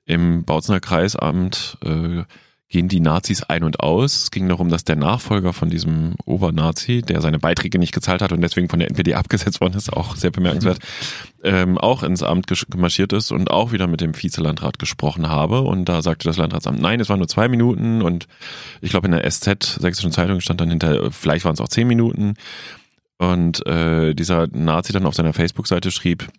im 0.05 0.43
Bautzener 0.43 0.79
Kreisamt 0.79 1.77
äh, 1.85 2.23
gehen 2.71 2.88
die 2.88 3.01
Nazis 3.01 3.43
ein 3.43 3.63
und 3.63 3.81
aus. 3.81 4.23
Es 4.23 4.31
ging 4.31 4.47
darum, 4.47 4.69
dass 4.69 4.86
der 4.86 4.95
Nachfolger 4.95 5.51
von 5.51 5.69
diesem 5.69 6.15
Obernazi, 6.25 7.01
der 7.01 7.21
seine 7.21 7.38
Beiträge 7.38 7.77
nicht 7.77 7.93
gezahlt 7.93 8.21
hat 8.21 8.31
und 8.31 8.39
deswegen 8.39 8.69
von 8.69 8.79
der 8.79 8.88
NPD 8.88 9.13
abgesetzt 9.13 9.60
worden 9.60 9.75
ist, 9.75 9.91
auch 9.91 10.15
sehr 10.15 10.31
bemerkenswert, 10.31 10.79
ähm, 11.43 11.77
auch 11.77 12.01
ins 12.01 12.23
Amt 12.23 12.47
gemarschiert 12.69 13.12
ist 13.12 13.31
und 13.31 13.51
auch 13.51 13.73
wieder 13.73 13.88
mit 13.88 13.99
dem 13.99 14.15
Vizelandrat 14.15 14.79
gesprochen 14.79 15.27
habe. 15.27 15.62
Und 15.62 15.86
da 15.86 16.01
sagte 16.01 16.29
das 16.29 16.38
Landratsamt, 16.38 16.81
nein, 16.81 17.01
es 17.01 17.10
waren 17.10 17.19
nur 17.19 17.27
zwei 17.27 17.49
Minuten 17.49 18.01
und 18.01 18.27
ich 18.79 18.89
glaube 18.89 19.07
in 19.07 19.12
der 19.12 19.29
SZ, 19.29 19.79
Sächsischen 19.79 20.13
Zeitung, 20.13 20.39
stand 20.39 20.62
dann 20.62 20.69
hinter, 20.69 21.12
vielleicht 21.12 21.43
waren 21.43 21.53
es 21.53 21.62
auch 21.62 21.69
zehn 21.69 21.88
Minuten. 21.88 22.36
Und 23.17 23.65
äh, 23.67 24.15
dieser 24.15 24.47
Nazi 24.47 24.93
dann 24.93 25.05
auf 25.05 25.13
seiner 25.13 25.34
Facebook-Seite 25.34 25.91
schrieb, 25.91 26.29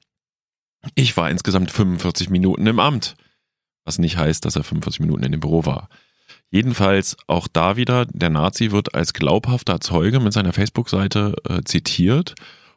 ich 0.94 1.14
war 1.16 1.30
insgesamt 1.30 1.70
45 1.70 2.30
Minuten 2.30 2.66
im 2.66 2.80
Amt. 2.80 3.16
Was 3.84 3.98
nicht 3.98 4.16
heißt, 4.16 4.44
dass 4.46 4.56
er 4.56 4.64
45 4.64 5.00
Minuten 5.00 5.24
in 5.24 5.32
dem 5.32 5.40
Büro 5.40 5.66
war. 5.66 5.88
Jedenfalls 6.50 7.16
auch 7.26 7.48
da 7.50 7.76
wieder, 7.76 8.06
der 8.06 8.30
Nazi 8.30 8.70
wird 8.70 8.94
als 8.94 9.12
glaubhafter 9.14 9.80
Zeuge 9.80 10.20
mit 10.20 10.32
seiner 10.32 10.52
Facebook-Seite 10.52 11.34
äh, 11.48 11.62
zitiert 11.64 12.34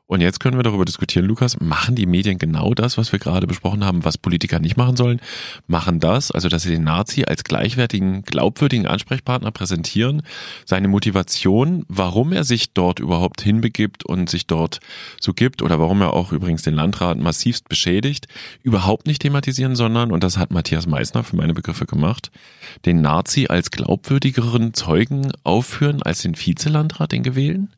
und 0.08 0.22
jetzt 0.22 0.40
können 0.40 0.58
wir 0.58 0.64
darüber 0.64 0.86
diskutieren, 0.86 1.26
Lukas, 1.26 1.60
machen 1.60 1.96
die 1.96 2.06
Medien 2.06 2.38
genau 2.38 2.76
das, 2.76 2.98
was 2.98 3.12
wir 3.12 3.18
gerade 3.18 3.48
besprochen 3.48 3.84
haben, 3.84 4.06
was 4.06 4.20
Politiker 4.20 4.60
nicht 4.60 4.78
machen 4.78 4.96
sollen? 4.96 5.20
Machen 5.66 6.00
das, 6.00 6.30
also 6.30 6.48
dass 6.48 6.62
sie 6.62 6.70
den 6.70 6.84
Nazi 6.84 7.24
als 7.26 7.44
gleichwertigen, 7.44 8.22
glaubwürdigen 8.22 8.86
Ansprechpartner 8.86 9.50
präsentieren, 9.50 10.22
seine 10.66 10.90
Motivation, 10.90 11.86
warum 11.88 12.34
er 12.34 12.44
sich 12.44 12.74
dort 12.74 13.00
überhaupt 13.00 13.42
hinbegibt 13.42 14.06
und 14.06 14.30
sich 14.30 14.46
dort 14.46 14.80
so 15.20 15.34
gibt 15.34 15.64
oder 15.64 15.80
warum 15.80 16.02
er 16.02 16.14
auch 16.14 16.32
übrigens 16.32 16.62
den 16.62 16.76
Landrat 16.76 17.18
massivst 17.18 17.68
beschädigt, 17.68 18.28
überhaupt 18.62 19.08
nicht 19.08 19.24
thematisieren, 19.24 19.76
sondern, 19.76 20.12
und 20.12 20.24
das 20.24 20.38
hat 20.38 20.52
Matthias 20.52 20.86
Meissner 20.86 21.24
für 21.24 21.36
meine 21.36 21.56
Begriffe 21.56 21.88
gemacht, 21.88 22.30
den 22.86 23.02
Nazi 23.02 23.48
als 23.48 23.72
glaubwürdigeren 23.72 24.76
Zeugen 24.76 25.32
aufführen 25.44 26.04
als 26.04 26.22
den 26.22 26.38
Vizelandrat, 26.38 27.12
den 27.12 27.24
gewählen? 27.24 27.70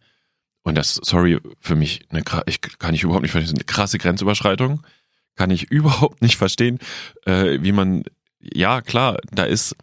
Und 0.68 0.76
das, 0.76 1.00
sorry, 1.02 1.40
für 1.62 1.78
mich, 1.78 2.02
eine, 2.10 2.24
ich 2.46 2.60
kann 2.60 2.94
ich 2.94 3.04
überhaupt 3.04 3.22
nicht 3.22 3.32
verstehen, 3.32 3.56
eine 3.56 3.64
krasse 3.64 3.98
Grenzüberschreitung. 3.98 4.86
Kann 5.38 5.50
ich 5.50 5.64
überhaupt 5.72 6.22
nicht 6.22 6.36
verstehen, 6.36 6.80
äh, 7.26 7.60
wie 7.62 7.72
man, 7.72 8.04
ja 8.42 8.82
klar, 8.82 9.18
da 9.32 9.46
ist 9.46 9.78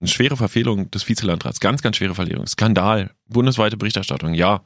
eine 0.00 0.08
schwere 0.08 0.36
Verfehlung 0.36 0.92
des 0.92 1.08
Vizelandrats, 1.08 1.58
ganz, 1.58 1.82
ganz 1.82 1.96
schwere 1.96 2.14
Verfehlung, 2.14 2.46
Skandal, 2.46 3.10
bundesweite 3.26 3.76
Berichterstattung, 3.76 4.32
ja. 4.32 4.60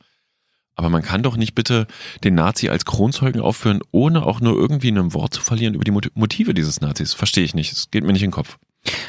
Aber 0.74 0.90
man 0.90 1.00
kann 1.00 1.22
doch 1.22 1.38
nicht 1.38 1.54
bitte 1.54 1.86
den 2.22 2.34
Nazi 2.34 2.68
als 2.68 2.84
Kronzeugen 2.84 3.40
aufführen, 3.40 3.80
ohne 3.92 4.26
auch 4.26 4.42
nur 4.42 4.54
irgendwie 4.54 4.88
in 4.88 4.98
einem 4.98 5.14
Wort 5.14 5.32
zu 5.32 5.40
verlieren 5.40 5.72
über 5.72 5.84
die 5.84 6.10
Motive 6.14 6.52
dieses 6.52 6.82
Nazis. 6.82 7.14
Verstehe 7.14 7.44
ich 7.44 7.54
nicht. 7.54 7.72
Es 7.72 7.90
geht 7.90 8.04
mir 8.04 8.12
nicht 8.12 8.22
in 8.22 8.28
den 8.28 8.34
Kopf. 8.34 8.58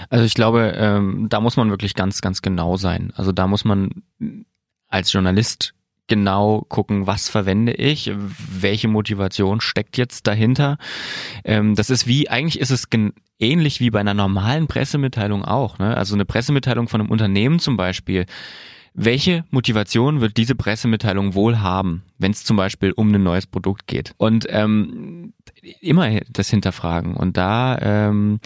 Also 0.09 0.23
ich 0.23 0.33
glaube, 0.33 0.73
ähm, 0.77 1.27
da 1.27 1.41
muss 1.41 1.57
man 1.57 1.69
wirklich 1.69 1.93
ganz, 1.93 2.21
ganz 2.21 2.41
genau 2.41 2.77
sein. 2.77 3.11
Also 3.15 3.33
da 3.33 3.47
muss 3.47 3.65
man 3.65 4.03
als 4.87 5.11
Journalist 5.11 5.73
genau 6.07 6.65
gucken, 6.69 7.07
was 7.07 7.29
verwende 7.29 7.73
ich, 7.73 8.11
welche 8.15 8.87
Motivation 8.87 9.61
steckt 9.61 9.97
jetzt 9.97 10.27
dahinter. 10.27 10.77
Ähm, 11.43 11.75
das 11.75 11.89
ist 11.89 12.07
wie, 12.07 12.29
eigentlich 12.29 12.59
ist 12.59 12.71
es 12.71 12.87
ähnlich 13.39 13.79
wie 13.79 13.89
bei 13.89 13.99
einer 13.99 14.13
normalen 14.13 14.67
Pressemitteilung 14.67 15.45
auch. 15.45 15.79
Ne? 15.79 15.95
Also 15.95 16.15
eine 16.15 16.25
Pressemitteilung 16.25 16.87
von 16.87 17.01
einem 17.01 17.11
Unternehmen 17.11 17.59
zum 17.59 17.77
Beispiel. 17.77 18.25
Welche 18.95 19.43
Motivation 19.49 20.21
wird 20.21 20.37
diese 20.37 20.53
Pressemitteilung 20.53 21.33
wohl 21.33 21.59
haben, 21.59 22.03
wenn 22.19 22.31
es 22.31 22.43
zum 22.43 22.57
Beispiel 22.57 22.91
um 22.91 23.11
ein 23.11 23.23
neues 23.23 23.47
Produkt 23.47 23.87
geht? 23.87 24.13
Und 24.17 24.45
ähm, 24.49 25.33
immer 25.81 26.19
das 26.29 26.49
hinterfragen. 26.49 27.15
Und 27.15 27.35
da 27.35 27.77
ähm, 27.81 28.39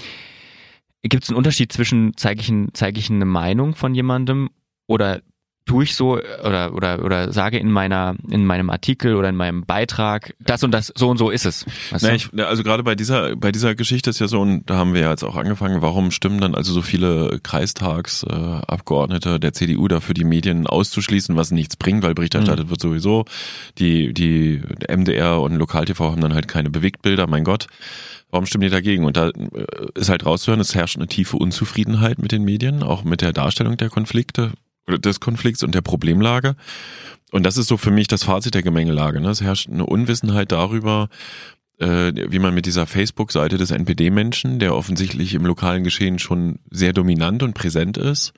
gibt 1.04 1.24
es 1.24 1.30
einen 1.30 1.38
Unterschied 1.38 1.74
zwischen, 1.74 2.14
zeige 2.16 2.42
ich, 2.42 2.54
zeig 2.74 2.98
ich 2.98 3.10
eine 3.10 3.26
Meinung 3.26 3.76
von 3.76 3.94
jemandem 3.94 4.50
oder 4.88 5.22
tue 5.68 5.84
ich 5.84 5.96
so 5.96 6.18
oder 6.18 6.74
oder 6.74 7.04
oder 7.04 7.32
sage 7.32 7.60
in 7.60 7.72
meiner 7.72 8.16
in 8.32 8.46
meinem 8.46 8.70
Artikel 8.70 9.16
oder 9.16 9.30
in 9.30 9.36
meinem 9.36 9.66
Beitrag 9.66 10.34
das 10.40 10.64
und 10.64 10.72
das 10.72 10.92
so 10.96 11.10
und 11.10 11.18
so 11.18 11.30
ist 11.30 11.46
es. 11.46 11.66
Na, 12.02 12.14
ich, 12.14 12.30
also 12.38 12.64
gerade 12.64 12.84
bei 12.84 12.96
dieser 12.96 13.36
bei 13.36 13.52
dieser 13.52 13.76
Geschichte 13.76 14.10
ist 14.10 14.20
ja 14.20 14.28
so 14.28 14.40
und 14.40 14.68
da 14.70 14.76
haben 14.76 14.94
wir 14.94 15.02
ja 15.02 15.12
jetzt 15.12 15.24
auch 15.24 15.36
angefangen. 15.36 15.82
Warum 15.82 16.12
stimmen 16.12 16.42
dann 16.42 16.56
also 16.56 16.74
so 16.74 16.82
viele 16.82 17.40
Kreistagsabgeordnete 17.44 19.36
äh, 19.36 19.40
der 19.40 19.54
CDU 19.54 19.88
dafür, 19.88 20.16
die 20.16 20.24
Medien 20.24 20.66
auszuschließen, 20.66 21.36
was 21.36 21.52
nichts 21.52 21.76
bringt, 21.76 22.02
weil 22.04 22.16
Berichterstattet 22.16 22.68
mhm. 22.68 22.70
wird 22.72 22.82
sowieso. 22.82 23.26
Die 23.78 24.14
die 24.14 24.62
MDR 24.90 25.42
und 25.42 25.56
LokalTV 25.56 26.00
haben 26.00 26.22
dann 26.22 26.34
halt 26.34 26.48
keine 26.48 26.70
Bewegtbilder. 26.70 27.28
Mein 27.28 27.44
Gott. 27.44 27.68
Warum 28.30 28.46
stimmen 28.46 28.64
die 28.64 28.70
dagegen? 28.70 29.06
Und 29.06 29.16
da 29.16 29.30
äh, 29.30 29.32
ist 29.96 30.10
halt 30.10 30.26
rauszuhören, 30.26 30.60
es 30.60 30.76
herrscht 30.76 30.98
eine 30.98 31.08
tiefe 31.08 31.38
Unzufriedenheit 31.38 32.20
mit 32.20 32.32
den 32.32 32.44
Medien, 32.44 32.84
auch 32.84 33.04
mit 33.04 33.22
der 33.22 33.32
Darstellung 33.32 33.78
der 33.78 33.90
Konflikte 33.90 34.52
des 34.88 35.20
Konflikts 35.20 35.64
und 35.64 35.76
der 35.76 35.82
Problemlage. 35.82 36.56
Und 37.32 37.44
das 37.46 37.58
ist 37.58 37.68
so 37.68 37.78
für 37.78 37.92
mich 37.92 38.08
das 38.08 38.24
Fazit 38.24 38.54
der 38.56 38.64
Gemengelage. 38.64 39.20
Ne? 39.20 39.30
Es 39.30 39.42
herrscht 39.42 39.70
eine 39.70 39.86
Unwissenheit 39.86 40.52
darüber, 40.52 41.10
äh, 41.80 42.14
wie 42.30 42.40
man 42.40 42.54
mit 42.54 42.66
dieser 42.66 42.88
Facebook-Seite 42.88 43.58
des 43.58 43.72
NPD-Menschen, 43.72 44.60
der 44.60 44.76
offensichtlich 44.76 45.34
im 45.34 45.46
lokalen 45.46 45.84
Geschehen 45.84 46.20
schon 46.20 46.60
sehr 46.72 46.94
dominant 46.94 47.44
und 47.44 47.54
präsent 47.54 47.98
ist, 47.98 48.34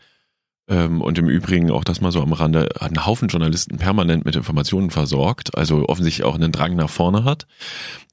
ähm, 0.70 1.02
und 1.02 1.18
im 1.18 1.28
Übrigen 1.28 1.72
auch 1.72 1.84
das 1.84 2.00
mal 2.00 2.12
so 2.12 2.22
am 2.22 2.32
Rande, 2.32 2.70
einen 2.80 3.06
Haufen 3.06 3.28
Journalisten 3.28 3.78
permanent 3.78 4.24
mit 4.24 4.36
Informationen 4.36 4.92
versorgt, 4.92 5.58
also 5.58 5.90
offensichtlich 5.90 6.26
auch 6.26 6.36
einen 6.36 6.52
Drang 6.52 6.76
nach 6.76 6.90
vorne 6.90 7.24
hat. 7.24 7.48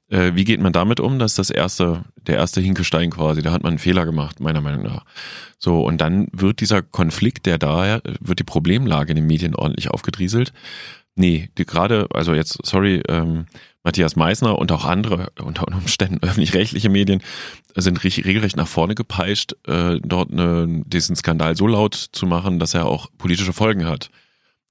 Äh, 0.09 0.35
wie 0.35 0.45
geht 0.45 0.61
man 0.61 0.73
damit 0.73 0.99
um? 0.99 1.19
Das 1.19 1.31
ist 1.31 1.39
das 1.39 1.49
erste, 1.49 2.05
der 2.15 2.37
erste 2.37 2.61
Hinkestein 2.61 3.09
quasi. 3.09 3.41
Da 3.41 3.51
hat 3.51 3.63
man 3.63 3.71
einen 3.71 3.79
Fehler 3.79 4.05
gemacht, 4.05 4.39
meiner 4.39 4.61
Meinung 4.61 4.83
nach. 4.83 5.03
So, 5.57 5.85
und 5.85 5.99
dann 5.99 6.27
wird 6.31 6.61
dieser 6.61 6.81
Konflikt, 6.81 7.45
der 7.45 7.57
da, 7.57 7.99
wird 8.19 8.39
die 8.39 8.43
Problemlage 8.43 9.11
in 9.11 9.17
den 9.17 9.27
Medien 9.27 9.55
ordentlich 9.55 9.89
aufgedrieselt. 9.89 10.53
Nee, 11.15 11.49
die 11.57 11.65
gerade, 11.65 12.07
also 12.13 12.35
jetzt, 12.35 12.59
sorry, 12.63 13.01
ähm, 13.07 13.47
Matthias 13.83 14.15
Meissner 14.15 14.59
und 14.59 14.71
auch 14.71 14.85
andere 14.85 15.31
unter 15.41 15.67
Umständen 15.67 16.19
öffentlich-rechtliche 16.21 16.89
Medien 16.89 17.23
sind 17.75 18.03
regelrecht 18.03 18.55
nach 18.55 18.67
vorne 18.67 18.95
gepeitscht, 18.95 19.55
äh, 19.65 19.99
dort 20.03 20.31
eine, 20.31 20.83
diesen 20.85 21.15
Skandal 21.15 21.55
so 21.55 21.65
laut 21.65 21.95
zu 21.95 22.27
machen, 22.27 22.59
dass 22.59 22.73
er 22.73 22.85
auch 22.85 23.09
politische 23.17 23.53
Folgen 23.53 23.85
hat. 23.85 24.11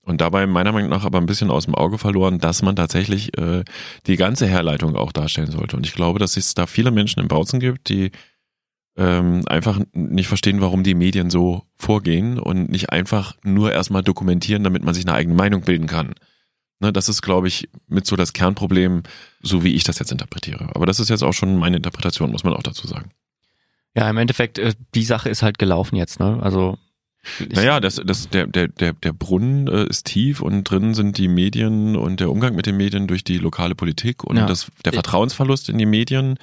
Und 0.06 0.20
dabei 0.20 0.46
meiner 0.46 0.70
Meinung 0.70 0.88
nach 0.88 1.04
aber 1.04 1.18
ein 1.18 1.26
bisschen 1.26 1.50
aus 1.50 1.64
dem 1.64 1.74
Auge 1.74 1.98
verloren, 1.98 2.38
dass 2.38 2.62
man 2.62 2.76
tatsächlich 2.76 3.36
äh, 3.36 3.64
die 4.06 4.16
ganze 4.16 4.46
Herleitung 4.46 4.94
auch 4.94 5.10
darstellen 5.10 5.50
sollte. 5.50 5.76
Und 5.76 5.84
ich 5.84 5.94
glaube, 5.94 6.20
dass 6.20 6.36
es 6.36 6.54
da 6.54 6.66
viele 6.66 6.92
Menschen 6.92 7.20
im 7.20 7.26
Bautzen 7.26 7.58
gibt, 7.58 7.88
die 7.88 8.12
ähm, 8.96 9.42
einfach 9.46 9.80
nicht 9.92 10.28
verstehen, 10.28 10.60
warum 10.60 10.84
die 10.84 10.94
Medien 10.94 11.28
so 11.28 11.64
vorgehen 11.76 12.38
und 12.38 12.70
nicht 12.70 12.90
einfach 12.90 13.36
nur 13.42 13.72
erstmal 13.72 14.04
dokumentieren, 14.04 14.62
damit 14.62 14.84
man 14.84 14.94
sich 14.94 15.04
eine 15.04 15.16
eigene 15.16 15.34
Meinung 15.34 15.62
bilden 15.62 15.88
kann. 15.88 16.14
Ne, 16.78 16.92
das 16.92 17.08
ist, 17.08 17.20
glaube 17.20 17.48
ich, 17.48 17.68
mit 17.88 18.06
so 18.06 18.14
das 18.14 18.32
Kernproblem, 18.32 19.02
so 19.42 19.64
wie 19.64 19.74
ich 19.74 19.82
das 19.82 19.98
jetzt 19.98 20.12
interpretiere. 20.12 20.68
Aber 20.74 20.86
das 20.86 21.00
ist 21.00 21.10
jetzt 21.10 21.24
auch 21.24 21.32
schon 21.32 21.56
meine 21.56 21.78
Interpretation, 21.78 22.30
muss 22.30 22.44
man 22.44 22.54
auch 22.54 22.62
dazu 22.62 22.86
sagen. 22.86 23.10
Ja, 23.96 24.08
im 24.08 24.18
Endeffekt, 24.18 24.58
äh, 24.58 24.74
die 24.94 25.04
Sache 25.04 25.30
ist 25.30 25.42
halt 25.42 25.58
gelaufen 25.58 25.96
jetzt, 25.96 26.20
ne? 26.20 26.38
Also 26.40 26.78
naja, 27.52 27.80
das, 27.80 28.00
das, 28.04 28.28
der, 28.28 28.46
der, 28.46 28.68
der, 28.68 28.92
der 28.92 29.12
Brunnen 29.12 29.68
äh, 29.68 29.86
ist 29.86 30.06
tief 30.06 30.40
und 30.40 30.64
drin 30.64 30.94
sind 30.94 31.18
die 31.18 31.28
Medien 31.28 31.96
und 31.96 32.20
der 32.20 32.30
Umgang 32.30 32.54
mit 32.54 32.66
den 32.66 32.76
Medien 32.76 33.06
durch 33.06 33.24
die 33.24 33.38
lokale 33.38 33.74
Politik 33.74 34.24
und 34.24 34.36
ja. 34.36 34.46
das, 34.46 34.70
der 34.84 34.92
Vertrauensverlust 34.92 35.68
in 35.68 35.78
die 35.78 35.86
Medien. 35.86 36.38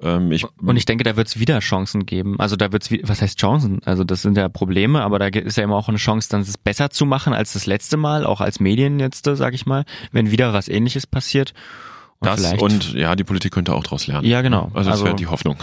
Ähm, 0.00 0.32
ich, 0.32 0.44
und 0.60 0.76
ich 0.76 0.84
denke, 0.84 1.04
da 1.04 1.16
wird 1.16 1.28
es 1.28 1.38
wieder 1.38 1.58
Chancen 1.60 2.06
geben. 2.06 2.38
Also 2.38 2.56
da 2.56 2.72
wird 2.72 2.90
es, 2.90 3.08
was 3.08 3.22
heißt 3.22 3.38
Chancen? 3.38 3.80
Also 3.84 4.04
das 4.04 4.22
sind 4.22 4.36
ja 4.36 4.48
Probleme, 4.48 5.02
aber 5.02 5.18
da 5.18 5.26
ist 5.26 5.56
ja 5.56 5.64
immer 5.64 5.76
auch 5.76 5.88
eine 5.88 5.98
Chance, 5.98 6.28
dann 6.30 6.42
es 6.42 6.58
besser 6.58 6.90
zu 6.90 7.06
machen 7.06 7.32
als 7.32 7.52
das 7.52 7.66
letzte 7.66 7.96
Mal, 7.96 8.24
auch 8.24 8.40
als 8.40 8.60
Medien 8.60 9.00
jetzt, 9.00 9.24
sag 9.24 9.54
ich 9.54 9.66
mal, 9.66 9.84
wenn 10.10 10.30
wieder 10.30 10.52
was 10.52 10.68
ähnliches 10.68 11.06
passiert. 11.06 11.54
Und 12.22 12.28
das 12.28 12.40
vielleicht. 12.40 12.62
und 12.62 12.94
ja, 12.94 13.16
die 13.16 13.24
Politik 13.24 13.52
könnte 13.52 13.74
auch 13.74 13.82
daraus 13.82 14.06
lernen. 14.06 14.26
Ja, 14.26 14.42
genau. 14.42 14.70
Also 14.74 14.90
das 14.90 15.00
also, 15.00 15.04
wäre 15.06 15.16
die 15.16 15.26
Hoffnung. 15.26 15.56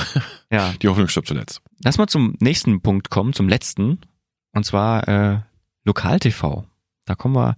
Ja. 0.52 0.74
Die 0.82 0.88
Hoffnung 0.88 1.08
stirbt 1.08 1.28
zuletzt. 1.28 1.62
Lass 1.84 1.98
mal 1.98 2.08
zum 2.08 2.36
nächsten 2.40 2.82
Punkt 2.82 3.10
kommen, 3.10 3.34
zum 3.34 3.48
letzten. 3.48 4.00
Und 4.60 4.66
zwar 4.66 5.08
äh, 5.08 5.40
Lokal-TV. 5.86 6.66
Da 7.06 7.16
kommen 7.16 7.34
wir, 7.34 7.56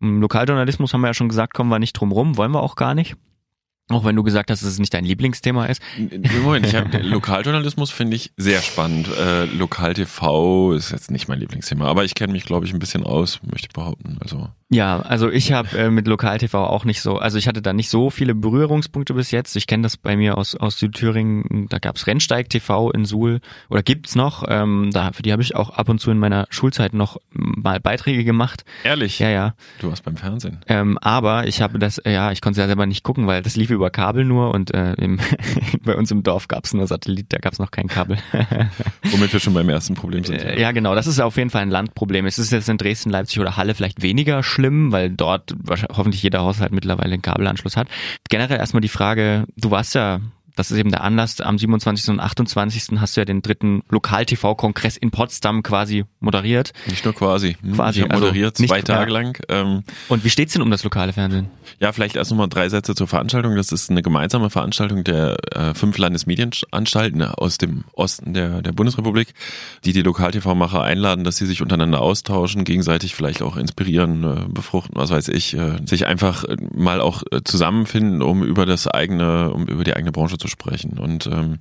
im 0.00 0.20
Lokaljournalismus 0.20 0.92
haben 0.92 1.02
wir 1.02 1.06
ja 1.06 1.14
schon 1.14 1.28
gesagt, 1.28 1.54
kommen 1.54 1.70
wir 1.70 1.78
nicht 1.78 1.92
drum 1.92 2.10
rum, 2.10 2.36
wollen 2.36 2.50
wir 2.50 2.64
auch 2.64 2.74
gar 2.74 2.96
nicht. 2.96 3.14
Auch 3.88 4.04
wenn 4.04 4.16
du 4.16 4.22
gesagt 4.22 4.50
hast, 4.50 4.62
dass 4.62 4.70
es 4.70 4.78
nicht 4.78 4.94
dein 4.94 5.04
Lieblingsthema 5.04 5.66
ist. 5.66 5.82
Moment, 6.42 6.66
ich 6.66 6.74
hab, 6.74 6.92
Lokaljournalismus 7.02 7.90
finde 7.90 8.16
ich 8.16 8.32
sehr 8.36 8.62
spannend. 8.62 9.08
Äh, 9.16 9.44
Lokal-TV 9.44 10.72
ist 10.72 10.92
jetzt 10.92 11.10
nicht 11.10 11.28
mein 11.28 11.40
Lieblingsthema, 11.40 11.86
aber 11.86 12.04
ich 12.04 12.14
kenne 12.14 12.32
mich, 12.32 12.44
glaube 12.44 12.64
ich, 12.64 12.72
ein 12.72 12.78
bisschen 12.78 13.04
aus, 13.04 13.40
möchte 13.42 13.68
ich 13.68 13.74
behaupten. 13.74 14.18
Also 14.20 14.48
ja, 14.72 15.00
also 15.00 15.30
ich 15.30 15.52
habe 15.52 15.76
äh, 15.76 15.90
mit 15.90 16.08
Lokal-TV 16.08 16.66
auch 16.66 16.86
nicht 16.86 17.02
so, 17.02 17.18
also 17.18 17.36
ich 17.36 17.46
hatte 17.46 17.60
da 17.60 17.74
nicht 17.74 17.90
so 17.90 18.08
viele 18.08 18.34
Berührungspunkte 18.34 19.12
bis 19.12 19.30
jetzt. 19.30 19.54
Ich 19.54 19.66
kenne 19.66 19.82
das 19.82 19.98
bei 19.98 20.16
mir 20.16 20.38
aus, 20.38 20.54
aus 20.54 20.78
Südthüringen, 20.78 21.66
da 21.68 21.78
gab's 21.78 22.06
Rennsteig 22.06 22.48
TV 22.48 22.90
in 22.90 23.04
Suhl 23.04 23.40
oder 23.68 23.82
gibt's 23.82 24.14
noch. 24.14 24.44
Ähm, 24.48 24.88
da, 24.90 25.12
für 25.12 25.22
die 25.22 25.32
habe 25.32 25.42
ich 25.42 25.56
auch 25.56 25.68
ab 25.68 25.90
und 25.90 25.98
zu 25.98 26.10
in 26.10 26.18
meiner 26.18 26.46
Schulzeit 26.48 26.94
noch 26.94 27.18
mal 27.32 27.80
Beiträge 27.80 28.24
gemacht. 28.24 28.64
Ehrlich? 28.82 29.18
Ja, 29.18 29.28
ja. 29.28 29.54
Du 29.78 29.90
warst 29.90 30.04
beim 30.04 30.16
Fernsehen. 30.16 30.60
Ähm, 30.68 30.96
aber 31.02 31.46
ich 31.46 31.60
habe 31.60 31.78
das, 31.78 32.00
ja, 32.06 32.32
ich 32.32 32.40
konnte 32.40 32.58
es 32.58 32.64
ja 32.64 32.66
selber 32.66 32.86
nicht 32.86 33.02
gucken, 33.02 33.26
weil 33.26 33.42
das 33.42 33.56
lief 33.56 33.68
über 33.74 33.90
Kabel 33.90 34.24
nur 34.24 34.54
und 34.54 34.72
äh, 34.72 34.94
im, 34.94 35.18
bei 35.84 35.96
uns 35.96 36.10
im 36.10 36.22
Dorf 36.22 36.48
gab's 36.48 36.72
nur 36.72 36.86
Satellit, 36.86 37.26
da 37.30 37.38
gab's 37.38 37.58
noch 37.58 37.70
kein 37.70 37.88
Kabel. 37.88 38.18
Womit 39.10 39.32
wir 39.32 39.40
schon 39.40 39.54
beim 39.54 39.68
ersten 39.68 39.94
Problem 39.94 40.24
sind. 40.24 40.42
Äh, 40.42 40.60
ja, 40.60 40.72
genau, 40.72 40.94
das 40.94 41.06
ist 41.06 41.20
auf 41.20 41.36
jeden 41.36 41.50
Fall 41.50 41.62
ein 41.62 41.70
Landproblem. 41.70 42.26
Es 42.26 42.38
ist 42.38 42.52
jetzt 42.52 42.68
in 42.68 42.78
Dresden, 42.78 43.10
Leipzig 43.10 43.38
oder 43.40 43.56
Halle 43.56 43.74
vielleicht 43.74 44.02
weniger 44.02 44.42
schlimm 44.42 44.62
schlimm, 44.62 44.92
weil 44.92 45.10
dort 45.10 45.54
hoffentlich 45.94 46.22
jeder 46.22 46.40
Haushalt 46.40 46.72
mittlerweile 46.72 47.14
einen 47.14 47.22
Kabelanschluss 47.22 47.76
hat. 47.76 47.88
Generell 48.28 48.58
erstmal 48.58 48.80
die 48.80 48.88
Frage, 48.88 49.46
du 49.56 49.70
warst 49.70 49.94
ja 49.94 50.20
das 50.56 50.70
ist 50.70 50.78
eben 50.78 50.90
der 50.90 51.02
Anlass. 51.02 51.40
Am 51.40 51.58
27. 51.58 52.08
und 52.10 52.20
28. 52.20 53.00
hast 53.00 53.16
du 53.16 53.20
ja 53.20 53.24
den 53.24 53.42
dritten 53.42 53.82
Lokal-TV-Kongress 53.88 54.96
in 54.96 55.10
Potsdam 55.10 55.62
quasi 55.62 56.04
moderiert. 56.20 56.72
Nicht 56.86 57.04
nur 57.04 57.14
quasi. 57.14 57.56
Hm, 57.62 57.74
quasi. 57.74 58.00
Ich 58.00 58.04
habe 58.04 58.14
also 58.14 58.26
moderiert, 58.26 58.56
zwei 58.56 58.76
nicht, 58.76 58.86
Tage 58.86 59.12
ja. 59.12 59.18
lang. 59.18 59.38
Ähm, 59.48 59.82
und 60.08 60.24
wie 60.24 60.30
steht's 60.30 60.52
denn 60.52 60.62
um 60.62 60.70
das 60.70 60.84
lokale 60.84 61.12
Fernsehen? 61.12 61.48
Ja, 61.80 61.92
vielleicht 61.92 62.16
erst 62.16 62.30
nochmal 62.30 62.48
drei 62.48 62.68
Sätze 62.68 62.94
zur 62.94 63.06
Veranstaltung. 63.06 63.56
Das 63.56 63.72
ist 63.72 63.90
eine 63.90 64.02
gemeinsame 64.02 64.50
Veranstaltung 64.50 65.04
der 65.04 65.36
äh, 65.54 65.74
fünf 65.74 65.96
Landesmedienanstalten 65.98 67.22
aus 67.22 67.58
dem 67.58 67.84
Osten 67.92 68.34
der, 68.34 68.62
der 68.62 68.72
Bundesrepublik, 68.72 69.34
die 69.84 69.92
die 69.92 70.02
Lokal-TV-Macher 70.02 70.82
einladen, 70.82 71.24
dass 71.24 71.36
sie 71.36 71.46
sich 71.46 71.62
untereinander 71.62 72.02
austauschen, 72.02 72.64
gegenseitig 72.64 73.14
vielleicht 73.14 73.42
auch 73.42 73.56
inspirieren, 73.56 74.24
äh, 74.24 74.48
befruchten, 74.48 74.96
was 74.96 75.10
weiß 75.10 75.28
ich, 75.28 75.56
äh, 75.56 75.78
sich 75.86 76.06
einfach 76.06 76.44
äh, 76.44 76.56
mal 76.74 77.00
auch 77.00 77.22
äh, 77.30 77.42
zusammenfinden, 77.42 78.22
um 78.22 78.42
über 78.42 78.66
das 78.66 78.86
eigene, 78.86 79.50
um 79.50 79.66
über 79.66 79.84
die 79.84 79.94
eigene 79.94 80.12
Branche 80.12 80.38
zu 80.42 80.48
sprechen. 80.48 80.98
Und 80.98 81.26
ähm, 81.26 81.60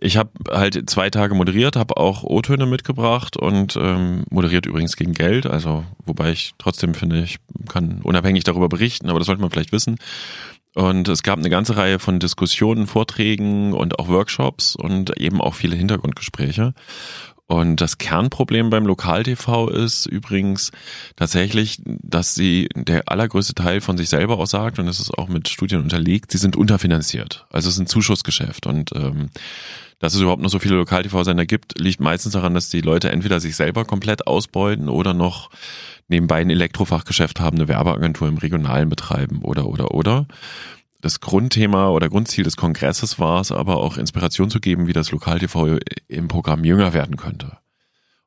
ich 0.00 0.16
habe 0.16 0.30
halt 0.50 0.88
zwei 0.88 1.10
Tage 1.10 1.34
moderiert, 1.34 1.76
habe 1.76 1.96
auch 1.96 2.24
O-Töne 2.24 2.66
mitgebracht 2.66 3.36
und 3.36 3.76
ähm, 3.76 4.24
moderiert 4.30 4.66
übrigens 4.66 4.96
gegen 4.96 5.12
Geld. 5.12 5.46
Also 5.46 5.84
wobei 6.04 6.32
ich 6.32 6.54
trotzdem 6.58 6.94
finde, 6.94 7.22
ich 7.22 7.36
kann 7.68 8.00
unabhängig 8.02 8.44
darüber 8.44 8.68
berichten, 8.68 9.10
aber 9.10 9.20
das 9.20 9.26
sollte 9.26 9.42
man 9.42 9.50
vielleicht 9.50 9.72
wissen. 9.72 9.96
Und 10.74 11.08
es 11.08 11.22
gab 11.22 11.38
eine 11.38 11.48
ganze 11.48 11.76
Reihe 11.76 11.98
von 11.98 12.18
Diskussionen, 12.18 12.86
Vorträgen 12.86 13.72
und 13.72 13.98
auch 13.98 14.08
Workshops 14.08 14.76
und 14.76 15.18
eben 15.18 15.40
auch 15.40 15.54
viele 15.54 15.76
Hintergrundgespräche. 15.76 16.74
Und 17.48 17.80
das 17.80 17.98
Kernproblem 17.98 18.70
beim 18.70 18.86
Lokal-TV 18.86 19.68
ist 19.68 20.06
übrigens 20.06 20.72
tatsächlich, 21.14 21.80
dass 21.84 22.34
sie 22.34 22.68
der 22.74 23.08
allergrößte 23.08 23.54
Teil 23.54 23.80
von 23.80 23.96
sich 23.96 24.08
selber 24.08 24.38
aussagt 24.38 24.80
und 24.80 24.86
das 24.86 24.98
ist 24.98 25.16
auch 25.16 25.28
mit 25.28 25.48
Studien 25.48 25.80
unterlegt, 25.80 26.32
sie 26.32 26.38
sind 26.38 26.56
unterfinanziert. 26.56 27.46
Also 27.50 27.68
es 27.68 27.76
ist 27.76 27.80
ein 27.80 27.86
Zuschussgeschäft 27.86 28.66
und 28.66 28.90
ähm, 28.96 29.30
dass 30.00 30.14
es 30.14 30.20
überhaupt 30.20 30.42
noch 30.42 30.50
so 30.50 30.58
viele 30.58 30.74
Lokal-TV-Sender 30.74 31.46
gibt, 31.46 31.78
liegt 31.78 32.00
meistens 32.00 32.32
daran, 32.32 32.52
dass 32.52 32.68
die 32.68 32.80
Leute 32.80 33.10
entweder 33.10 33.40
sich 33.40 33.56
selber 33.56 33.84
komplett 33.84 34.26
ausbeuten 34.26 34.88
oder 34.88 35.14
noch 35.14 35.48
nebenbei 36.08 36.40
ein 36.40 36.50
Elektrofachgeschäft 36.50 37.40
haben, 37.40 37.56
eine 37.56 37.68
Werbeagentur 37.68 38.28
im 38.28 38.38
Regionalen 38.38 38.88
betreiben 38.88 39.42
oder 39.42 39.66
oder 39.66 39.92
oder 39.92 40.26
das 41.00 41.20
Grundthema 41.20 41.88
oder 41.90 42.08
Grundziel 42.08 42.44
des 42.44 42.56
Kongresses 42.56 43.18
war 43.18 43.40
es 43.40 43.52
aber 43.52 43.76
auch 43.76 43.96
Inspiration 43.96 44.50
zu 44.50 44.60
geben, 44.60 44.86
wie 44.86 44.92
das 44.92 45.10
Lokal-TV 45.10 45.78
im 46.08 46.28
Programm 46.28 46.64
jünger 46.64 46.94
werden 46.94 47.16
könnte. 47.16 47.58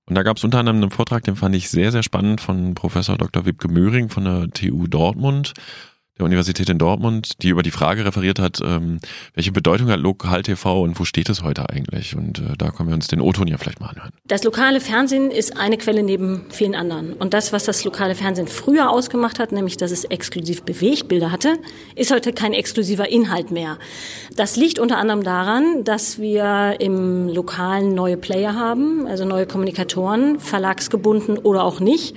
Und 0.06 0.16
da 0.16 0.24
gab 0.24 0.38
es 0.38 0.44
unter 0.44 0.60
anderem 0.60 0.82
einen 0.82 0.92
Vortrag, 0.92 1.24
den 1.24 1.36
fand 1.36 1.56
ich 1.56 1.70
sehr, 1.70 1.92
sehr 1.92 2.02
spannend 2.02 2.42
von 2.42 2.74
Professor 2.74 3.16
Dr. 3.16 3.46
Wibke 3.46 3.68
Möhring 3.68 4.10
von 4.10 4.26
der 4.26 4.50
TU 4.50 4.88
Dortmund 4.88 5.54
der 6.20 6.26
Universität 6.26 6.70
in 6.70 6.78
Dortmund, 6.78 7.42
die 7.42 7.50
über 7.50 7.64
die 7.64 7.72
Frage 7.72 8.06
referiert 8.06 8.40
hat, 8.40 8.60
ähm, 8.62 9.00
welche 9.34 9.52
Bedeutung 9.52 9.90
hat 9.90 10.00
Lokal-TV 10.00 10.82
und 10.82 11.00
wo 11.00 11.06
steht 11.06 11.30
es 11.30 11.44
heute 11.44 11.70
eigentlich? 11.70 12.16
Und 12.16 12.40
äh, 12.40 12.58
da 12.58 12.72
können 12.72 12.90
wir 12.90 12.96
uns 12.96 13.08
den 13.08 13.22
O-Ton 13.22 13.48
ja 13.48 13.58
vielleicht 13.58 13.80
mal 13.80 13.88
anhören. 13.88 14.12
Das 14.28 14.44
lokale 14.44 14.82
Fernsehen 14.82 15.32
ist 15.32 15.58
eine 15.58 15.78
Quelle 15.78 16.04
neben 16.04 16.46
vielen 16.50 16.76
anderen. 16.76 17.14
Und 17.14 17.34
das, 17.34 17.54
was 17.54 17.64
das 17.64 17.84
lokale 17.86 18.16
Fernsehen 18.16 18.48
früher 18.48 18.90
ausgemacht 18.90 19.40
hat, 19.40 19.52
nämlich 19.52 19.78
dass 19.78 19.92
es 19.92 20.04
exklusiv 20.04 20.64
Bewegbilder 20.64 21.32
hatte, 21.32 21.58
ist 21.96 22.12
heute 22.12 22.34
kein 22.34 22.54
exklusiver 22.54 23.10
Inhalt 23.10 23.52
mehr. 23.52 23.78
Das 24.36 24.58
liegt 24.58 24.78
unter 24.80 24.98
anderem 24.98 25.24
daran, 25.24 25.84
dass 25.86 26.20
wir 26.20 26.76
im 26.80 27.30
Lokalen 27.30 27.96
neue 27.96 28.18
Player 28.18 28.56
haben, 28.56 29.08
also 29.08 29.24
neue 29.24 29.46
Kommunikatoren, 29.46 30.40
verlagsgebunden 30.40 31.38
oder 31.38 31.64
auch 31.64 31.80
nicht. 31.80 32.16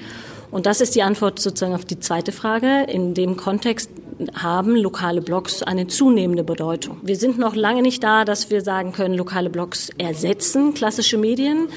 Und 0.53 0.67
das 0.67 0.83
ist 0.83 0.95
die 0.95 1.03
Antwort 1.03 1.41
sozusagen 1.41 1.75
auf 1.75 1.87
die 1.87 1.99
zweite 1.99 2.31
Frage. 2.31 2.85
In 2.89 3.15
dem 3.15 3.37
Kontext 3.37 3.91
haben 4.35 4.77
lokale 4.77 5.23
Blogs 5.23 5.63
eine 5.63 5.87
zunehmende 5.87 6.45
Bedeutung. 6.45 6.99
Wir 7.03 7.17
sind 7.17 7.39
noch 7.39 7.57
lange 7.57 7.81
nicht 7.81 8.05
da, 8.05 8.25
dass 8.27 8.51
wir 8.51 8.61
sagen 8.61 8.93
können, 8.93 9.15
lokale 9.15 9.49
Blogs 9.49 9.91
ersetzen 9.97 10.75
klassische 10.75 11.17
Medien, 11.17 11.69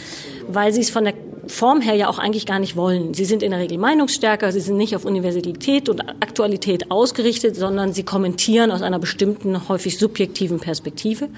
weil 0.49 0.73
sie 0.73 0.82
es 0.82 0.89
von 0.89 1.05
der 1.05 1.13
Form 1.47 1.80
her 1.80 1.95
ja 1.95 2.09
auch 2.09 2.19
eigentlich 2.19 2.45
gar 2.45 2.59
nicht 2.59 2.76
wollen. 2.76 3.13
Sie 3.13 3.23
sind 3.23 3.43
in 3.43 3.51
der 3.51 3.61
Regel 3.61 3.78
meinungsstärker, 3.78 4.51
sie 4.51 4.59
sind 4.59 4.78
nicht 4.78 4.95
auf 4.95 5.05
Universalität 5.05 5.88
und 5.88 6.01
Aktualität 6.01 6.91
ausgerichtet, 6.91 7.55
sondern 7.55 7.93
sie 7.93 8.03
kommentieren 8.03 8.71
aus 8.71 8.82
einer 8.82 8.99
bestimmten, 8.99 9.69
häufig 9.69 9.97
subjektiven 9.97 10.59
Perspektive. 10.59 11.30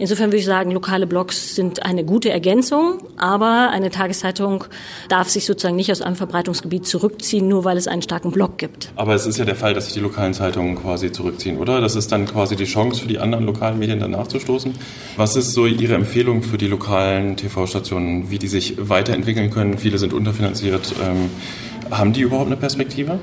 Insofern 0.00 0.28
würde 0.28 0.38
ich 0.38 0.46
sagen, 0.46 0.70
lokale 0.70 1.06
Blogs 1.06 1.54
sind 1.54 1.84
eine 1.84 2.04
gute 2.04 2.30
Ergänzung, 2.30 3.02
aber 3.18 3.68
eine 3.70 3.90
Tageszeitung 3.90 4.64
darf 5.10 5.28
sich 5.28 5.44
sozusagen 5.44 5.76
nicht 5.76 5.92
aus 5.92 6.00
einem 6.00 6.16
Verbreitungsgebiet 6.16 6.86
zurückziehen, 6.86 7.48
nur 7.48 7.64
weil 7.64 7.76
es 7.76 7.86
einen 7.86 8.00
starken 8.00 8.30
Blog 8.30 8.56
gibt. 8.56 8.92
Aber 8.96 9.14
es 9.14 9.26
ist 9.26 9.36
ja 9.36 9.44
der 9.44 9.56
Fall, 9.56 9.74
dass 9.74 9.84
sich 9.84 9.92
die 9.92 10.00
lokalen 10.00 10.32
Zeitungen 10.32 10.74
quasi 10.76 11.12
zurückziehen, 11.12 11.58
oder? 11.58 11.82
Das 11.82 11.96
ist 11.96 12.10
dann 12.12 12.24
quasi 12.24 12.56
die 12.56 12.64
Chance 12.64 13.02
für 13.02 13.08
die 13.08 13.18
anderen 13.18 13.44
lokalen 13.44 13.78
Medien 13.78 14.00
danach 14.00 14.26
zu 14.26 14.40
stoßen. 14.40 14.72
Was 15.18 15.36
ist 15.36 15.52
so 15.52 15.66
Ihre 15.66 15.96
Empfehlung 15.96 16.42
für 16.42 16.56
die 16.56 16.68
lokalen 16.68 17.36
TV-Stationen, 17.36 18.30
wie 18.30 18.38
die 18.38 18.48
sich 18.48 18.76
weiterentwickeln 18.78 19.50
können? 19.50 19.76
Viele 19.76 19.98
sind 19.98 20.14
unterfinanziert. 20.14 20.94
Ähm, 21.04 21.28
haben 21.90 22.14
die 22.14 22.22
überhaupt 22.22 22.46
eine 22.46 22.56
Perspektive? 22.56 23.18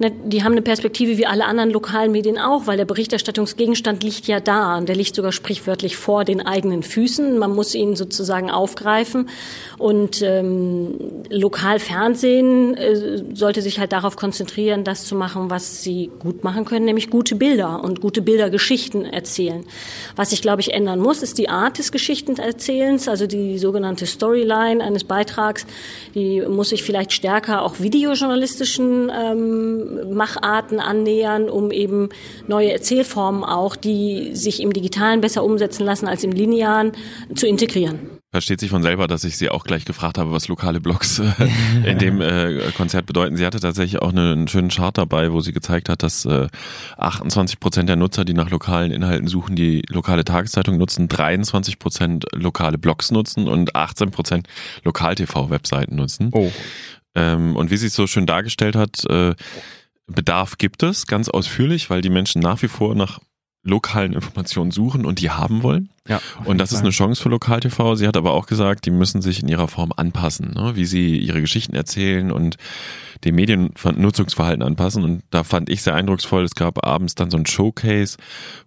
Ne, 0.00 0.10
die 0.10 0.42
haben 0.42 0.52
eine 0.52 0.62
Perspektive 0.62 1.18
wie 1.18 1.26
alle 1.26 1.44
anderen 1.44 1.68
lokalen 1.68 2.10
Medien 2.10 2.38
auch, 2.38 2.66
weil 2.66 2.78
der 2.78 2.86
Berichterstattungsgegenstand 2.86 4.02
liegt 4.02 4.26
ja 4.28 4.40
da 4.40 4.78
und 4.78 4.88
der 4.88 4.96
liegt 4.96 5.14
sogar 5.14 5.30
sprichwörtlich 5.30 5.98
vor 5.98 6.24
den 6.24 6.40
eigenen 6.40 6.82
Füßen. 6.82 7.36
Man 7.36 7.54
muss 7.54 7.74
ihn 7.74 7.96
sozusagen 7.96 8.50
aufgreifen 8.50 9.28
und 9.76 10.22
ähm, 10.22 10.94
Lokalfernsehen 11.28 12.78
äh, 12.78 13.24
sollte 13.34 13.60
sich 13.60 13.78
halt 13.78 13.92
darauf 13.92 14.16
konzentrieren, 14.16 14.84
das 14.84 15.04
zu 15.04 15.14
machen, 15.14 15.50
was 15.50 15.82
sie 15.82 16.10
gut 16.18 16.44
machen 16.44 16.64
können, 16.64 16.86
nämlich 16.86 17.10
gute 17.10 17.36
Bilder 17.36 17.84
und 17.84 18.00
gute 18.00 18.22
Bildergeschichten 18.22 19.04
erzählen. 19.04 19.66
Was 20.16 20.30
sich, 20.30 20.40
glaube 20.40 20.62
ich, 20.62 20.72
ändern 20.72 21.00
muss, 21.00 21.22
ist 21.22 21.36
die 21.36 21.50
Art 21.50 21.76
des 21.76 21.92
Geschichtenerzählens, 21.92 23.06
also 23.06 23.26
die 23.26 23.58
sogenannte 23.58 24.06
Storyline 24.06 24.82
eines 24.82 25.04
Beitrags. 25.04 25.66
Die 26.14 26.40
muss 26.40 26.70
sich 26.70 26.82
vielleicht 26.82 27.12
stärker 27.12 27.60
auch 27.60 27.80
videojournalistischen 27.80 29.12
ähm, 29.14 29.89
Macharten 30.12 30.80
annähern, 30.80 31.48
um 31.48 31.70
eben 31.70 32.08
neue 32.46 32.72
Erzählformen 32.72 33.44
auch, 33.44 33.76
die 33.76 34.34
sich 34.34 34.62
im 34.62 34.72
Digitalen 34.72 35.20
besser 35.20 35.44
umsetzen 35.44 35.84
lassen 35.84 36.06
als 36.06 36.24
im 36.24 36.32
Linearen, 36.32 36.92
zu 37.34 37.46
integrieren. 37.46 38.20
Versteht 38.32 38.60
sich 38.60 38.70
von 38.70 38.82
selber, 38.82 39.08
dass 39.08 39.24
ich 39.24 39.36
sie 39.36 39.50
auch 39.50 39.64
gleich 39.64 39.84
gefragt 39.84 40.16
habe, 40.16 40.30
was 40.30 40.46
lokale 40.46 40.80
Blogs 40.80 41.18
äh, 41.18 41.32
in 41.84 41.98
dem 41.98 42.20
äh, 42.20 42.70
Konzert 42.76 43.06
bedeuten. 43.06 43.36
Sie 43.36 43.44
hatte 43.44 43.58
tatsächlich 43.58 44.00
auch 44.00 44.10
einen 44.10 44.46
schönen 44.46 44.68
Chart 44.68 44.96
dabei, 44.96 45.32
wo 45.32 45.40
sie 45.40 45.52
gezeigt 45.52 45.88
hat, 45.88 46.04
dass 46.04 46.28
28 46.96 47.58
Prozent 47.58 47.88
der 47.88 47.96
Nutzer, 47.96 48.24
die 48.24 48.34
nach 48.34 48.50
lokalen 48.50 48.92
Inhalten 48.92 49.26
suchen, 49.26 49.56
die 49.56 49.82
lokale 49.88 50.24
Tageszeitung 50.24 50.78
nutzen, 50.78 51.08
23 51.08 51.80
Prozent 51.80 52.26
lokale 52.32 52.78
Blogs 52.78 53.10
nutzen 53.10 53.48
und 53.48 53.74
18 53.74 54.12
Prozent 54.12 54.46
Lokal-TV-Webseiten 54.84 55.96
nutzen. 55.96 56.30
Oh. 56.32 56.52
Ähm, 57.16 57.56
und 57.56 57.70
wie 57.72 57.76
sie 57.76 57.88
es 57.88 57.94
so 57.94 58.06
schön 58.06 58.26
dargestellt 58.26 58.76
hat, 58.76 59.02
Bedarf 60.10 60.58
gibt 60.58 60.82
es, 60.82 61.06
ganz 61.06 61.28
ausführlich, 61.28 61.90
weil 61.90 62.00
die 62.00 62.10
Menschen 62.10 62.42
nach 62.42 62.62
wie 62.62 62.68
vor 62.68 62.94
nach 62.94 63.20
lokalen 63.62 64.14
Informationen 64.14 64.70
suchen 64.70 65.04
und 65.04 65.20
die 65.20 65.30
haben 65.30 65.62
wollen. 65.62 65.90
Ja, 66.08 66.20
und 66.44 66.58
das 66.58 66.72
ist 66.72 66.80
eine 66.80 66.90
Chance 66.90 67.22
für 67.22 67.28
Lokal-TV. 67.28 67.94
Sie 67.94 68.08
hat 68.08 68.16
aber 68.16 68.32
auch 68.32 68.46
gesagt, 68.46 68.86
die 68.86 68.90
müssen 68.90 69.20
sich 69.20 69.42
in 69.42 69.48
ihrer 69.48 69.68
Form 69.68 69.92
anpassen, 69.94 70.52
ne? 70.54 70.72
wie 70.74 70.86
sie 70.86 71.18
ihre 71.18 71.42
Geschichten 71.42 71.76
erzählen 71.76 72.32
und 72.32 72.56
dem 73.24 73.34
Mediennutzungsverhalten 73.34 74.62
anpassen. 74.62 75.04
Und 75.04 75.22
da 75.30 75.44
fand 75.44 75.68
ich 75.68 75.82
sehr 75.82 75.94
eindrucksvoll, 75.94 76.42
es 76.42 76.54
gab 76.54 76.86
abends 76.86 77.14
dann 77.14 77.30
so 77.30 77.36
ein 77.36 77.44
Showcase, 77.44 78.16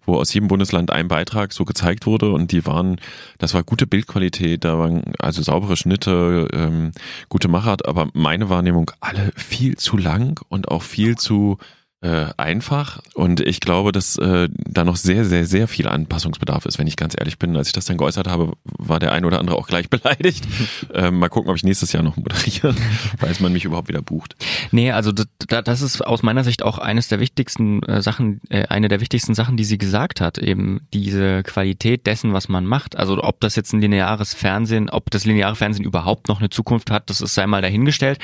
wo 0.05 0.15
aus 0.15 0.31
jedem 0.31 0.47
Bundesland 0.47 0.91
ein 0.91 1.07
Beitrag 1.07 1.53
so 1.53 1.65
gezeigt 1.65 2.05
wurde 2.05 2.31
und 2.31 2.51
die 2.51 2.65
waren, 2.67 2.97
das 3.39 3.55
war 3.55 3.63
gute 3.63 3.87
Bildqualität, 3.87 4.63
da 4.63 4.77
waren 4.77 5.13
also 5.17 5.41
saubere 5.41 5.75
Schnitte, 5.75 6.47
ähm, 6.53 6.91
gute 7.29 7.47
Machart, 7.47 7.87
aber 7.87 8.09
meine 8.13 8.49
Wahrnehmung 8.49 8.91
alle 9.01 9.31
viel 9.35 9.75
zu 9.75 9.97
lang 9.97 10.39
und 10.49 10.69
auch 10.69 10.83
viel 10.83 11.17
zu 11.17 11.57
äh, 12.03 12.27
einfach 12.35 13.01
und 13.13 13.39
ich 13.39 13.61
glaube, 13.61 13.93
dass 13.93 14.17
äh, 14.17 14.49
da 14.51 14.83
noch 14.83 14.97
sehr, 14.97 15.23
sehr, 15.23 15.45
sehr 15.45 15.69
viel 15.69 15.87
Anpassungsbedarf 15.87 16.65
ist, 16.65 16.77
wenn 16.77 16.87
ich 16.87 16.97
ganz 16.97 17.15
ehrlich 17.17 17.39
bin. 17.39 17.55
Als 17.55 17.67
ich 17.67 17.73
das 17.73 17.85
dann 17.85 17.97
geäußert 17.97 18.27
habe, 18.27 18.53
war 18.65 18.99
der 18.99 19.13
ein 19.13 19.23
oder 19.23 19.39
andere 19.39 19.57
auch 19.57 19.67
gleich 19.67 19.89
beleidigt. 19.89 20.45
äh, 20.93 21.11
mal 21.11 21.29
gucken, 21.29 21.49
ob 21.49 21.55
ich 21.55 21.63
nächstes 21.63 21.93
Jahr 21.93 22.03
noch 22.03 22.17
moderiere, 22.17 22.75
falls 23.17 23.39
man 23.39 23.53
mich 23.53 23.63
überhaupt 23.63 23.87
wieder 23.87 24.01
bucht. 24.01 24.35
Nee, 24.71 24.91
also 24.91 25.13
das 25.13 25.81
ist 25.81 26.05
aus 26.05 26.23
meiner 26.23 26.43
Sicht 26.43 26.61
auch 26.61 26.77
eines 26.77 27.07
der 27.07 27.21
wichtigsten 27.21 27.81
äh, 27.83 28.01
Sachen, 28.01 28.41
äh, 28.49 28.65
eine 28.67 28.89
der 28.89 28.99
wichtigsten 28.99 29.33
Sachen, 29.33 29.55
die 29.55 29.63
sie 29.63 29.77
gesagt 29.77 30.19
hat, 30.19 30.37
eben 30.37 30.81
diese 30.93 31.41
Qualität 31.43 32.05
dessen, 32.05 32.33
was 32.33 32.49
man 32.49 32.65
macht. 32.65 32.97
Also 32.97 33.23
ob 33.23 33.39
das 33.39 33.55
jetzt 33.55 33.71
ein 33.71 33.79
lineares 33.79 34.33
Fernsehen, 34.33 34.89
ob 34.89 35.09
das 35.09 35.23
lineare 35.23 35.55
Fernsehen 35.55 35.85
überhaupt 35.85 36.27
noch 36.27 36.39
eine 36.39 36.49
Zukunft 36.49 36.91
hat, 36.91 37.09
das 37.09 37.21
ist 37.21 37.33
sei 37.33 37.47
mal 37.47 37.61
dahingestellt. 37.61 38.19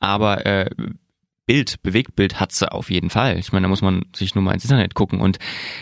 Aber 0.00 0.44
äh, 0.44 0.68
Bild, 1.44 1.82
Bewegtbild 1.82 2.38
hat 2.38 2.52
sie 2.52 2.70
auf 2.70 2.88
jeden 2.88 3.10
Fall. 3.10 3.36
Ich 3.36 3.52
meine, 3.52 3.64
da 3.64 3.68
muss 3.68 3.82
man 3.82 4.04
sich 4.14 4.36
nur 4.36 4.44
mal 4.44 4.52
ins 4.52 4.62
Internet 4.62 4.94
gucken 4.94 5.20
und 5.20 5.38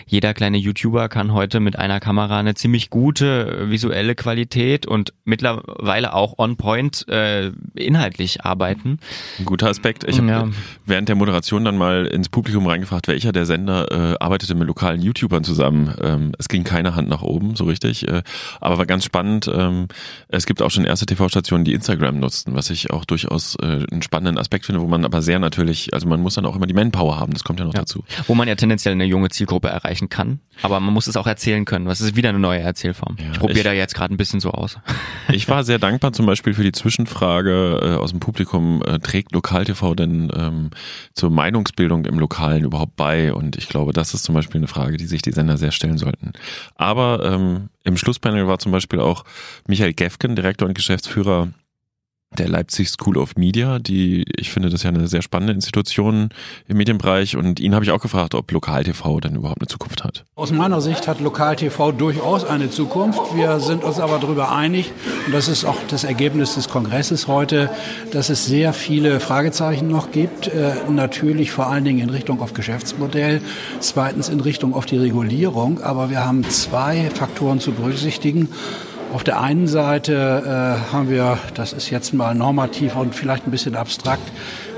jeder 0.07 0.33
kleine 0.33 0.57
YouTuber 0.57 1.11
kann 1.11 1.35
heute 1.35 1.61
mit 1.61 1.79
einer 1.79 2.01
Kamera 2.01 2.39
eine 2.39 2.55
ziemlich 2.55 2.89
gute 2.89 3.69
visuelle 3.69 4.15
Qualität 4.15 4.87
und 4.87 5.13
mittlerweile 5.25 6.15
auch 6.15 6.39
on 6.39 6.57
point 6.57 7.07
äh, 7.09 7.53
inhaltlich 7.75 8.43
arbeiten. 8.43 9.01
Ein 9.39 9.45
guter 9.45 9.69
Aspekt. 9.69 10.05
Ich 10.05 10.17
habe 10.17 10.29
ja. 10.29 10.49
während 10.87 11.11
der 11.11 11.17
Moderation 11.17 11.63
dann 11.63 11.77
mal 11.77 12.07
ins 12.07 12.31
Publikum 12.31 12.67
reingefragt, 12.67 13.07
welcher 13.09 13.33
der 13.33 13.45
Sender 13.45 13.91
äh, 13.91 14.17
arbeitete 14.19 14.55
mit 14.55 14.67
lokalen 14.67 15.03
YouTubern 15.03 15.45
zusammen. 15.45 15.95
Ähm, 16.01 16.33
es 16.39 16.49
ging 16.49 16.65
keine 16.65 16.97
Hand 16.97 17.11
nach 17.11 17.23
oben, 17.23 17.55
so 17.55 17.65
richtig, 17.65 18.09
äh, 18.09 18.23
aber 18.63 18.79
war 18.79 18.87
ganz 18.87 19.05
spannend. 19.05 19.51
Ähm, 19.53 19.89
es 20.29 20.47
gibt 20.47 20.63
auch 20.63 20.71
schon 20.71 20.87
erste 20.87 21.05
TV-Stationen, 21.05 21.67
die 21.67 21.75
Instagram 21.75 22.19
nutzten, 22.19 22.55
was 22.55 22.71
ich 22.71 22.91
auch 22.91 23.05
durchaus 23.05 23.57
äh, 23.57 23.85
einen 23.91 24.01
spannenden 24.01 24.39
Aspekt 24.39 24.65
finde, 24.65 24.81
wo 24.81 24.87
man 24.87 25.05
aber 25.05 25.21
sehr 25.21 25.39
natürlich, 25.51 25.93
also 25.93 26.07
man 26.07 26.21
muss 26.21 26.35
dann 26.35 26.47
auch 26.47 26.55
immer 26.55 26.67
die 26.67 26.75
Manpower 26.75 27.19
haben, 27.19 27.33
das 27.33 27.43
kommt 27.43 27.59
ja 27.59 27.67
noch 27.67 27.75
ja. 27.75 27.81
dazu. 27.81 28.05
Wo 28.27 28.35
man 28.35 28.47
ja 28.47 28.55
tendenziell 28.55 28.93
eine 28.93 29.05
junge 29.05 29.29
Zielgruppe 29.31 29.69
erreichen 29.69 30.09
kann, 30.09 30.39
aber 30.63 30.79
man 30.79 30.95
muss 30.95 31.09
es 31.09 31.17
auch 31.17 31.27
erzählen 31.27 31.65
können. 31.65 31.87
Das 31.87 32.01
ist 32.01 32.15
wieder 32.15 32.29
eine 32.29 32.39
neue 32.39 32.61
Erzählform. 32.61 33.17
Ja, 33.19 33.33
ich 33.33 33.39
probiere 33.39 33.65
da 33.65 33.73
jetzt 33.73 33.95
gerade 33.95 34.15
ein 34.15 34.17
bisschen 34.17 34.41
so 34.41 34.51
aus. 34.51 34.79
Ich 35.33 35.49
war 35.49 35.63
sehr 35.63 35.79
dankbar 35.79 36.13
zum 36.13 36.27
Beispiel 36.27 36.55
für 36.55 36.65
die 36.65 36.73
Zwischenfrage 36.73 37.81
äh, 37.83 37.95
aus 37.95 38.11
dem 38.11 38.19
Publikum, 38.19 38.83
äh, 38.83 38.99
trägt 38.99 39.33
Lokal-TV 39.33 39.95
denn 39.95 40.31
ähm, 40.35 40.71
zur 41.15 41.31
Meinungsbildung 41.31 42.05
im 42.05 42.19
Lokalen 42.19 42.65
überhaupt 42.65 42.97
bei? 42.97 43.33
Und 43.33 43.57
ich 43.57 43.69
glaube, 43.69 43.93
das 43.93 44.13
ist 44.13 44.25
zum 44.25 44.35
Beispiel 44.35 44.59
eine 44.59 44.67
Frage, 44.67 44.97
die 44.97 45.07
sich 45.07 45.23
die 45.23 45.33
Sender 45.33 45.57
sehr 45.57 45.71
stellen 45.71 45.99
sollten. 45.99 46.33
Aber 46.75 47.25
ähm, 47.25 47.69
im 47.85 47.97
Schlusspanel 47.97 48.47
war 48.49 48.59
zum 48.59 48.73
Beispiel 48.73 49.01
auch 49.01 49.25
Michael 49.69 49.95
Gefgen, 49.95 50.35
Direktor 50.35 50.69
und 50.69 50.75
Geschäftsführer 50.75 51.49
der 52.39 52.49
Leipzig 52.49 52.89
School 52.89 53.19
of 53.19 53.35
Media, 53.37 53.81
die, 53.81 54.25
ich 54.37 54.51
finde, 54.51 54.69
das 54.69 54.81
ist 54.81 54.85
ja 54.85 54.91
eine 54.91 55.09
sehr 55.09 55.21
spannende 55.23 55.53
Institution 55.53 56.29
im 56.69 56.77
Medienbereich 56.77 57.37
und 57.37 57.59
ihn 57.59 57.75
habe 57.75 57.85
ich 57.85 57.91
auch 57.91 58.01
gefragt, 58.01 58.37
ob 58.37 58.53
Lokal-TV 58.53 59.19
dann 59.19 59.35
überhaupt 59.35 59.61
eine 59.61 59.67
Zukunft 59.67 60.05
hat. 60.05 60.25
Aus 60.37 60.53
meiner 60.53 60.81
Sicht 60.81 61.09
hat 61.09 61.21
Lokal-TV 61.21 61.91
durchaus 61.91 62.45
eine 62.45 62.71
Zukunft. 62.71 63.35
Wir 63.35 63.59
sind 63.59 63.83
uns 63.83 63.99
aber 63.99 64.21
darüber 64.21 64.53
einig, 64.53 64.93
und 65.27 65.35
das 65.35 65.49
ist 65.49 65.65
auch 65.65 65.77
das 65.89 66.05
Ergebnis 66.05 66.55
des 66.55 66.69
Kongresses 66.69 67.27
heute, 67.27 67.69
dass 68.13 68.31
es 68.31 68.47
sehr 68.47 68.73
viele 68.73 69.19
Fragezeichen 69.19 69.89
noch 69.89 70.13
gibt. 70.13 70.47
Äh, 70.47 70.75
natürlich 70.89 71.51
vor 71.51 71.67
allen 71.67 71.85
Dingen 71.85 71.99
in 71.99 72.11
Richtung 72.11 72.41
auf 72.43 72.55
Geschäftsmodell, 72.55 73.41
zweitens 73.81 74.29
in 74.29 74.39
Richtung 74.39 74.75
auf 74.75 74.87
die 74.87 74.99
Regulierung, 74.99 75.81
aber 75.83 76.11
wir 76.11 76.25
haben 76.25 76.45
zwei 76.45 77.11
Faktoren 77.13 77.59
zu 77.59 77.73
berücksichtigen. 77.73 78.49
Auf 79.13 79.25
der 79.25 79.41
einen 79.41 79.67
Seite 79.67 80.13
äh, 80.47 80.93
haben 80.93 81.11
wir, 81.11 81.39
das 81.55 81.73
ist 81.73 81.91
jetzt 81.91 82.15
mal 82.15 82.33
normativ 82.35 82.95
und 82.95 83.13
vielleicht 83.13 83.45
ein 83.45 83.51
bisschen 83.51 83.75
abstrakt, 83.75 84.23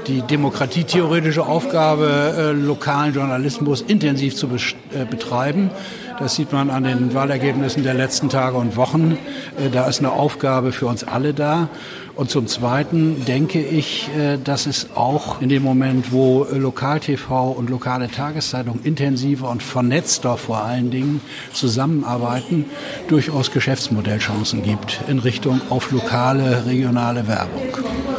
die 0.06 0.22
demokratietheoretische 0.22 1.44
Aufgabe, 1.44 2.34
äh, 2.38 2.52
lokalen 2.52 3.12
Journalismus 3.12 3.82
intensiv 3.82 4.34
zu 4.34 4.46
äh, 4.46 5.04
betreiben. 5.04 5.70
Das 6.18 6.34
sieht 6.34 6.50
man 6.50 6.70
an 6.70 6.84
den 6.84 7.14
Wahlergebnissen 7.14 7.82
der 7.82 7.94
letzten 7.94 8.30
Tage 8.30 8.56
und 8.56 8.76
Wochen. 8.76 9.18
Äh, 9.58 9.68
da 9.70 9.86
ist 9.86 9.98
eine 9.98 10.12
Aufgabe 10.12 10.72
für 10.72 10.86
uns 10.86 11.04
alle 11.04 11.34
da. 11.34 11.68
Und 12.14 12.30
zum 12.30 12.46
Zweiten 12.46 13.24
denke 13.24 13.60
ich, 13.60 14.10
äh, 14.18 14.36
dass 14.36 14.66
es 14.66 14.88
auch 14.94 15.40
in 15.40 15.48
dem 15.48 15.62
Moment, 15.62 16.12
wo 16.12 16.46
Lokal-TV 16.50 17.52
und 17.52 17.70
lokale 17.70 18.10
Tageszeitung 18.10 18.80
intensiver 18.84 19.48
und 19.48 19.62
vernetzter 19.62 20.36
vor 20.36 20.62
allen 20.62 20.90
Dingen 20.90 21.22
zusammenarbeiten, 21.52 22.66
durchaus 23.08 23.50
Geschäftsmodellchancen 23.50 24.62
gibt 24.62 25.00
in 25.08 25.20
Richtung 25.20 25.60
auf 25.70 25.90
lokale, 25.90 26.66
regionale 26.66 27.26
Werbung. 27.28 27.62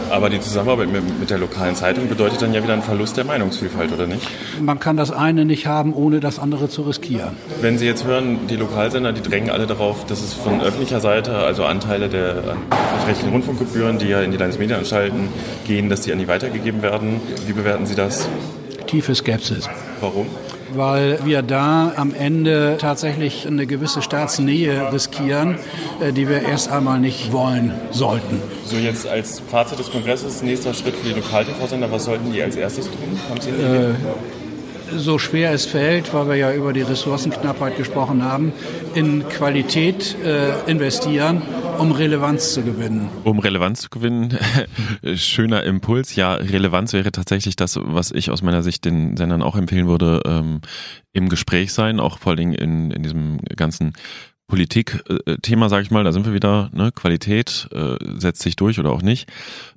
Aber 0.09 0.29
die 0.29 0.39
Zusammenarbeit 0.39 0.91
mit, 0.91 1.19
mit, 1.19 1.29
der 1.31 1.39
lokalen 1.39 1.75
Zeitung 1.75 2.07
bedeutet 2.07 2.41
dann 2.41 2.53
ja 2.53 2.61
wieder 2.61 2.73
einen 2.73 2.83
Verlust 2.83 3.17
der 3.17 3.25
Meinungsvielfalt, 3.25 3.91
oder 3.91 4.05
nicht? 4.05 4.27
Man 4.61 4.79
kann 4.79 4.95
das 4.95 5.09
eine 5.09 5.43
nicht 5.43 5.65
haben, 5.65 5.91
ohne 5.91 6.19
das 6.19 6.37
andere 6.37 6.69
zu 6.69 6.83
riskieren. 6.83 7.31
Wenn 7.61 7.79
Sie 7.79 7.87
jetzt 7.87 8.05
hören, 8.05 8.45
die 8.47 8.55
Lokalsender, 8.55 9.11
die 9.11 9.23
drängen 9.23 9.49
alle 9.49 9.65
darauf, 9.65 10.05
dass 10.05 10.21
es 10.21 10.33
von 10.33 10.61
öffentlicher 10.61 10.99
Seite, 10.99 11.37
also 11.37 11.65
Anteile 11.65 12.09
der 12.09 12.55
rechtlichen 13.07 13.31
Rundfunkgebühren, 13.31 13.82
die 13.91 14.07
ja 14.07 14.21
in 14.21 14.31
die 14.31 14.37
Landesmedienanstalten 14.37 15.27
gehen, 15.67 15.89
dass 15.89 16.01
die 16.01 16.11
an 16.11 16.19
die 16.19 16.27
weitergegeben 16.27 16.81
werden. 16.81 17.21
Wie 17.45 17.53
bewerten 17.53 17.85
Sie 17.85 17.95
das? 17.95 18.27
Tiefe 18.87 19.15
Skepsis. 19.15 19.69
Warum? 20.01 20.27
weil 20.75 21.19
wir 21.23 21.41
da 21.41 21.93
am 21.95 22.13
Ende 22.13 22.77
tatsächlich 22.79 23.47
eine 23.47 23.65
gewisse 23.65 24.01
Staatsnähe 24.01 24.91
riskieren, 24.91 25.57
äh, 26.01 26.11
die 26.11 26.27
wir 26.27 26.41
erst 26.41 26.71
einmal 26.71 26.99
nicht 26.99 27.31
wollen 27.31 27.73
sollten. 27.91 28.41
So 28.65 28.77
jetzt 28.77 29.07
als 29.07 29.39
Fazit 29.39 29.79
des 29.79 29.91
Kongresses, 29.91 30.41
nächster 30.41 30.73
Schritt 30.73 30.95
für 30.95 31.09
die 31.09 31.15
Lokal-TV-Sender, 31.15 31.91
was 31.91 32.05
sollten 32.05 32.31
die 32.31 32.41
als 32.41 32.55
erstes 32.55 32.85
tun? 32.85 33.19
Haben 33.29 33.41
Sie 33.41 33.49
eine 33.49 33.57
Idee? 33.57 33.91
Äh, 33.91 33.93
so 34.97 35.17
schwer 35.17 35.51
es 35.51 35.65
fällt, 35.65 36.13
weil 36.13 36.27
wir 36.27 36.35
ja 36.35 36.53
über 36.53 36.71
die 36.71 36.81
Ressourcenknappheit 36.81 37.77
gesprochen 37.77 38.23
haben, 38.23 38.53
in 38.93 39.27
Qualität 39.27 40.15
äh, 40.23 40.69
investieren, 40.69 41.41
um 41.79 41.91
Relevanz 41.91 42.53
zu 42.53 42.63
gewinnen. 42.63 43.09
Um 43.23 43.39
Relevanz 43.39 43.81
zu 43.81 43.89
gewinnen, 43.89 44.37
schöner 45.15 45.63
Impuls. 45.63 46.15
Ja, 46.15 46.35
Relevanz 46.35 46.93
wäre 46.93 47.11
tatsächlich 47.11 47.55
das, 47.55 47.79
was 47.81 48.11
ich 48.11 48.31
aus 48.31 48.41
meiner 48.41 48.63
Sicht 48.63 48.85
den 48.85 49.17
Sendern 49.17 49.41
auch 49.41 49.55
empfehlen 49.55 49.87
würde, 49.87 50.21
ähm, 50.25 50.61
im 51.11 51.29
Gespräch 51.29 51.73
sein, 51.73 51.99
auch 51.99 52.19
vor 52.19 52.31
allen 52.31 52.37
Dingen 52.37 52.53
in, 52.53 52.91
in 52.91 53.03
diesem 53.03 53.39
ganzen 53.55 53.93
Politik-Thema, 54.47 55.69
sage 55.69 55.83
ich 55.83 55.91
mal, 55.91 56.03
da 56.03 56.11
sind 56.11 56.25
wir 56.25 56.33
wieder, 56.33 56.69
ne, 56.73 56.91
Qualität 56.91 57.67
äh, 57.71 57.95
setzt 58.19 58.41
sich 58.41 58.55
durch 58.55 58.79
oder 58.79 58.91
auch 58.91 59.01
nicht. 59.01 59.27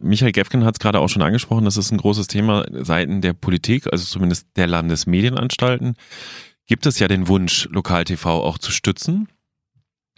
Michael 0.01 0.33
Gefgen 0.33 0.65
hat 0.65 0.75
es 0.75 0.81
gerade 0.81 0.99
auch 1.01 1.09
schon 1.09 1.23
angesprochen, 1.23 1.65
das 1.65 1.77
ist 1.77 1.93
ein 1.93 1.99
großes 1.99 2.27
Thema 2.27 2.67
Seiten 2.85 3.21
der 3.21 3.33
Politik, 3.33 3.87
also 3.91 4.05
zumindest 4.05 4.49
der 4.57 4.67
Landesmedienanstalten. 4.67 5.95
Gibt 6.67 6.85
es 6.85 6.99
ja 6.99 7.09
den 7.09 7.29
Wunsch, 7.29 7.69
Lokal-TV 7.71 8.29
auch 8.29 8.59
zu 8.59 8.73
stützen, 8.73 9.29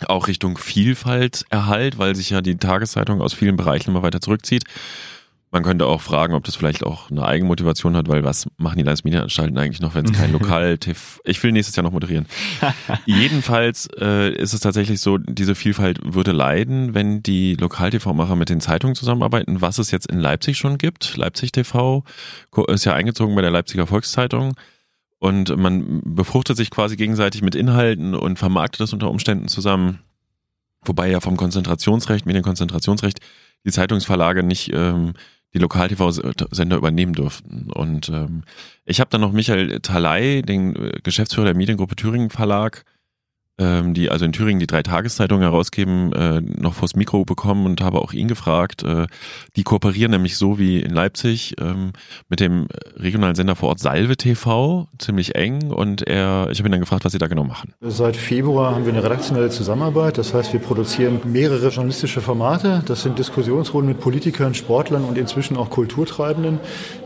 auch 0.07 0.29
Richtung 0.29 0.59
Vielfalt 0.59 1.45
erhalt, 1.51 1.99
weil 1.99 2.15
sich 2.15 2.31
ja 2.31 2.41
die 2.41 2.57
Tageszeitung 2.57 3.21
aus 3.21 3.35
vielen 3.35 3.57
Bereichen 3.57 3.91
immer 3.91 4.03
weiter 4.03 4.21
zurückzieht. 4.21 4.65
Man 5.51 5.63
könnte 5.63 5.87
auch 5.87 6.03
fragen, 6.03 6.35
ob 6.35 6.45
das 6.45 6.57
vielleicht 6.57 6.85
auch 6.85 7.11
eine 7.11 7.25
Eigenmotivation 7.25 7.97
hat, 7.97 8.07
weil 8.09 8.23
was 8.23 8.49
machen 8.59 8.77
die 8.77 8.85
Landesmedienanstalten 8.85 9.57
eigentlich 9.57 9.81
noch, 9.81 9.95
wenn 9.95 10.05
es 10.05 10.13
kein 10.13 10.31
Lokal-TV... 10.33 11.21
Ich 11.25 11.43
will 11.43 11.53
nächstes 11.53 11.75
Jahr 11.75 11.85
noch 11.85 11.93
moderieren. 11.93 12.27
Jedenfalls 13.07 13.89
äh, 13.99 14.31
ist 14.31 14.53
es 14.53 14.61
tatsächlich 14.61 15.01
so, 15.01 15.17
diese 15.17 15.55
Vielfalt 15.55 16.01
würde 16.05 16.33
leiden, 16.33 16.93
wenn 16.93 17.23
die 17.23 17.55
Lokal-TV-Macher 17.55 18.37
mit 18.37 18.51
den 18.51 18.61
Zeitungen 18.61 18.95
zusammenarbeiten, 18.95 19.63
was 19.63 19.79
es 19.79 19.91
jetzt 19.91 20.11
in 20.11 20.19
Leipzig 20.19 20.59
schon 20.59 20.77
gibt. 20.77 21.17
Leipzig 21.17 21.53
TV 21.53 22.05
ist 22.67 22.85
ja 22.85 22.93
eingezogen 22.93 23.35
bei 23.35 23.41
der 23.41 23.51
Leipziger 23.51 23.87
Volkszeitung. 23.87 24.55
Und 25.19 25.57
man 25.57 26.01
befruchtet 26.05 26.57
sich 26.57 26.71
quasi 26.71 26.97
gegenseitig 26.97 27.43
mit 27.43 27.55
Inhalten 27.55 28.15
und 28.15 28.39
vermarktet 28.39 28.81
das 28.81 28.93
unter 28.93 29.11
Umständen 29.11 29.49
zusammen. 29.49 30.01
Wobei 30.85 31.11
ja 31.11 31.21
vom 31.21 31.37
Konzentrationsrecht, 31.37 32.25
Medienkonzentrationsrecht, 32.25 33.19
die 33.65 33.73
Zeitungsverlage 33.73 34.45
nicht 34.45 34.71
ähm, 34.73 35.15
die 35.55 35.59
Lokal-TV-Sender 35.59 36.77
übernehmen 36.77 37.15
durften. 37.15 37.71
Und 37.73 38.09
ähm, 38.11 38.43
ich 38.85 39.01
habe 39.01 39.11
dann 39.11 39.21
noch 39.21 39.33
Michael 39.33 39.81
Talay, 39.81 40.43
den 40.43 40.77
äh, 40.77 41.01
Geschäftsführer 41.03 41.47
der 41.47 41.57
Mediengruppe 41.57 41.97
Thüringen 41.97 42.31
Verlag, 42.31 42.85
ähm, 43.59 43.95
die 43.95 44.11
also 44.11 44.25
in 44.25 44.33
Thüringen 44.33 44.61
die 44.61 44.67
drei 44.67 44.83
Tageszeitungen 44.83 45.43
herausgeben, 45.43 46.13
äh, 46.13 46.41
noch 46.41 46.75
vors 46.75 46.95
Mikro 46.95 47.25
bekommen 47.25 47.67
und 47.67 47.81
habe 47.81 48.01
auch 48.01 48.13
ihn 48.13 48.29
gefragt. 48.29 48.85
Äh, 48.85 49.07
die 49.57 49.65
kooperieren 49.65 50.13
nämlich 50.13 50.37
so 50.37 50.59
wie 50.59 50.81
in 50.81 50.93
Leipzig 50.93 51.57
ähm, 51.61 51.93
mit 52.29 52.41
dem 52.41 52.69
regionalen 52.97 53.35
Sender 53.35 53.57
vor 53.57 53.71
Ort 53.71 53.81
Salve 53.81 54.17
TV 54.17 54.89
ziemlich 54.99 55.35
eng 55.35 55.73
und 55.73 56.07
er, 56.07 56.49
ich 56.51 56.59
habe 56.59 56.69
ihn 56.69 56.73
dann 56.73 56.81
gefragt, 56.81 57.05
was 57.05 57.13
sie 57.13 57.19
da 57.19 57.27
genau 57.27 57.45
machen. 57.45 57.73
Seit 57.81 58.17
Februar 58.17 58.75
haben 58.75 58.87
wir 58.87 58.93
eine 58.93 59.03
redaktionelle 59.03 59.51
Zusammenarbeit. 59.51 60.19
Das 60.19 60.35
heißt, 60.35 60.53
wir 60.53 60.61
produzieren 60.61 61.21
mehrere 61.25 61.69
journalistische 61.69 62.21
Formate. 62.21 62.83
Das 62.87 63.03
sind 63.03 63.19
Diskussionsrunden 63.19 63.89
mit 63.89 64.01
Politikern, 64.01 64.55
Sportlern 64.55 65.05
und 65.05 65.19
inzwischen 65.19 65.57
auch 65.57 65.71
Kulturtreibenden, 65.71 66.61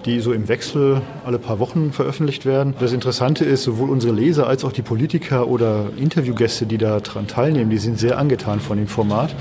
die 0.04 0.20
so 0.20 0.32
im 0.32 0.48
Wechsel 0.48 1.00
alle 1.24 1.38
paar 1.38 1.58
Wochen 1.58 1.92
veröffentlicht 1.92 2.44
werden. 2.44 2.74
Das 2.78 2.92
Interessante 2.92 3.44
ist, 3.44 3.62
sowohl 3.62 3.88
unsere 3.88 4.12
Leser 4.12 4.46
als 4.46 4.64
auch 4.64 4.72
die 4.72 4.82
Politiker 4.82 5.48
oder 5.48 5.90
Interviewgäste 5.96 6.41
Gäste, 6.42 6.66
die 6.66 6.76
daran 6.76 7.28
teilnehmen, 7.28 7.70
die 7.70 7.78
sind 7.78 8.00
sehr 8.00 8.18
angetan 8.18 8.58
von 8.58 8.76
dem 8.76 8.88
Format. 8.88 9.32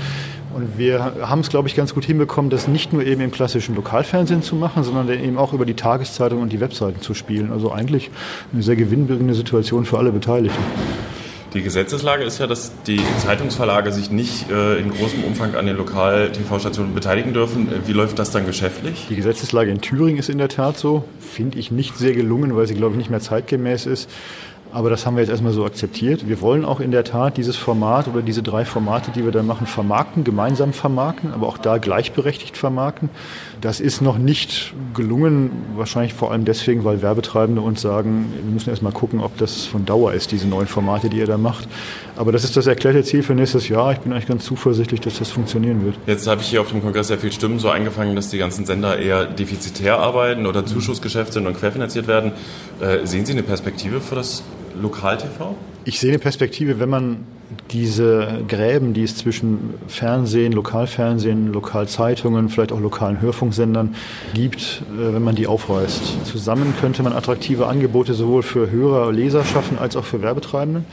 Und 0.54 0.78
wir 0.78 1.14
haben 1.22 1.40
es, 1.40 1.48
glaube 1.48 1.66
ich, 1.66 1.74
ganz 1.74 1.94
gut 1.94 2.04
hinbekommen, 2.04 2.48
das 2.48 2.68
nicht 2.68 2.92
nur 2.92 3.04
eben 3.04 3.22
im 3.22 3.32
klassischen 3.32 3.74
Lokalfernsehen 3.74 4.42
zu 4.42 4.54
machen, 4.54 4.84
sondern 4.84 5.08
eben 5.08 5.36
auch 5.36 5.52
über 5.52 5.66
die 5.66 5.74
Tageszeitung 5.74 6.42
und 6.42 6.52
die 6.52 6.60
Webseiten 6.60 7.00
zu 7.00 7.12
spielen. 7.14 7.50
Also 7.50 7.72
eigentlich 7.72 8.10
eine 8.52 8.62
sehr 8.62 8.76
gewinnbringende 8.76 9.34
Situation 9.34 9.84
für 9.84 9.98
alle 9.98 10.12
Beteiligten. 10.12 10.62
Die 11.54 11.62
Gesetzeslage 11.62 12.22
ist 12.22 12.38
ja, 12.38 12.46
dass 12.46 12.72
die 12.86 13.00
Zeitungsverlage 13.18 13.92
sich 13.92 14.10
nicht 14.10 14.48
äh, 14.48 14.78
in 14.78 14.90
großem 14.90 15.24
Umfang 15.24 15.54
an 15.56 15.66
den 15.66 15.76
Lokal-TV-Stationen 15.76 16.94
beteiligen 16.94 17.34
dürfen. 17.34 17.68
Wie 17.84 17.92
läuft 17.92 18.18
das 18.18 18.30
dann 18.30 18.46
geschäftlich? 18.46 19.06
Die 19.10 19.16
Gesetzeslage 19.16 19.70
in 19.70 19.80
Thüringen 19.80 20.18
ist 20.18 20.30
in 20.30 20.38
der 20.38 20.48
Tat 20.48 20.78
so. 20.78 21.04
Finde 21.18 21.58
ich 21.58 21.70
nicht 21.70 21.98
sehr 21.98 22.14
gelungen, 22.14 22.56
weil 22.56 22.66
sie, 22.68 22.74
glaube 22.74 22.92
ich, 22.92 22.98
nicht 22.98 23.10
mehr 23.10 23.20
zeitgemäß 23.20 23.86
ist. 23.86 24.08
Aber 24.72 24.88
das 24.88 25.04
haben 25.04 25.16
wir 25.16 25.20
jetzt 25.20 25.30
erstmal 25.30 25.52
so 25.52 25.66
akzeptiert. 25.66 26.28
Wir 26.28 26.40
wollen 26.40 26.64
auch 26.64 26.80
in 26.80 26.92
der 26.92 27.04
Tat 27.04 27.36
dieses 27.36 27.56
Format 27.56 28.08
oder 28.08 28.22
diese 28.22 28.42
drei 28.42 28.64
Formate, 28.64 29.10
die 29.10 29.22
wir 29.22 29.30
da 29.30 29.42
machen, 29.42 29.66
vermarkten, 29.66 30.24
gemeinsam 30.24 30.72
vermarkten, 30.72 31.32
aber 31.34 31.46
auch 31.46 31.58
da 31.58 31.76
gleichberechtigt 31.76 32.56
vermarkten. 32.56 33.10
Das 33.60 33.80
ist 33.80 34.00
noch 34.00 34.16
nicht 34.16 34.72
gelungen, 34.94 35.50
wahrscheinlich 35.76 36.14
vor 36.14 36.32
allem 36.32 36.46
deswegen, 36.46 36.84
weil 36.84 37.02
Werbetreibende 37.02 37.60
uns 37.60 37.82
sagen, 37.82 38.32
wir 38.42 38.50
müssen 38.50 38.70
erstmal 38.70 38.92
gucken, 38.92 39.20
ob 39.20 39.36
das 39.36 39.66
von 39.66 39.84
Dauer 39.84 40.14
ist, 40.14 40.32
diese 40.32 40.48
neuen 40.48 40.66
Formate, 40.66 41.10
die 41.10 41.18
ihr 41.18 41.26
da 41.26 41.36
macht. 41.36 41.68
Aber 42.16 42.32
das 42.32 42.42
ist 42.42 42.56
das 42.56 42.66
erklärte 42.66 43.04
Ziel 43.04 43.22
für 43.22 43.34
nächstes 43.34 43.68
Jahr. 43.68 43.92
Ich 43.92 43.98
bin 43.98 44.12
eigentlich 44.12 44.26
ganz 44.26 44.44
zuversichtlich, 44.44 45.00
dass 45.00 45.18
das 45.18 45.30
funktionieren 45.30 45.84
wird. 45.84 45.96
Jetzt 46.06 46.26
habe 46.26 46.40
ich 46.40 46.48
hier 46.48 46.62
auf 46.62 46.70
dem 46.70 46.80
Kongress 46.82 47.08
sehr 47.08 47.18
viele 47.18 47.32
Stimmen 47.32 47.58
so 47.58 47.68
eingefangen, 47.68 48.16
dass 48.16 48.30
die 48.30 48.38
ganzen 48.38 48.64
Sender 48.64 48.98
eher 48.98 49.26
defizitär 49.26 49.98
arbeiten 49.98 50.46
oder 50.46 50.64
Zuschussgeschäft 50.64 51.34
sind 51.34 51.46
und 51.46 51.58
querfinanziert 51.58 52.06
werden. 52.06 52.32
Äh, 52.80 53.06
sehen 53.06 53.26
Sie 53.26 53.32
eine 53.32 53.42
Perspektive 53.42 54.00
für 54.00 54.14
das 54.14 54.42
Lokal-TV? 54.80 55.54
Ich 55.84 55.98
sehe 55.98 56.10
eine 56.10 56.18
Perspektive, 56.18 56.78
wenn 56.78 56.88
man 56.88 57.24
diese 57.70 58.42
Gräben, 58.48 58.94
die 58.94 59.02
es 59.02 59.16
zwischen 59.16 59.74
Fernsehen, 59.88 60.52
Lokalfernsehen, 60.52 61.52
Lokalzeitungen, 61.52 62.48
vielleicht 62.48 62.72
auch 62.72 62.80
lokalen 62.80 63.20
Hörfunksendern 63.20 63.94
gibt, 64.34 64.82
äh, 64.92 65.14
wenn 65.14 65.22
man 65.22 65.34
die 65.34 65.46
aufreißt. 65.46 66.26
Zusammen 66.26 66.74
könnte 66.80 67.02
man 67.02 67.12
attraktive 67.12 67.66
Angebote 67.66 68.14
sowohl 68.14 68.42
für 68.42 68.70
Hörer, 68.70 69.12
Leser 69.12 69.44
schaffen 69.44 69.78
als 69.78 69.96
auch 69.96 70.04
für 70.04 70.22
Werbetreibende. 70.22 70.84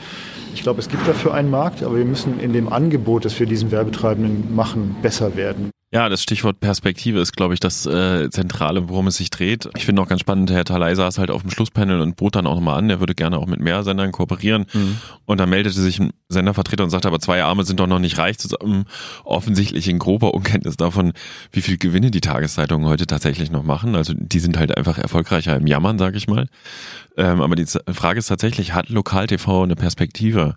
Ich 0.54 0.62
glaube, 0.62 0.80
es 0.80 0.88
gibt 0.88 1.06
dafür 1.06 1.34
einen 1.34 1.50
Markt, 1.50 1.82
aber 1.82 1.96
wir 1.96 2.04
müssen 2.04 2.40
in 2.40 2.52
dem 2.52 2.72
Angebot, 2.72 3.24
das 3.24 3.38
wir 3.38 3.46
diesen 3.46 3.70
Werbetreibenden 3.70 4.54
machen, 4.54 4.96
besser 5.00 5.36
werden. 5.36 5.70
Ja, 5.92 6.08
das 6.08 6.22
Stichwort 6.22 6.60
Perspektive 6.60 7.18
ist, 7.18 7.32
glaube 7.32 7.52
ich, 7.52 7.58
das 7.58 7.84
äh, 7.84 8.30
Zentrale, 8.30 8.88
worum 8.88 9.08
es 9.08 9.16
sich 9.16 9.28
dreht. 9.28 9.68
Ich 9.76 9.86
finde 9.86 10.00
auch 10.00 10.06
ganz 10.06 10.20
spannend, 10.20 10.48
Herr 10.52 10.64
Talay 10.64 10.94
saß 10.94 11.18
halt 11.18 11.32
auf 11.32 11.42
dem 11.42 11.50
Schlusspanel 11.50 12.00
und 12.00 12.14
bot 12.14 12.36
dann 12.36 12.46
auch 12.46 12.54
nochmal 12.54 12.78
an, 12.78 12.90
er 12.90 13.00
würde 13.00 13.16
gerne 13.16 13.38
auch 13.38 13.46
mit 13.46 13.58
mehr 13.58 13.82
Sendern 13.82 14.12
kooperieren. 14.12 14.66
Mhm. 14.72 14.98
Und 15.26 15.38
dann 15.40 15.50
meldete 15.50 15.80
sich 15.80 15.98
ein 15.98 16.12
Sendervertreter 16.28 16.84
und 16.84 16.90
sagte, 16.90 17.08
aber 17.08 17.18
zwei 17.18 17.42
Arme 17.42 17.64
sind 17.64 17.80
doch 17.80 17.88
noch 17.88 17.98
nicht 17.98 18.18
reich 18.18 18.38
zusammen. 18.38 18.84
Offensichtlich 19.24 19.88
in 19.88 19.98
grober 19.98 20.32
Unkenntnis 20.32 20.76
davon, 20.76 21.12
wie 21.50 21.60
viel 21.60 21.76
Gewinne 21.76 22.12
die 22.12 22.20
Tageszeitungen 22.20 22.86
heute 22.86 23.08
tatsächlich 23.08 23.50
noch 23.50 23.64
machen. 23.64 23.96
Also 23.96 24.14
die 24.16 24.38
sind 24.38 24.58
halt 24.58 24.76
einfach 24.76 24.96
erfolgreicher 24.96 25.56
im 25.56 25.66
Jammern, 25.66 25.98
sage 25.98 26.18
ich 26.18 26.28
mal. 26.28 26.46
Ähm, 27.16 27.40
aber 27.40 27.56
die 27.56 27.66
Frage 27.92 28.20
ist 28.20 28.28
tatsächlich, 28.28 28.74
hat 28.74 28.90
Lokal-TV 28.90 29.64
eine 29.64 29.74
Perspektive? 29.74 30.54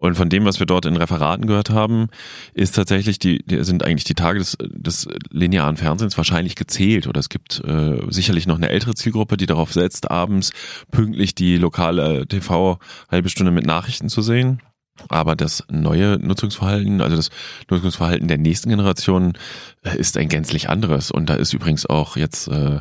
Und 0.00 0.14
von 0.14 0.30
dem, 0.30 0.46
was 0.46 0.58
wir 0.58 0.66
dort 0.66 0.86
in 0.86 0.96
Referaten 0.96 1.46
gehört 1.46 1.68
haben, 1.68 2.08
ist 2.54 2.74
tatsächlich 2.74 3.18
die, 3.18 3.44
sind 3.60 3.84
eigentlich 3.84 4.04
die 4.04 4.14
Tage 4.14 4.38
des, 4.38 4.56
des 4.58 5.06
linearen 5.30 5.76
Fernsehens 5.76 6.16
wahrscheinlich 6.16 6.56
gezählt. 6.56 7.06
Oder 7.06 7.20
es 7.20 7.28
gibt 7.28 7.62
äh, 7.66 7.98
sicherlich 8.08 8.46
noch 8.46 8.56
eine 8.56 8.70
ältere 8.70 8.94
Zielgruppe, 8.94 9.36
die 9.36 9.44
darauf 9.44 9.74
setzt, 9.74 10.10
abends 10.10 10.52
pünktlich 10.90 11.34
die 11.34 11.58
lokale 11.58 12.26
TV 12.26 12.78
halbe 13.10 13.28
Stunde 13.28 13.52
mit 13.52 13.66
Nachrichten 13.66 14.08
zu 14.08 14.22
sehen. 14.22 14.62
Aber 15.08 15.36
das 15.36 15.64
neue 15.70 16.18
Nutzungsverhalten, 16.18 17.02
also 17.02 17.16
das 17.16 17.28
Nutzungsverhalten 17.70 18.26
der 18.26 18.38
nächsten 18.38 18.70
Generation, 18.70 19.34
äh, 19.82 19.98
ist 19.98 20.16
ein 20.16 20.30
gänzlich 20.30 20.70
anderes. 20.70 21.10
Und 21.10 21.28
da 21.28 21.34
ist 21.34 21.52
übrigens 21.52 21.84
auch 21.84 22.16
jetzt 22.16 22.48
äh, 22.48 22.80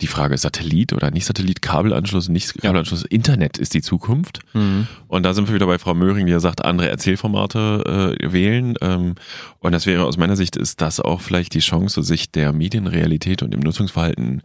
die 0.00 0.06
Frage 0.06 0.36
Satellit 0.36 0.92
oder 0.92 1.10
nicht 1.10 1.24
Satellit, 1.24 1.62
Kabelanschluss, 1.62 2.28
nicht 2.28 2.60
Kabelanschluss, 2.60 3.02
ja. 3.02 3.08
Internet 3.10 3.58
ist 3.58 3.74
die 3.74 3.82
Zukunft. 3.82 4.40
Mhm. 4.52 4.86
Und 5.08 5.22
da 5.22 5.34
sind 5.34 5.48
wir 5.48 5.54
wieder 5.54 5.66
bei 5.66 5.78
Frau 5.78 5.94
Möhring, 5.94 6.26
die 6.26 6.32
ja 6.32 6.40
sagt, 6.40 6.64
andere 6.64 6.88
Erzählformate 6.88 8.16
äh, 8.20 8.32
wählen. 8.32 8.74
Ähm, 8.80 9.14
und 9.60 9.72
das 9.72 9.86
wäre 9.86 10.04
aus 10.04 10.16
meiner 10.16 10.36
Sicht 10.36 10.56
ist 10.56 10.80
das 10.80 11.00
auch 11.00 11.20
vielleicht 11.20 11.54
die 11.54 11.60
Chance, 11.60 12.02
sich 12.02 12.30
der 12.30 12.52
Medienrealität 12.52 13.42
und 13.42 13.52
dem 13.52 13.60
Nutzungsverhalten 13.60 14.42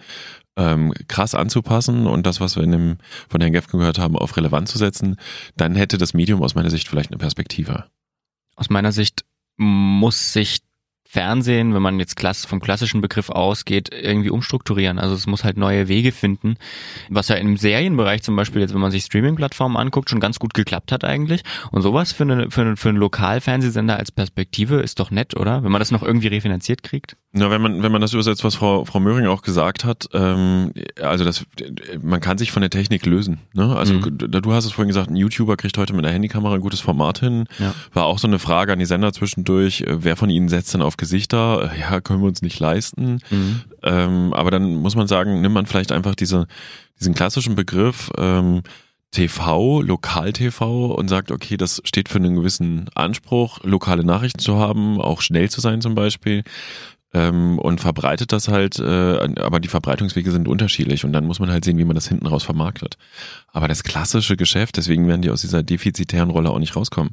ähm, 0.58 0.94
krass 1.08 1.36
anzupassen 1.36 2.08
und 2.08 2.26
das, 2.26 2.40
was 2.40 2.56
wir 2.56 2.64
in 2.64 2.72
dem, 2.72 2.98
von 3.30 3.42
Herrn 3.42 3.54
Gefken 3.54 3.80
gehört 3.80 4.00
haben, 4.00 4.18
auf 4.18 4.36
relevant 4.38 4.68
zu 4.68 4.78
setzen, 4.78 5.16
dann 5.56 5.76
hätte 5.76 5.98
das 5.98 6.14
Medium 6.14 6.42
aus 6.44 6.56
meiner 6.56 6.70
Sicht 6.70 6.88
vielleicht 6.88 7.12
eine 7.12 7.18
Perspektive. 7.18 7.86
Aus 8.56 8.70
meiner 8.70 8.92
Sicht 8.92 9.24
muss 9.58 10.34
sich 10.34 10.60
Fernsehen, 11.12 11.74
wenn 11.74 11.82
man 11.82 12.00
jetzt 12.00 12.16
klass 12.16 12.46
vom 12.46 12.62
klassischen 12.62 13.02
Begriff 13.02 13.30
ausgeht, 13.30 13.90
irgendwie 13.92 14.30
umstrukturieren. 14.30 14.98
Also 14.98 15.14
es 15.14 15.28
muss 15.28 15.44
halt 15.44 15.58
neue 15.58 15.90
Wege 15.90 16.14
finden, 16.14 16.56
was 17.10 17.28
ja 17.28 17.36
im 17.36 17.58
Serienbereich 17.58 18.24
zum 18.24 18.38
Beispiel 18.38 18.62
jetzt, 18.62 18.74
wenn 18.74 18.80
man 18.80 18.92
sich 18.92 19.04
Streaming-Plattformen 19.04 19.76
anguckt, 19.76 20.10
schon 20.10 20.22
ganz 20.22 20.40
gut 20.40 20.54
geklappt 20.54 20.94
hat 20.94 21.04
eigentlich. 21.04 21.44
Und 21.70 21.82
sowas 21.82 22.14
für, 22.14 22.24
eine, 22.24 22.50
für, 22.50 22.62
eine, 22.62 22.78
für 22.78 22.88
einen 22.88 22.98
Lokalfernsehsender 22.98 23.98
als 23.98 24.10
Perspektive 24.10 24.78
ist 24.78 25.02
doch 25.02 25.12
nett, 25.12 25.36
oder? 25.36 25.66
Wenn 25.66 25.72
man 25.74 25.80
das 25.80 25.92
noch 25.92 26.02
irgendwie 26.02 26.28
refinanziert 26.28 26.82
kriegt. 26.82 27.18
Na, 27.34 27.50
wenn 27.50 27.62
man, 27.62 27.82
wenn 27.82 27.94
man 27.94 28.02
das 28.02 28.12
übersetzt, 28.14 28.44
was 28.44 28.56
Frau, 28.56 28.84
Frau 28.84 29.00
Möhring 29.00 29.26
auch 29.28 29.42
gesagt 29.42 29.86
hat, 29.86 30.10
ähm, 30.12 30.74
also 31.02 31.24
das, 31.24 31.46
man 32.02 32.20
kann 32.20 32.38
sich 32.38 32.52
von 32.52 32.60
der 32.62 32.70
Technik 32.70 33.06
lösen. 33.06 33.40
Ne? 33.54 33.74
Also 33.74 33.94
Mhm. 33.94 34.18
du 34.18 34.54
hast 34.54 34.66
es 34.66 34.74
vorhin 34.74 34.90
gesagt, 34.90 35.10
ein 35.10 35.16
YouTuber 35.16 35.56
kriegt 35.56 35.78
heute 35.78 35.94
mit 35.94 36.04
einer 36.06 36.14
Handykamera 36.14 36.56
ein 36.56 36.60
gutes 36.62 36.82
Format 36.82 37.20
hin. 37.20 37.46
Ja. 37.58 37.74
War 37.94 38.04
auch 38.06 38.20
so 38.20 38.28
eine 38.28 38.38
Frage 38.38 38.74
an 38.74 38.80
die 38.80 38.86
Sender 38.86 39.14
zwischendurch, 39.14 39.82
äh, 39.82 40.04
wer 40.04 40.18
von 40.18 40.30
ihnen 40.30 40.50
setzt 40.50 40.74
denn 40.74 40.82
auf 40.82 40.98
Gesichter? 40.98 41.72
Äh, 41.74 41.80
Ja, 41.80 42.02
können 42.02 42.22
wir 42.22 42.28
uns 42.28 42.42
nicht 42.42 42.60
leisten. 42.60 43.20
Mhm. 43.30 43.62
Ähm, 43.82 44.34
aber 44.34 44.52
dann 44.52 44.76
muss 44.76 44.96
man 44.96 45.08
sagen, 45.08 45.40
nimmt 45.40 45.56
man 45.56 45.66
vielleicht 45.68 45.94
einfach 45.94 46.16
diese, 46.16 46.48
diesen 47.00 47.14
klassischen 47.14 47.56
Begriff 47.56 48.12
ähm, 48.18 48.62
TV, 49.12 49.82
Lokal-TV 49.82 50.88
und 50.94 51.08
sagt, 51.08 51.32
okay, 51.32 51.56
das 51.56 51.82
steht 51.86 52.10
für 52.10 52.18
einen 52.18 52.36
gewissen 52.36 52.90
Anspruch, 52.94 53.60
lokale 53.64 54.04
Nachrichten 54.04 54.40
zu 54.40 54.58
haben, 54.58 55.00
auch 55.00 55.22
schnell 55.22 55.50
zu 55.50 55.62
sein 55.62 55.80
zum 55.82 55.96
Beispiel. 55.96 56.44
Ähm, 57.14 57.60
und 57.60 57.82
verbreitet 57.82 58.32
das 58.32 58.48
halt, 58.48 58.80
äh, 58.80 59.18
aber 59.42 59.60
die 59.60 59.68
Verbreitungswege 59.68 60.32
sind 60.32 60.48
unterschiedlich 60.48 61.04
und 61.04 61.12
dann 61.12 61.26
muss 61.26 61.40
man 61.40 61.52
halt 61.52 61.66
sehen, 61.66 61.78
wie 61.78 61.84
man 61.84 61.96
das 61.96 62.08
hinten 62.08 62.26
raus 62.26 62.44
vermarktet. 62.44 62.98
Aber 63.52 63.68
das 63.68 63.84
klassische 63.84 64.38
Geschäft, 64.38 64.78
deswegen 64.78 65.08
werden 65.08 65.22
die 65.22 65.30
aus 65.30 65.42
dieser 65.42 65.62
defizitären 65.62 66.30
Rolle 66.30 66.50
auch 66.50 66.60
nicht 66.60 66.76
rauskommen. 66.76 67.12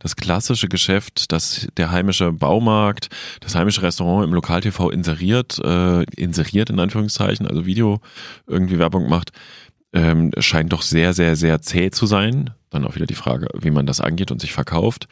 Das 0.00 0.16
klassische 0.16 0.68
Geschäft, 0.68 1.32
das 1.32 1.68
der 1.78 1.90
heimische 1.90 2.32
Baumarkt, 2.32 3.08
das 3.40 3.54
heimische 3.54 3.82
Restaurant 3.82 4.26
im 4.26 4.34
Lokal-TV 4.34 4.90
inseriert, 4.90 5.58
äh, 5.64 6.02
inseriert 6.16 6.68
in 6.68 6.78
Anführungszeichen, 6.78 7.46
also 7.46 7.64
Video 7.64 8.00
irgendwie 8.46 8.78
Werbung 8.78 9.08
macht, 9.08 9.32
ähm, 9.92 10.32
scheint 10.38 10.72
doch 10.72 10.82
sehr, 10.82 11.14
sehr, 11.14 11.36
sehr 11.36 11.60
zäh 11.60 11.90
zu 11.90 12.06
sein. 12.06 12.50
Dann 12.70 12.84
auch 12.84 12.94
wieder 12.94 13.06
die 13.06 13.14
Frage, 13.14 13.48
wie 13.58 13.70
man 13.70 13.86
das 13.86 14.00
angeht 14.00 14.30
und 14.30 14.40
sich 14.40 14.52
verkauft. 14.52 15.08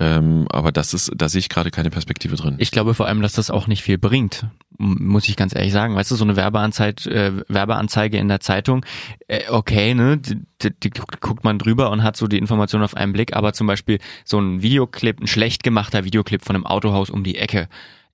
Ähm, 0.00 0.46
aber 0.50 0.70
das 0.70 0.94
ist, 0.94 1.10
da 1.16 1.28
sehe 1.28 1.40
ich 1.40 1.48
gerade 1.48 1.72
keine 1.72 1.90
Perspektive 1.90 2.36
drin. 2.36 2.54
Ich 2.58 2.70
glaube 2.70 2.94
vor 2.94 3.06
allem, 3.06 3.20
dass 3.20 3.32
das 3.32 3.50
auch 3.50 3.66
nicht 3.66 3.82
viel 3.82 3.98
bringt, 3.98 4.46
muss 4.78 5.28
ich 5.28 5.34
ganz 5.34 5.54
ehrlich 5.54 5.72
sagen. 5.72 5.96
Weißt 5.96 6.10
du, 6.10 6.14
so 6.14 6.24
eine 6.24 6.36
Werbeanzeige, 6.36 7.10
äh, 7.10 7.32
Werbeanzeige 7.48 8.16
in 8.16 8.28
der 8.28 8.38
Zeitung, 8.38 8.86
äh, 9.26 9.40
okay, 9.50 9.94
ne, 9.94 10.18
die, 10.18 10.70
die, 10.70 10.90
guckt 10.90 11.42
man 11.42 11.58
drüber 11.58 11.90
und 11.90 12.04
hat 12.04 12.16
so 12.16 12.28
die 12.28 12.38
Information 12.38 12.82
auf 12.82 12.96
einen 12.96 13.12
Blick, 13.12 13.34
aber 13.34 13.52
zum 13.54 13.66
Beispiel 13.66 13.98
so 14.24 14.38
ein 14.38 14.62
Videoclip, 14.62 15.20
ein 15.20 15.26
schlecht 15.26 15.64
gemachter 15.64 16.04
Videoclip 16.04 16.44
von 16.44 16.54
einem 16.54 16.66
Autohaus 16.66 17.10
um 17.10 17.24
die 17.24 17.36
Ecke, 17.36 17.68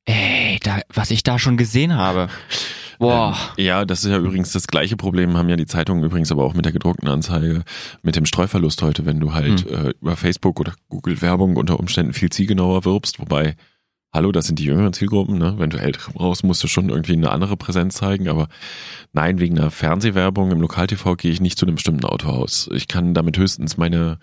ey, 0.06 0.58
da, 0.62 0.80
was 0.92 1.10
ich 1.10 1.22
da 1.22 1.38
schon 1.38 1.58
gesehen 1.58 1.94
habe. 1.94 2.28
Boah. 2.98 3.36
Ähm, 3.56 3.64
ja, 3.64 3.84
das 3.84 4.04
ist 4.04 4.10
ja 4.10 4.18
übrigens 4.18 4.52
das 4.52 4.66
gleiche 4.66 4.96
Problem, 4.96 5.36
haben 5.36 5.48
ja 5.48 5.56
die 5.56 5.66
Zeitungen 5.66 6.04
übrigens 6.04 6.30
aber 6.32 6.44
auch 6.44 6.54
mit 6.54 6.64
der 6.64 6.72
gedruckten 6.72 7.08
Anzeige, 7.08 7.62
mit 8.02 8.16
dem 8.16 8.26
Streuverlust 8.26 8.82
heute, 8.82 9.06
wenn 9.06 9.20
du 9.20 9.32
halt 9.32 9.68
Hm. 9.68 9.86
äh, 9.86 9.90
über 10.00 10.16
Facebook 10.16 10.60
oder 10.60 10.74
Google 10.88 11.20
Werbung 11.22 11.56
unter 11.56 11.78
Umständen 11.80 12.12
viel 12.12 12.30
zielgenauer 12.30 12.84
wirbst, 12.84 13.18
wobei, 13.20 13.56
hallo, 14.12 14.32
das 14.32 14.46
sind 14.46 14.58
die 14.58 14.64
jüngeren 14.64 14.92
Zielgruppen, 14.92 15.38
ne? 15.38 15.54
Wenn 15.58 15.70
du 15.70 15.78
ältere 15.78 16.12
brauchst, 16.12 16.44
musst 16.44 16.62
du 16.62 16.68
schon 16.68 16.88
irgendwie 16.88 17.14
eine 17.14 17.30
andere 17.30 17.56
Präsenz 17.56 17.96
zeigen, 17.96 18.28
aber 18.28 18.48
nein, 19.12 19.40
wegen 19.40 19.58
einer 19.58 19.70
Fernsehwerbung 19.70 20.50
im 20.52 20.60
Lokal-TV 20.60 21.16
gehe 21.16 21.32
ich 21.32 21.40
nicht 21.40 21.58
zu 21.58 21.66
einem 21.66 21.74
bestimmten 21.76 22.04
Autohaus. 22.04 22.68
Ich 22.72 22.88
kann 22.88 23.14
damit 23.14 23.38
höchstens 23.38 23.76
meine 23.76 24.18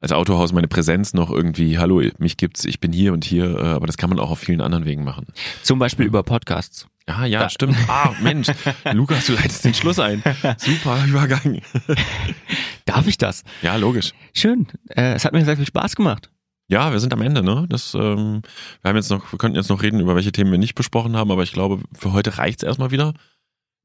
als 0.00 0.12
Autohaus 0.12 0.52
meine 0.52 0.68
Präsenz 0.68 1.14
noch 1.14 1.30
irgendwie, 1.30 1.78
hallo, 1.78 2.02
mich 2.18 2.36
gibt's, 2.36 2.64
ich 2.66 2.80
bin 2.80 2.92
hier 2.92 3.12
und 3.14 3.24
hier, 3.24 3.56
äh, 3.58 3.62
aber 3.62 3.86
das 3.86 3.96
kann 3.96 4.10
man 4.10 4.18
auch 4.18 4.30
auf 4.30 4.38
vielen 4.38 4.60
anderen 4.60 4.84
Wegen 4.84 5.04
machen. 5.04 5.26
Zum 5.62 5.78
Beispiel 5.78 6.04
über 6.06 6.22
Podcasts. 6.22 6.86
Ja, 7.08 7.24
ja, 7.24 7.40
Da- 7.40 7.50
stimmt. 7.50 7.76
Ah, 7.88 8.12
Mensch, 8.20 8.48
Lukas, 8.92 9.26
du 9.26 9.34
leitest 9.34 9.64
den 9.64 9.74
Schluss 9.74 9.98
ein. 9.98 10.22
Super 10.58 11.04
Übergang. 11.06 11.60
Darf 12.84 13.06
ich 13.06 13.18
das? 13.18 13.44
Ja, 13.62 13.76
logisch. 13.76 14.12
Schön. 14.34 14.66
Äh, 14.88 15.14
es 15.14 15.24
hat 15.24 15.32
mir 15.32 15.44
sehr 15.44 15.56
viel 15.56 15.66
Spaß 15.66 15.94
gemacht. 15.96 16.30
Ja, 16.68 16.90
wir 16.90 16.98
sind 16.98 17.12
am 17.12 17.22
Ende, 17.22 17.44
ne? 17.44 17.66
Das, 17.68 17.94
ähm, 17.94 18.42
wir 18.82 18.88
haben 18.88 18.96
jetzt 18.96 19.10
noch, 19.10 19.30
wir 19.32 19.38
könnten 19.38 19.56
jetzt 19.56 19.68
noch 19.70 19.82
reden, 19.82 20.00
über 20.00 20.16
welche 20.16 20.32
Themen 20.32 20.50
wir 20.50 20.58
nicht 20.58 20.74
besprochen 20.74 21.16
haben, 21.16 21.30
aber 21.30 21.44
ich 21.44 21.52
glaube, 21.52 21.80
für 21.96 22.12
heute 22.12 22.38
reicht's 22.38 22.64
erstmal 22.64 22.90
wieder. 22.90 23.14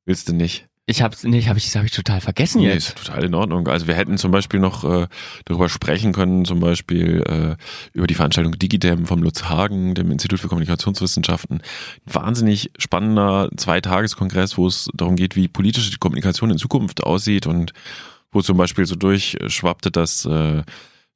Willst 0.06 0.28
du 0.30 0.34
nicht? 0.34 0.68
Ich 0.92 1.02
hab's, 1.02 1.24
nee, 1.24 1.42
hab 1.42 1.56
ich, 1.56 1.66
das 1.66 1.76
habe 1.76 1.86
ich 1.86 1.94
total 1.94 2.20
vergessen 2.20 2.62
Nee, 2.62 2.68
jetzt. 2.68 2.90
ist 2.90 2.98
total 3.06 3.24
in 3.24 3.34
Ordnung. 3.34 3.66
Also 3.70 3.88
wir 3.88 3.96
hätten 3.96 4.18
zum 4.18 4.32
Beispiel 4.32 4.60
noch 4.60 4.84
äh, 4.84 5.08
darüber 5.46 5.70
sprechen 5.70 6.12
können, 6.12 6.44
zum 6.44 6.60
Beispiel 6.60 7.24
äh, 7.26 7.56
über 7.94 8.08
die 8.08 8.14
Veranstaltung 8.14 8.60
Digidem 8.60 9.06
vom 9.06 9.24
Lutz 9.24 9.44
Hagen, 9.46 9.96
dem 9.96 10.12
Institut 10.12 10.42
für 10.42 10.50
Kommunikationswissenschaften. 10.50 11.62
Wahnsinnig 12.06 12.72
spannender 12.78 13.50
Zweitageskongress, 13.56 14.58
wo 14.58 14.68
es 14.68 14.90
darum 14.94 15.16
geht, 15.16 15.38
wie 15.38 15.48
politische 15.48 15.98
Kommunikation 15.98 16.52
in 16.52 16.58
Zukunft 16.58 17.04
aussieht 17.04 17.48
und 17.48 17.72
wo 18.34 18.42
zum 18.42 18.58
Beispiel 18.58 18.86
so 18.86 18.96
durchschwappte, 18.96 19.92
dass 19.92 20.26
äh, 20.26 20.64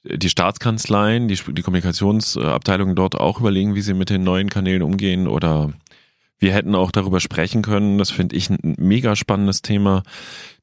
die 0.05 0.29
Staatskanzleien, 0.29 1.27
die, 1.27 1.37
die 1.49 1.61
Kommunikationsabteilungen 1.63 2.95
dort 2.95 3.15
auch 3.15 3.41
überlegen, 3.41 3.75
wie 3.75 3.81
sie 3.81 3.93
mit 3.93 4.09
den 4.09 4.23
neuen 4.23 4.49
Kanälen 4.49 4.83
umgehen 4.83 5.27
oder 5.27 5.73
wir 6.45 6.53
hätten 6.53 6.75
auch 6.75 6.91
darüber 6.91 7.19
sprechen 7.19 7.63
können, 7.63 7.97
das 7.97 8.11
finde 8.11 8.35
ich 8.35 8.51
ein 8.51 8.75
mega 8.77 9.15
spannendes 9.15 9.63
Thema, 9.63 10.03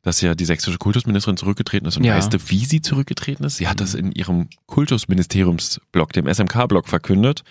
dass 0.03 0.21
ja 0.21 0.37
die 0.37 0.45
sächsische 0.45 0.79
Kultusministerin 0.79 1.37
zurückgetreten 1.37 1.87
ist 1.89 1.97
und 1.97 2.05
Ja. 2.05 2.15
weißt 2.17 2.33
du, 2.33 2.39
wie 2.51 2.65
sie 2.65 2.81
zurückgetreten 2.81 3.45
ist? 3.45 3.57
Sie 3.57 3.67
hat 3.67 3.81
das 3.81 3.95
in 3.95 4.13
ihrem 4.13 4.49
Kultusministeriumsblog, 4.67 6.13
dem 6.13 6.27
SMK-Blog 6.33 6.89
verkündet. 6.89 7.43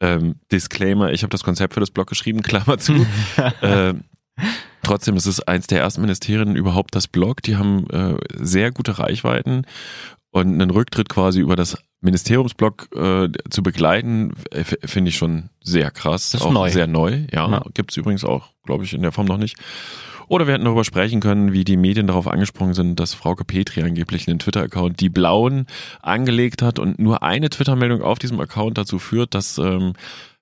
Ähm, 0.00 0.36
Disclaimer, 0.50 1.12
ich 1.12 1.22
habe 1.22 1.30
das 1.30 1.44
Konzept 1.44 1.74
für 1.74 1.80
das 1.80 1.90
Blog 1.90 2.08
geschrieben, 2.08 2.42
Klammer 2.42 2.78
zu. 2.78 3.06
ähm, 3.60 4.04
trotzdem 4.82 5.16
ist 5.16 5.26
es 5.26 5.40
eins 5.40 5.66
der 5.66 5.80
ersten 5.80 6.00
Ministerien 6.00 6.56
überhaupt 6.56 6.94
das 6.94 7.06
Blog. 7.08 7.42
Die 7.42 7.56
haben 7.56 7.88
äh, 7.90 8.16
sehr 8.32 8.72
gute 8.72 8.98
Reichweiten 8.98 9.66
und 10.30 10.54
einen 10.54 10.70
Rücktritt 10.70 11.08
quasi 11.08 11.40
über 11.40 11.56
das 11.56 11.76
Ministeriumsblog 12.00 12.88
äh, 12.96 13.28
zu 13.50 13.62
begleiten, 13.62 14.32
äh, 14.50 14.64
finde 14.64 15.10
ich 15.10 15.16
schon 15.16 15.50
sehr 15.62 15.90
krass. 15.90 16.30
Das 16.30 16.40
ist 16.40 16.46
auch 16.46 16.52
neu. 16.52 16.70
sehr 16.70 16.86
neu, 16.86 17.26
ja. 17.32 17.50
Ja. 17.50 17.64
Gibt 17.74 17.90
es 17.90 17.96
übrigens 17.96 18.24
auch, 18.24 18.52
glaube 18.64 18.84
ich, 18.84 18.94
in 18.94 19.02
der 19.02 19.12
Form 19.12 19.26
noch 19.26 19.38
nicht. 19.38 19.56
Oder 20.28 20.46
wir 20.46 20.54
hätten 20.54 20.64
darüber 20.64 20.84
sprechen 20.84 21.18
können, 21.18 21.52
wie 21.52 21.64
die 21.64 21.76
Medien 21.76 22.06
darauf 22.06 22.28
angesprungen 22.28 22.72
sind, 22.72 23.00
dass 23.00 23.14
Frauke 23.14 23.44
Petri 23.44 23.82
angeblich 23.82 24.28
einen 24.28 24.38
Twitter-Account, 24.38 25.00
die 25.00 25.08
Blauen, 25.08 25.66
angelegt 26.00 26.62
hat 26.62 26.78
und 26.78 27.00
nur 27.00 27.24
eine 27.24 27.50
Twitter-Meldung 27.50 28.00
auf 28.00 28.20
diesem 28.20 28.38
Account 28.38 28.78
dazu 28.78 29.00
führt, 29.00 29.34
dass 29.34 29.58
ähm, 29.58 29.94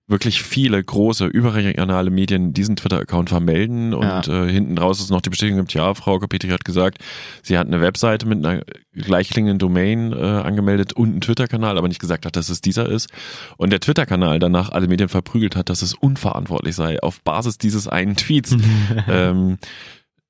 wirklich 0.08 0.42
viele 0.42 0.82
große 0.82 1.26
überregionale 1.26 2.10
Medien 2.10 2.54
diesen 2.54 2.76
Twitter-Account 2.76 3.28
vermelden 3.28 3.92
und 3.92 4.26
äh, 4.26 4.50
hinten 4.50 4.78
raus 4.78 5.00
ist 5.00 5.10
noch 5.10 5.20
die 5.20 5.28
Bestätigung 5.28 5.60
gibt, 5.60 5.74
ja, 5.74 5.92
Frau 5.92 6.18
Petri 6.18 6.48
hat 6.48 6.64
gesagt, 6.64 6.98
sie 7.42 7.58
hat 7.58 7.66
eine 7.66 7.82
Webseite 7.82 8.26
mit 8.26 8.44
einer 8.44 8.62
gleichklingenden 8.94 9.58
Domain 9.58 10.12
äh, 10.14 10.16
angemeldet 10.16 10.94
und 10.94 11.10
einen 11.10 11.20
Twitter-Kanal, 11.20 11.76
aber 11.76 11.88
nicht 11.88 12.00
gesagt 12.00 12.24
hat, 12.24 12.36
dass 12.36 12.48
es 12.48 12.62
dieser 12.62 12.88
ist. 12.88 13.10
Und 13.58 13.70
der 13.70 13.80
Twitter-Kanal 13.80 14.38
danach 14.38 14.70
alle 14.70 14.88
Medien 14.88 15.10
verprügelt 15.10 15.56
hat, 15.56 15.68
dass 15.68 15.82
es 15.82 15.92
unverantwortlich 15.92 16.74
sei, 16.74 16.98
auf 17.02 17.22
Basis 17.22 17.58
dieses 17.58 17.86
einen 17.86 18.16
Tweets. 18.16 18.56
ähm, 19.08 19.58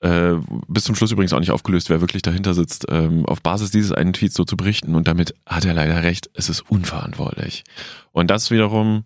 äh, 0.01 0.35
bis 0.69 0.85
zum 0.85 0.95
Schluss 0.95 1.13
übrigens 1.13 1.33
auch 1.33 1.41
nicht 1.41 1.51
aufgelöst, 1.51 1.89
wer 1.89 2.01
wirklich 2.01 2.23
dahinter 2.23 2.55
sitzt, 2.55 2.87
ähm, 2.89 3.27
auf 3.27 3.43
Basis 3.43 3.71
dieses 3.71 3.93
einen 3.93 4.13
Tweets 4.13 4.35
so 4.35 4.45
zu 4.45 4.57
berichten. 4.57 4.97
Und 4.97 5.07
damit 5.07 5.35
hat 5.47 5.65
er 5.65 5.75
leider 5.75 6.03
recht, 6.03 6.31
es 6.35 6.49
ist 6.49 6.63
unverantwortlich. 6.69 7.65
Und 8.13 8.31
das 8.31 8.51
wiederum 8.51 9.05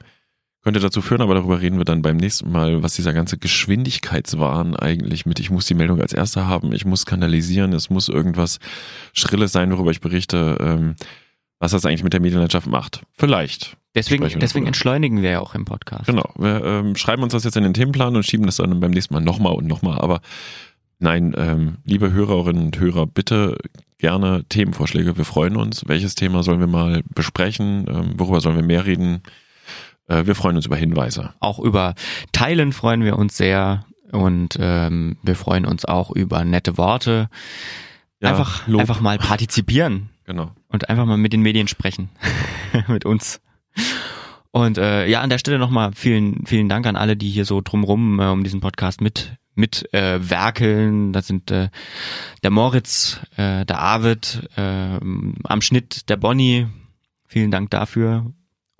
könnte 0.62 0.80
dazu 0.80 1.02
führen, 1.02 1.22
aber 1.22 1.34
darüber 1.34 1.60
reden 1.60 1.78
wir 1.78 1.84
dann 1.84 2.02
beim 2.02 2.16
nächsten 2.16 2.50
Mal, 2.50 2.82
was 2.82 2.94
dieser 2.94 3.12
ganze 3.12 3.36
Geschwindigkeitswahn 3.36 4.76
eigentlich 4.76 5.26
mit, 5.26 5.40
ich 5.40 5.50
muss 5.50 5.66
die 5.66 5.74
Meldung 5.74 6.00
als 6.00 6.12
erster 6.12 6.46
haben, 6.46 6.72
ich 6.72 6.84
muss 6.84 7.02
skandalisieren, 7.02 7.72
es 7.72 7.90
muss 7.90 8.08
irgendwas 8.08 8.60
Schrilles 9.12 9.52
sein, 9.52 9.72
worüber 9.72 9.90
ich 9.90 10.00
berichte, 10.00 10.56
ähm, 10.60 10.94
was 11.58 11.72
das 11.72 11.84
eigentlich 11.84 12.04
mit 12.04 12.12
der 12.12 12.20
Medienlandschaft 12.20 12.66
macht. 12.66 13.02
Vielleicht. 13.12 13.76
Deswegen, 13.94 14.26
deswegen 14.38 14.66
entschleunigen 14.66 15.20
wir 15.20 15.30
ja 15.30 15.40
auch 15.40 15.54
im 15.54 15.64
Podcast. 15.64 16.06
Genau. 16.06 16.32
Wir 16.38 16.64
ähm, 16.64 16.96
schreiben 16.96 17.22
uns 17.22 17.32
das 17.32 17.44
jetzt 17.44 17.56
in 17.56 17.62
den 17.62 17.74
Themenplan 17.74 18.16
und 18.16 18.24
schieben 18.24 18.46
das 18.46 18.56
dann 18.56 18.80
beim 18.80 18.90
nächsten 18.90 19.12
Mal 19.12 19.20
nochmal 19.20 19.52
und 19.52 19.66
nochmal. 19.66 19.98
Aber 19.98 20.20
nein, 20.98 21.34
ähm, 21.36 21.76
liebe 21.84 22.10
Hörerinnen 22.10 22.64
und 22.64 22.78
Hörer, 22.78 23.06
bitte 23.06 23.58
gerne 23.98 24.44
Themenvorschläge. 24.48 25.18
Wir 25.18 25.26
freuen 25.26 25.56
uns. 25.56 25.86
Welches 25.86 26.14
Thema 26.14 26.42
sollen 26.42 26.60
wir 26.60 26.66
mal 26.66 27.02
besprechen? 27.14 27.86
Ähm, 27.88 28.14
worüber 28.16 28.40
sollen 28.40 28.56
wir 28.56 28.64
mehr 28.64 28.86
reden? 28.86 29.22
Äh, 30.12 30.26
wir 30.26 30.34
freuen 30.34 30.56
uns 30.56 30.66
über 30.66 30.76
Hinweise. 30.76 31.32
Auch 31.40 31.58
über 31.58 31.94
Teilen 32.32 32.72
freuen 32.72 33.02
wir 33.02 33.18
uns 33.18 33.36
sehr 33.36 33.84
und 34.10 34.58
ähm, 34.60 35.16
wir 35.22 35.34
freuen 35.34 35.64
uns 35.64 35.84
auch 35.84 36.10
über 36.10 36.44
nette 36.44 36.76
Worte. 36.76 37.30
Ja, 38.20 38.30
einfach, 38.30 38.66
Lob. 38.68 38.80
einfach 38.80 39.00
mal 39.00 39.18
partizipieren 39.18 40.10
Genau. 40.24 40.52
und 40.68 40.88
einfach 40.88 41.06
mal 41.06 41.16
mit 41.16 41.32
den 41.32 41.42
Medien 41.42 41.66
sprechen. 41.66 42.10
mit 42.88 43.04
uns. 43.04 43.40
Und 44.50 44.76
äh, 44.76 45.06
ja, 45.06 45.22
an 45.22 45.30
der 45.30 45.38
Stelle 45.38 45.58
nochmal 45.58 45.92
vielen, 45.94 46.44
vielen 46.46 46.68
Dank 46.68 46.86
an 46.86 46.94
alle, 46.94 47.16
die 47.16 47.30
hier 47.30 47.46
so 47.46 47.62
drumrum 47.62 48.20
äh, 48.20 48.26
um 48.26 48.44
diesen 48.44 48.60
Podcast 48.60 49.00
mit 49.00 49.32
mit 49.54 49.92
äh, 49.92 50.18
werkeln. 50.30 51.12
Das 51.12 51.26
sind 51.26 51.50
äh, 51.50 51.68
der 52.42 52.50
Moritz, 52.50 53.20
äh, 53.36 53.66
der 53.66 53.78
Arvid, 53.78 54.48
äh, 54.56 54.98
am 55.44 55.60
Schnitt 55.60 56.08
der 56.08 56.16
Bonnie. 56.16 56.68
Vielen 57.26 57.50
Dank 57.50 57.70
dafür. 57.70 58.32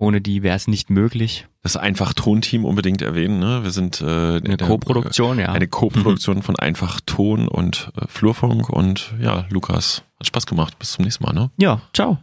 Ohne 0.03 0.19
die 0.19 0.43
wäre 0.43 0.57
es 0.57 0.67
nicht 0.67 0.89
möglich. 0.89 1.47
Das 1.61 1.77
einfach 1.77 2.11
Tonteam 2.11 2.65
unbedingt 2.65 3.01
erwähnen. 3.01 3.39
Ne? 3.39 3.63
Wir 3.63 3.71
sind 3.71 4.01
äh, 4.01 4.05
Eine 4.05 4.57
Co-Produktion, 4.57 5.39
ja. 5.39 5.53
Eine 5.53 5.69
Co-Produktion 5.69 6.41
von 6.41 6.57
Einfach 6.57 6.99
Ton 7.05 7.47
und 7.47 7.89
äh, 7.95 8.05
Flurfunk. 8.09 8.69
Und 8.69 9.13
ja, 9.21 9.45
Lukas, 9.49 10.03
hat 10.19 10.27
Spaß 10.27 10.45
gemacht. 10.45 10.77
Bis 10.77 10.91
zum 10.91 11.05
nächsten 11.05 11.23
Mal. 11.23 11.31
Ne? 11.31 11.51
Ja, 11.55 11.81
ciao. 11.93 12.17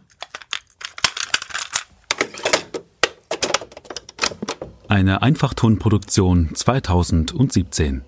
Eine 4.87 5.23
Einfachtonproduktion 5.23 6.53
2017. 6.53 8.03